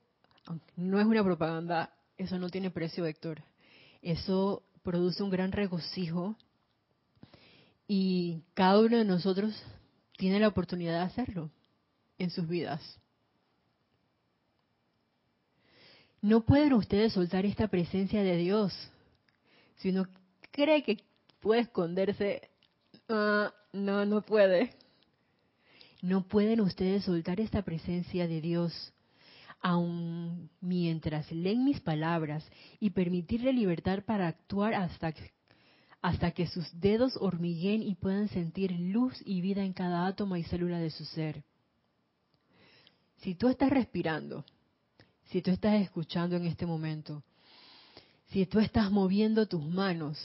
no 0.76 1.00
es 1.00 1.06
una 1.06 1.24
propaganda, 1.24 1.94
eso 2.18 2.38
no 2.38 2.50
tiene 2.50 2.72
precio, 2.72 3.06
Héctor. 3.06 3.42
Eso 4.02 4.64
produce 4.84 5.24
un 5.24 5.30
gran 5.30 5.54
regocijo 5.54 6.36
y 7.88 8.44
cada 8.54 8.80
uno 8.80 8.98
de 8.98 9.06
nosotros 9.06 9.56
tiene 10.18 10.42
la 10.42 10.50
oportunidad 10.50 10.94
de 11.00 11.06
hacerlo 11.06 11.50
en 12.18 12.32
sus 12.32 12.50
vidas. 12.50 12.82
No 16.22 16.42
pueden 16.42 16.74
ustedes 16.74 17.14
soltar 17.14 17.46
esta 17.46 17.70
presencia 17.70 18.22
de 18.24 18.36
Dios. 18.36 18.74
Si 19.78 19.90
uno 19.90 20.06
cree 20.52 20.84
que 20.84 20.98
puede 21.40 21.62
esconderse, 21.62 22.50
ah, 23.08 23.54
no, 23.72 24.06
no 24.06 24.22
puede. 24.22 24.76
No 26.02 26.28
pueden 26.28 26.60
ustedes 26.60 27.06
soltar 27.06 27.40
esta 27.40 27.62
presencia 27.62 28.28
de 28.28 28.42
Dios, 28.42 28.94
aun 29.62 30.50
mientras 30.62 31.32
leen 31.32 31.66
mis 31.66 31.80
palabras 31.80 32.50
y 32.80 32.92
permitirle 32.92 33.54
libertad 33.54 34.04
para 34.06 34.28
actuar 34.28 34.74
hasta 34.74 35.12
que 35.12 35.32
hasta 36.02 36.32
que 36.32 36.48
sus 36.48 36.66
dedos 36.80 37.18
hormiguen 37.18 37.84
y 37.84 37.96
puedan 37.96 38.30
sentir 38.30 38.72
luz 38.72 39.22
y 39.26 39.42
vida 39.42 39.64
en 39.64 39.74
cada 39.74 40.08
átomo 40.08 40.38
y 40.38 40.44
célula 40.44 40.80
de 40.80 40.92
su 40.92 41.04
ser. 41.04 41.44
Si 43.18 43.36
tú 43.36 43.50
estás 43.50 43.70
respirando, 43.70 44.46
si 45.26 45.42
tú 45.42 45.52
estás 45.52 45.82
escuchando 45.82 46.38
en 46.38 46.46
este 46.46 46.66
momento, 46.66 47.22
si 48.28 48.46
tú 48.46 48.60
estás 48.60 48.92
moviendo 48.92 49.48
tus 49.48 49.66
manos, 49.66 50.18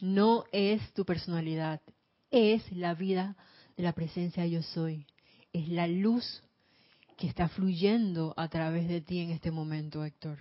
no 0.00 0.44
es 0.52 0.92
tu 0.94 1.04
personalidad, 1.04 1.82
es 2.30 2.72
la 2.72 2.94
vida 2.94 3.36
de 3.76 3.82
la 3.82 3.92
presencia 3.92 4.46
yo 4.46 4.62
soy, 4.62 5.06
es 5.52 5.68
la 5.68 5.86
luz 5.86 6.42
que 7.16 7.26
está 7.26 7.48
fluyendo 7.48 8.34
a 8.36 8.48
través 8.48 8.88
de 8.88 9.00
ti 9.00 9.20
en 9.20 9.30
este 9.30 9.50
momento, 9.50 10.04
Héctor. 10.04 10.38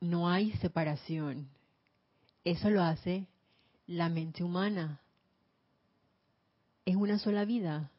No 0.00 0.28
hay 0.28 0.52
separación, 0.58 1.48
eso 2.44 2.70
lo 2.70 2.82
hace 2.82 3.26
la 3.86 4.08
mente 4.08 4.44
humana. 4.44 5.00
Es 6.84 6.96
una 6.96 7.18
sola 7.18 7.44
vida 7.44 7.90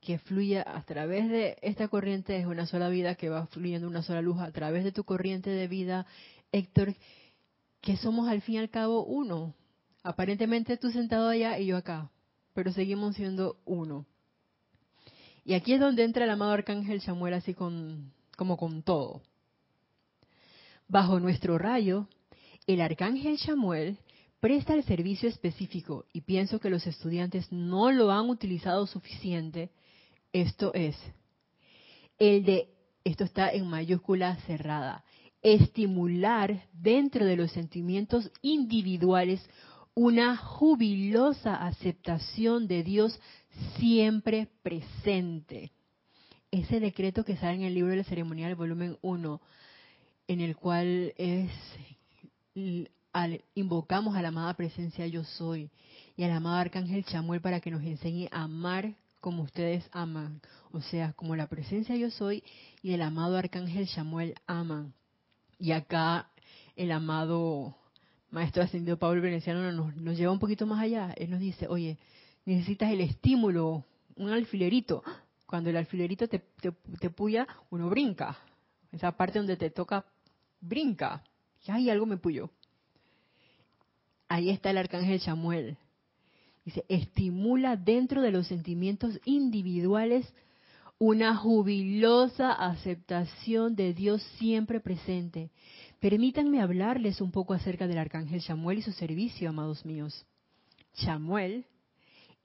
que 0.00 0.18
fluye 0.18 0.60
a 0.60 0.82
través 0.82 1.28
de 1.28 1.56
esta 1.62 1.88
corriente, 1.88 2.36
es 2.38 2.46
una 2.46 2.66
sola 2.66 2.88
vida 2.88 3.14
que 3.14 3.28
va 3.28 3.46
fluyendo 3.46 3.88
una 3.88 4.02
sola 4.02 4.22
luz 4.22 4.38
a 4.40 4.52
través 4.52 4.84
de 4.84 4.92
tu 4.92 5.04
corriente 5.04 5.50
de 5.50 5.68
vida, 5.68 6.06
Héctor, 6.52 6.94
que 7.80 7.96
somos 7.96 8.28
al 8.28 8.40
fin 8.42 8.56
y 8.56 8.58
al 8.58 8.70
cabo 8.70 9.04
uno. 9.04 9.54
Aparentemente 10.02 10.76
tú 10.76 10.90
sentado 10.90 11.28
allá 11.28 11.58
y 11.58 11.66
yo 11.66 11.76
acá, 11.76 12.10
pero 12.54 12.72
seguimos 12.72 13.16
siendo 13.16 13.58
uno. 13.64 14.06
Y 15.46 15.54
aquí 15.54 15.74
es 15.74 15.80
donde 15.80 16.02
entra 16.02 16.24
el 16.24 16.30
amado 16.30 16.50
arcángel 16.50 17.00
Samuel 17.00 17.34
así 17.34 17.54
con, 17.54 18.12
como 18.36 18.56
con 18.56 18.82
todo. 18.82 19.22
Bajo 20.88 21.20
nuestro 21.20 21.56
rayo 21.56 22.08
el 22.66 22.80
arcángel 22.80 23.38
Samuel 23.38 23.96
presta 24.40 24.74
el 24.74 24.82
servicio 24.82 25.28
específico 25.28 26.04
y 26.12 26.22
pienso 26.22 26.58
que 26.58 26.68
los 26.68 26.84
estudiantes 26.88 27.52
no 27.52 27.92
lo 27.92 28.10
han 28.10 28.28
utilizado 28.28 28.88
suficiente. 28.88 29.70
Esto 30.32 30.74
es 30.74 30.96
el 32.18 32.44
de, 32.44 32.68
esto 33.04 33.22
está 33.22 33.48
en 33.50 33.68
mayúscula 33.68 34.34
cerrada, 34.46 35.04
estimular 35.42 36.66
dentro 36.72 37.24
de 37.24 37.36
los 37.36 37.52
sentimientos 37.52 38.32
individuales 38.42 39.48
una 39.94 40.36
jubilosa 40.36 41.54
aceptación 41.54 42.66
de 42.66 42.82
Dios 42.82 43.18
siempre 43.78 44.48
presente. 44.62 45.72
Ese 46.50 46.80
decreto 46.80 47.24
que 47.24 47.36
sale 47.36 47.54
en 47.54 47.62
el 47.62 47.74
libro 47.74 47.90
de 47.90 47.98
la 47.98 48.04
ceremonial, 48.04 48.54
volumen 48.54 48.98
1, 49.02 49.40
en 50.28 50.40
el 50.40 50.56
cual 50.56 51.12
es 51.16 51.50
al, 53.12 53.42
invocamos 53.54 54.16
a 54.16 54.22
la 54.22 54.28
amada 54.28 54.54
presencia 54.54 55.06
yo 55.06 55.24
soy 55.24 55.70
y 56.16 56.24
al 56.24 56.32
amado 56.32 56.56
arcángel 56.56 57.04
Chamuel 57.04 57.40
para 57.40 57.60
que 57.60 57.70
nos 57.70 57.82
enseñe 57.82 58.28
a 58.30 58.42
amar 58.42 58.94
como 59.20 59.42
ustedes 59.42 59.84
aman, 59.92 60.40
o 60.70 60.80
sea, 60.80 61.12
como 61.14 61.34
la 61.34 61.48
presencia 61.48 61.96
yo 61.96 62.10
soy 62.10 62.44
y 62.82 62.92
el 62.92 63.02
amado 63.02 63.36
arcángel 63.36 63.88
Chamuel 63.88 64.34
aman. 64.46 64.94
Y 65.58 65.72
acá 65.72 66.30
el 66.76 66.92
amado 66.92 67.74
maestro 68.30 68.62
ascendido 68.62 68.98
Pablo 68.98 69.22
Veneciano 69.22 69.72
nos, 69.72 69.96
nos 69.96 70.16
lleva 70.16 70.32
un 70.32 70.38
poquito 70.38 70.66
más 70.66 70.80
allá. 70.80 71.12
Él 71.16 71.30
nos 71.30 71.40
dice, 71.40 71.66
oye, 71.68 71.98
necesitas 72.46 72.90
el 72.90 73.02
estímulo, 73.02 73.84
un 74.16 74.30
alfilerito. 74.30 75.02
Cuando 75.46 75.68
el 75.68 75.76
alfilerito 75.76 76.26
te, 76.26 76.38
te, 76.38 76.72
te 76.98 77.10
puya, 77.10 77.46
uno 77.70 77.90
brinca. 77.90 78.38
Esa 78.90 79.12
parte 79.12 79.38
donde 79.38 79.58
te 79.58 79.70
toca, 79.70 80.06
brinca 80.60 81.22
ay, 81.72 81.90
algo 81.90 82.06
me 82.06 82.16
puyó. 82.16 82.50
Ahí 84.28 84.50
está 84.50 84.70
el 84.70 84.78
arcángel 84.78 85.20
Samuel. 85.20 85.76
Dice, 86.64 86.84
estimula 86.88 87.76
dentro 87.76 88.22
de 88.22 88.32
los 88.32 88.48
sentimientos 88.48 89.20
individuales 89.24 90.32
una 90.98 91.36
jubilosa 91.36 92.52
aceptación 92.52 93.76
de 93.76 93.94
Dios 93.94 94.22
siempre 94.38 94.80
presente. 94.80 95.50
Permítanme 96.00 96.60
hablarles 96.60 97.20
un 97.20 97.30
poco 97.30 97.54
acerca 97.54 97.86
del 97.86 97.98
arcángel 97.98 98.42
Samuel 98.42 98.78
y 98.78 98.82
su 98.82 98.92
servicio, 98.92 99.48
amados 99.48 99.84
míos. 99.84 100.26
Samuel 100.94 101.66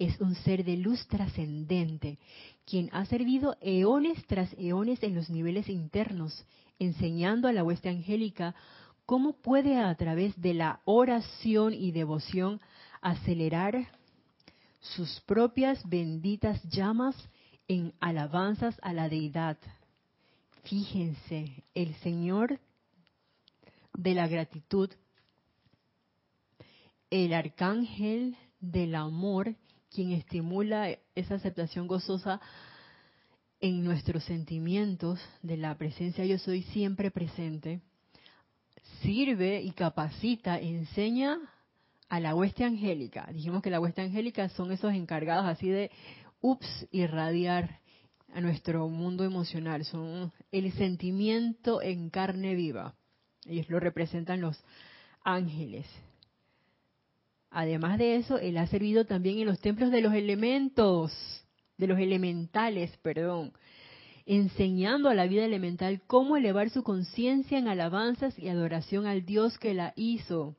es 0.05 0.19
un 0.19 0.35
ser 0.35 0.63
de 0.63 0.77
luz 0.77 1.07
trascendente, 1.07 2.17
quien 2.65 2.89
ha 2.91 3.05
servido 3.05 3.55
eones 3.61 4.25
tras 4.25 4.53
eones 4.57 5.03
en 5.03 5.15
los 5.15 5.29
niveles 5.29 5.69
internos, 5.69 6.45
enseñando 6.79 7.47
a 7.47 7.53
la 7.53 7.63
hueste 7.63 7.89
angélica 7.89 8.55
¿Cómo 9.11 9.33
puede 9.33 9.77
a 9.77 9.93
través 9.95 10.39
de 10.41 10.53
la 10.53 10.79
oración 10.85 11.73
y 11.73 11.91
devoción 11.91 12.61
acelerar 13.01 13.89
sus 14.79 15.19
propias 15.25 15.87
benditas 15.89 16.63
llamas 16.63 17.15
en 17.67 17.93
alabanzas 17.99 18.79
a 18.81 18.93
la 18.93 19.09
deidad? 19.09 19.57
Fíjense, 20.63 21.65
el 21.73 21.93
Señor 21.95 22.59
de 23.93 24.13
la 24.13 24.29
gratitud, 24.29 24.89
el 27.09 27.33
arcángel 27.33 28.37
del 28.61 28.95
amor, 28.95 29.55
quien 29.93 30.11
estimula 30.13 30.89
esa 31.15 31.35
aceptación 31.35 31.87
gozosa 31.87 32.39
en 33.59 33.83
nuestros 33.83 34.23
sentimientos 34.23 35.19
de 35.43 35.57
la 35.57 35.77
presencia 35.77 36.25
yo 36.25 36.39
soy 36.39 36.63
siempre 36.63 37.11
presente, 37.11 37.81
sirve 39.01 39.61
y 39.61 39.71
capacita, 39.71 40.59
enseña 40.59 41.37
a 42.09 42.19
la 42.19 42.35
hueste 42.35 42.63
angélica. 42.63 43.29
Dijimos 43.31 43.61
que 43.61 43.69
la 43.69 43.79
hueste 43.79 44.01
angélica 44.01 44.49
son 44.49 44.71
esos 44.71 44.93
encargados 44.93 45.45
así 45.45 45.69
de, 45.69 45.91
ups, 46.41 46.87
irradiar 46.91 47.79
a 48.33 48.41
nuestro 48.41 48.87
mundo 48.89 49.23
emocional. 49.23 49.85
Son 49.85 50.31
el 50.51 50.71
sentimiento 50.73 51.81
en 51.81 52.09
carne 52.09 52.55
viva. 52.55 52.95
Ellos 53.45 53.69
lo 53.69 53.79
representan 53.79 54.41
los 54.41 54.61
ángeles. 55.23 55.85
Además 57.51 57.99
de 57.99 58.15
eso, 58.15 58.39
él 58.39 58.57
ha 58.57 58.65
servido 58.67 59.05
también 59.05 59.37
en 59.37 59.45
los 59.45 59.59
templos 59.59 59.91
de 59.91 59.99
los 59.99 60.13
elementos, 60.13 61.11
de 61.77 61.87
los 61.87 61.99
elementales, 61.99 62.95
perdón, 63.01 63.51
enseñando 64.25 65.09
a 65.09 65.13
la 65.13 65.27
vida 65.27 65.43
elemental 65.43 66.01
cómo 66.07 66.37
elevar 66.37 66.69
su 66.69 66.81
conciencia 66.81 67.57
en 67.57 67.67
alabanzas 67.67 68.39
y 68.39 68.47
adoración 68.47 69.05
al 69.05 69.25
Dios 69.25 69.57
que 69.57 69.73
la 69.73 69.91
hizo. 69.97 70.55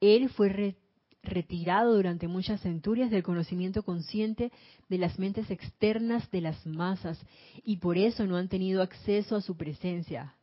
Él 0.00 0.28
fue 0.28 0.76
retirado 1.24 1.96
durante 1.96 2.28
muchas 2.28 2.60
centurias 2.60 3.10
del 3.10 3.24
conocimiento 3.24 3.82
consciente 3.82 4.52
de 4.88 4.98
las 4.98 5.18
mentes 5.18 5.50
externas 5.50 6.30
de 6.30 6.42
las 6.42 6.64
masas 6.64 7.20
y 7.64 7.78
por 7.78 7.98
eso 7.98 8.24
no 8.24 8.36
han 8.36 8.48
tenido 8.48 8.82
acceso 8.82 9.34
a 9.34 9.40
su 9.40 9.56
presencia. 9.56 10.36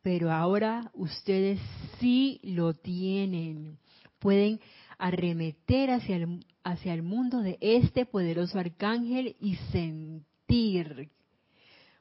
Pero 0.00 0.32
ahora 0.32 0.90
ustedes 0.94 1.60
sí 1.98 2.40
lo 2.42 2.72
tienen 2.72 3.78
pueden 4.20 4.60
arremeter 4.98 5.90
hacia 5.90 6.16
el, 6.16 6.46
hacia 6.62 6.94
el 6.94 7.02
mundo 7.02 7.40
de 7.40 7.58
este 7.60 8.06
poderoso 8.06 8.58
arcángel 8.58 9.36
y 9.40 9.56
sentir 9.72 11.10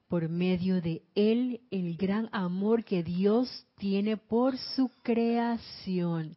por 0.07 0.27
medio 0.27 0.81
de 0.81 1.01
él 1.15 1.61
el 1.71 1.95
gran 1.95 2.29
amor 2.31 2.83
que 2.83 3.03
Dios 3.03 3.65
tiene 3.77 4.17
por 4.17 4.57
su 4.57 4.91
creación. 5.03 6.35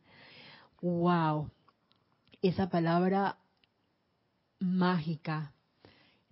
¡Wow! 0.81 1.51
Esa 2.43 2.69
palabra 2.69 3.39
mágica, 4.61 5.53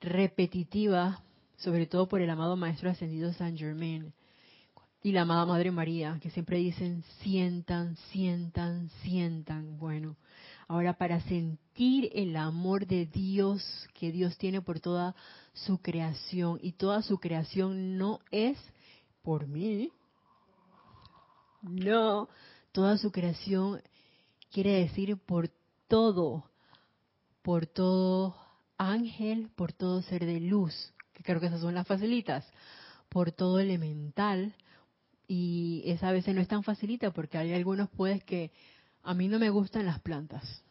repetitiva, 0.00 1.22
sobre 1.56 1.86
todo 1.86 2.08
por 2.08 2.20
el 2.20 2.30
amado 2.30 2.56
Maestro 2.56 2.90
Ascendido 2.90 3.32
San 3.32 3.56
Germain 3.56 4.12
y 5.02 5.12
la 5.12 5.22
amada 5.22 5.46
Madre 5.46 5.70
María, 5.70 6.18
que 6.20 6.30
siempre 6.30 6.58
dicen, 6.58 7.02
sientan, 7.20 7.96
sientan, 8.10 8.90
sientan. 9.02 9.78
Bueno, 9.78 10.16
ahora 10.68 10.92
para 10.92 11.20
sentir 11.22 12.10
el 12.12 12.36
amor 12.36 12.86
de 12.86 13.06
Dios 13.06 13.88
que 13.94 14.12
Dios 14.12 14.36
tiene 14.36 14.60
por 14.60 14.80
toda 14.80 15.14
su 15.54 15.78
creación, 15.78 16.58
y 16.62 16.72
toda 16.72 17.02
su 17.02 17.18
creación 17.18 17.96
no 17.96 18.20
es 18.30 18.58
por 19.22 19.46
mí, 19.46 19.90
no, 21.62 22.28
toda 22.72 22.98
su 22.98 23.10
creación 23.10 23.80
quiere 24.52 24.72
decir 24.72 25.16
por 25.16 25.50
todo, 25.88 26.44
por 27.42 27.66
todo 27.66 28.36
ángel, 28.76 29.50
por 29.56 29.72
todo 29.72 30.02
ser 30.02 30.26
de 30.26 30.40
luz, 30.40 30.92
que 31.14 31.22
creo 31.22 31.40
que 31.40 31.46
esas 31.46 31.60
son 31.60 31.74
las 31.74 31.86
facilitas, 31.86 32.46
por 33.08 33.32
todo 33.32 33.58
elemental, 33.58 34.54
y 35.32 35.84
esa 35.86 36.08
a 36.08 36.12
veces 36.12 36.34
no 36.34 36.40
es 36.40 36.48
tan 36.48 36.64
facilita 36.64 37.12
porque 37.12 37.38
hay 37.38 37.52
algunos 37.52 37.88
puedes 37.88 38.24
que 38.24 38.50
a 39.04 39.14
mí 39.14 39.28
no 39.28 39.38
me 39.38 39.48
gustan 39.48 39.86
las 39.86 40.00
plantas. 40.00 40.64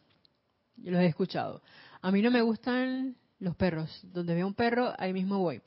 Yo 0.76 0.90
los 0.90 1.00
he 1.00 1.06
escuchado. 1.06 1.62
A 2.02 2.10
mí 2.10 2.20
no 2.20 2.30
me 2.30 2.42
gustan 2.42 3.16
los 3.38 3.56
perros. 3.56 3.88
Donde 4.12 4.34
veo 4.34 4.46
un 4.46 4.52
perro, 4.52 4.92
ahí 4.98 5.14
mismo 5.14 5.38
voy 5.38 5.62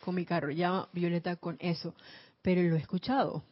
con 0.00 0.14
mi 0.14 0.24
carro. 0.24 0.52
Ya 0.52 0.86
Violeta 0.92 1.34
con 1.34 1.56
eso. 1.58 1.92
Pero 2.40 2.62
lo 2.62 2.76
he 2.76 2.78
escuchado. 2.78 3.42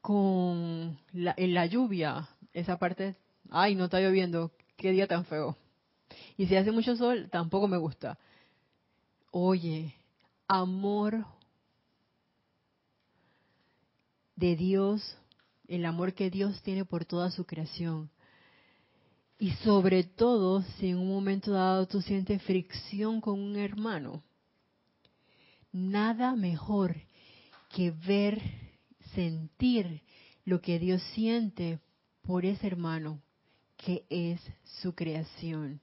Con 0.00 0.98
la, 1.12 1.34
en 1.36 1.52
la 1.52 1.66
lluvia, 1.66 2.26
esa 2.54 2.78
parte, 2.78 3.16
ay, 3.50 3.74
no 3.74 3.84
está 3.84 4.00
lloviendo, 4.00 4.50
qué 4.78 4.92
día 4.92 5.06
tan 5.06 5.26
feo. 5.26 5.58
Y 6.38 6.46
si 6.46 6.56
hace 6.56 6.72
mucho 6.72 6.96
sol, 6.96 7.28
tampoco 7.30 7.68
me 7.68 7.76
gusta. 7.76 8.16
Oye, 9.30 9.94
amor 10.48 11.26
de 14.40 14.56
Dios, 14.56 15.18
el 15.68 15.84
amor 15.84 16.14
que 16.14 16.30
Dios 16.30 16.62
tiene 16.62 16.86
por 16.86 17.04
toda 17.04 17.30
su 17.30 17.44
creación. 17.44 18.10
Y 19.38 19.52
sobre 19.62 20.02
todo 20.02 20.62
si 20.62 20.88
en 20.88 20.98
un 20.98 21.08
momento 21.08 21.52
dado 21.52 21.86
tú 21.86 22.00
sientes 22.00 22.42
fricción 22.42 23.20
con 23.20 23.38
un 23.38 23.56
hermano, 23.56 24.22
nada 25.72 26.34
mejor 26.34 26.96
que 27.68 27.90
ver, 27.90 28.40
sentir 29.14 30.02
lo 30.44 30.60
que 30.60 30.78
Dios 30.78 31.02
siente 31.14 31.78
por 32.22 32.46
ese 32.46 32.66
hermano 32.66 33.20
que 33.76 34.06
es 34.08 34.40
su 34.80 34.94
creación. 34.94 35.80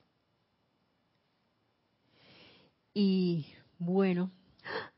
Y 2.93 3.45
bueno, 3.77 4.31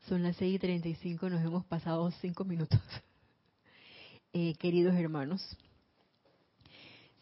son 0.08 0.22
las 0.22 0.36
6 0.36 0.54
y 0.54 0.58
35, 0.58 1.28
nos 1.28 1.42
hemos 1.42 1.64
pasado 1.66 2.10
cinco 2.22 2.44
minutos. 2.44 2.80
Eh, 4.32 4.54
queridos 4.60 4.94
hermanos. 4.94 5.42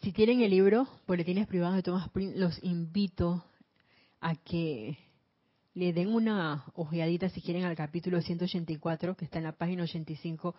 Si 0.03 0.11
tienen 0.11 0.41
el 0.41 0.51
libro 0.51 0.87
Boletines 1.07 1.47
Privados 1.47 1.75
de 1.75 1.81
Thomas 1.81 2.07
Prince, 2.09 2.37
los 2.37 2.63
invito 2.63 3.43
a 4.21 4.35
que 4.35 4.95
le 5.73 5.91
den 5.91 6.13
una 6.13 6.65
ojeadita 6.75 7.29
si 7.29 7.41
quieren 7.41 7.63
al 7.63 7.75
capítulo 7.75 8.21
184 8.21 9.17
que 9.17 9.25
está 9.25 9.39
en 9.39 9.45
la 9.45 9.53
página 9.53 9.83
85. 9.83 10.53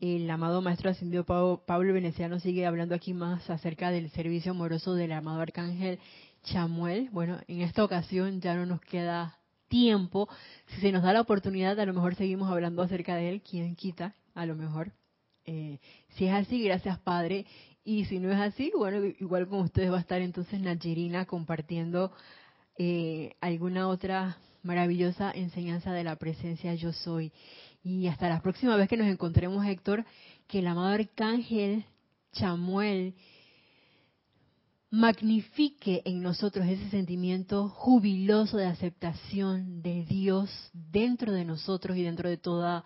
El 0.00 0.30
amado 0.30 0.62
Maestro 0.62 0.88
Ascendido 0.88 1.24
Pablo 1.24 1.92
Veneciano 1.92 2.40
sigue 2.40 2.64
hablando 2.64 2.94
aquí 2.94 3.12
más 3.12 3.50
acerca 3.50 3.90
del 3.90 4.08
servicio 4.08 4.52
amoroso 4.52 4.94
del 4.94 5.12
amado 5.12 5.42
Arcángel 5.42 5.98
Chamuel. 6.44 7.10
Bueno, 7.12 7.40
en 7.46 7.60
esta 7.60 7.84
ocasión 7.84 8.40
ya 8.40 8.54
no 8.54 8.64
nos 8.64 8.80
queda 8.80 9.38
tiempo. 9.68 10.30
Si 10.68 10.80
se 10.80 10.92
nos 10.92 11.02
da 11.02 11.12
la 11.12 11.20
oportunidad, 11.20 11.78
a 11.78 11.84
lo 11.84 11.92
mejor 11.92 12.14
seguimos 12.14 12.50
hablando 12.50 12.80
acerca 12.80 13.16
de 13.16 13.28
él. 13.28 13.42
¿Quién 13.42 13.76
quita? 13.76 14.14
A 14.34 14.46
lo 14.46 14.54
mejor. 14.54 14.92
Eh, 15.50 15.78
si 16.10 16.26
es 16.26 16.34
así, 16.34 16.62
gracias 16.62 16.98
Padre. 16.98 17.46
Y 17.82 18.04
si 18.04 18.18
no 18.18 18.30
es 18.30 18.38
así, 18.38 18.70
bueno, 18.76 19.02
igual 19.18 19.48
con 19.48 19.60
ustedes 19.60 19.90
va 19.90 19.96
a 19.96 20.00
estar 20.00 20.20
entonces 20.20 20.60
Nayirina 20.60 21.24
compartiendo 21.24 22.12
eh, 22.76 23.34
alguna 23.40 23.88
otra 23.88 24.36
maravillosa 24.62 25.30
enseñanza 25.30 25.90
de 25.92 26.04
la 26.04 26.16
presencia 26.16 26.74
yo 26.74 26.92
soy. 26.92 27.32
Y 27.82 28.08
hasta 28.08 28.28
la 28.28 28.42
próxima 28.42 28.76
vez 28.76 28.90
que 28.90 28.98
nos 28.98 29.06
encontremos, 29.06 29.64
Héctor, 29.64 30.04
que 30.48 30.58
el 30.58 30.66
amado 30.66 30.88
arcángel 30.88 31.86
Chamuel 32.32 33.14
magnifique 34.90 36.02
en 36.04 36.20
nosotros 36.20 36.66
ese 36.66 36.90
sentimiento 36.90 37.70
jubiloso 37.70 38.58
de 38.58 38.66
aceptación 38.66 39.80
de 39.80 40.04
Dios 40.04 40.50
dentro 40.74 41.32
de 41.32 41.46
nosotros 41.46 41.96
y 41.96 42.02
dentro 42.02 42.28
de 42.28 42.36
toda 42.36 42.84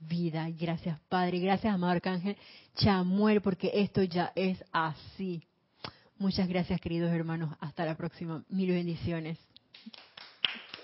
vida. 0.00 0.48
Gracias, 0.50 0.98
Padre. 1.08 1.38
Gracias, 1.40 1.72
amado 1.72 1.92
Arcángel 1.92 2.36
Chamuel, 2.76 3.40
porque 3.40 3.70
esto 3.74 4.02
ya 4.02 4.32
es 4.34 4.62
así. 4.72 5.42
Muchas 6.18 6.48
gracias, 6.48 6.80
queridos 6.80 7.12
hermanos. 7.12 7.54
Hasta 7.60 7.84
la 7.84 7.96
próxima. 7.96 8.44
Mil 8.48 8.70
bendiciones. 8.70 9.38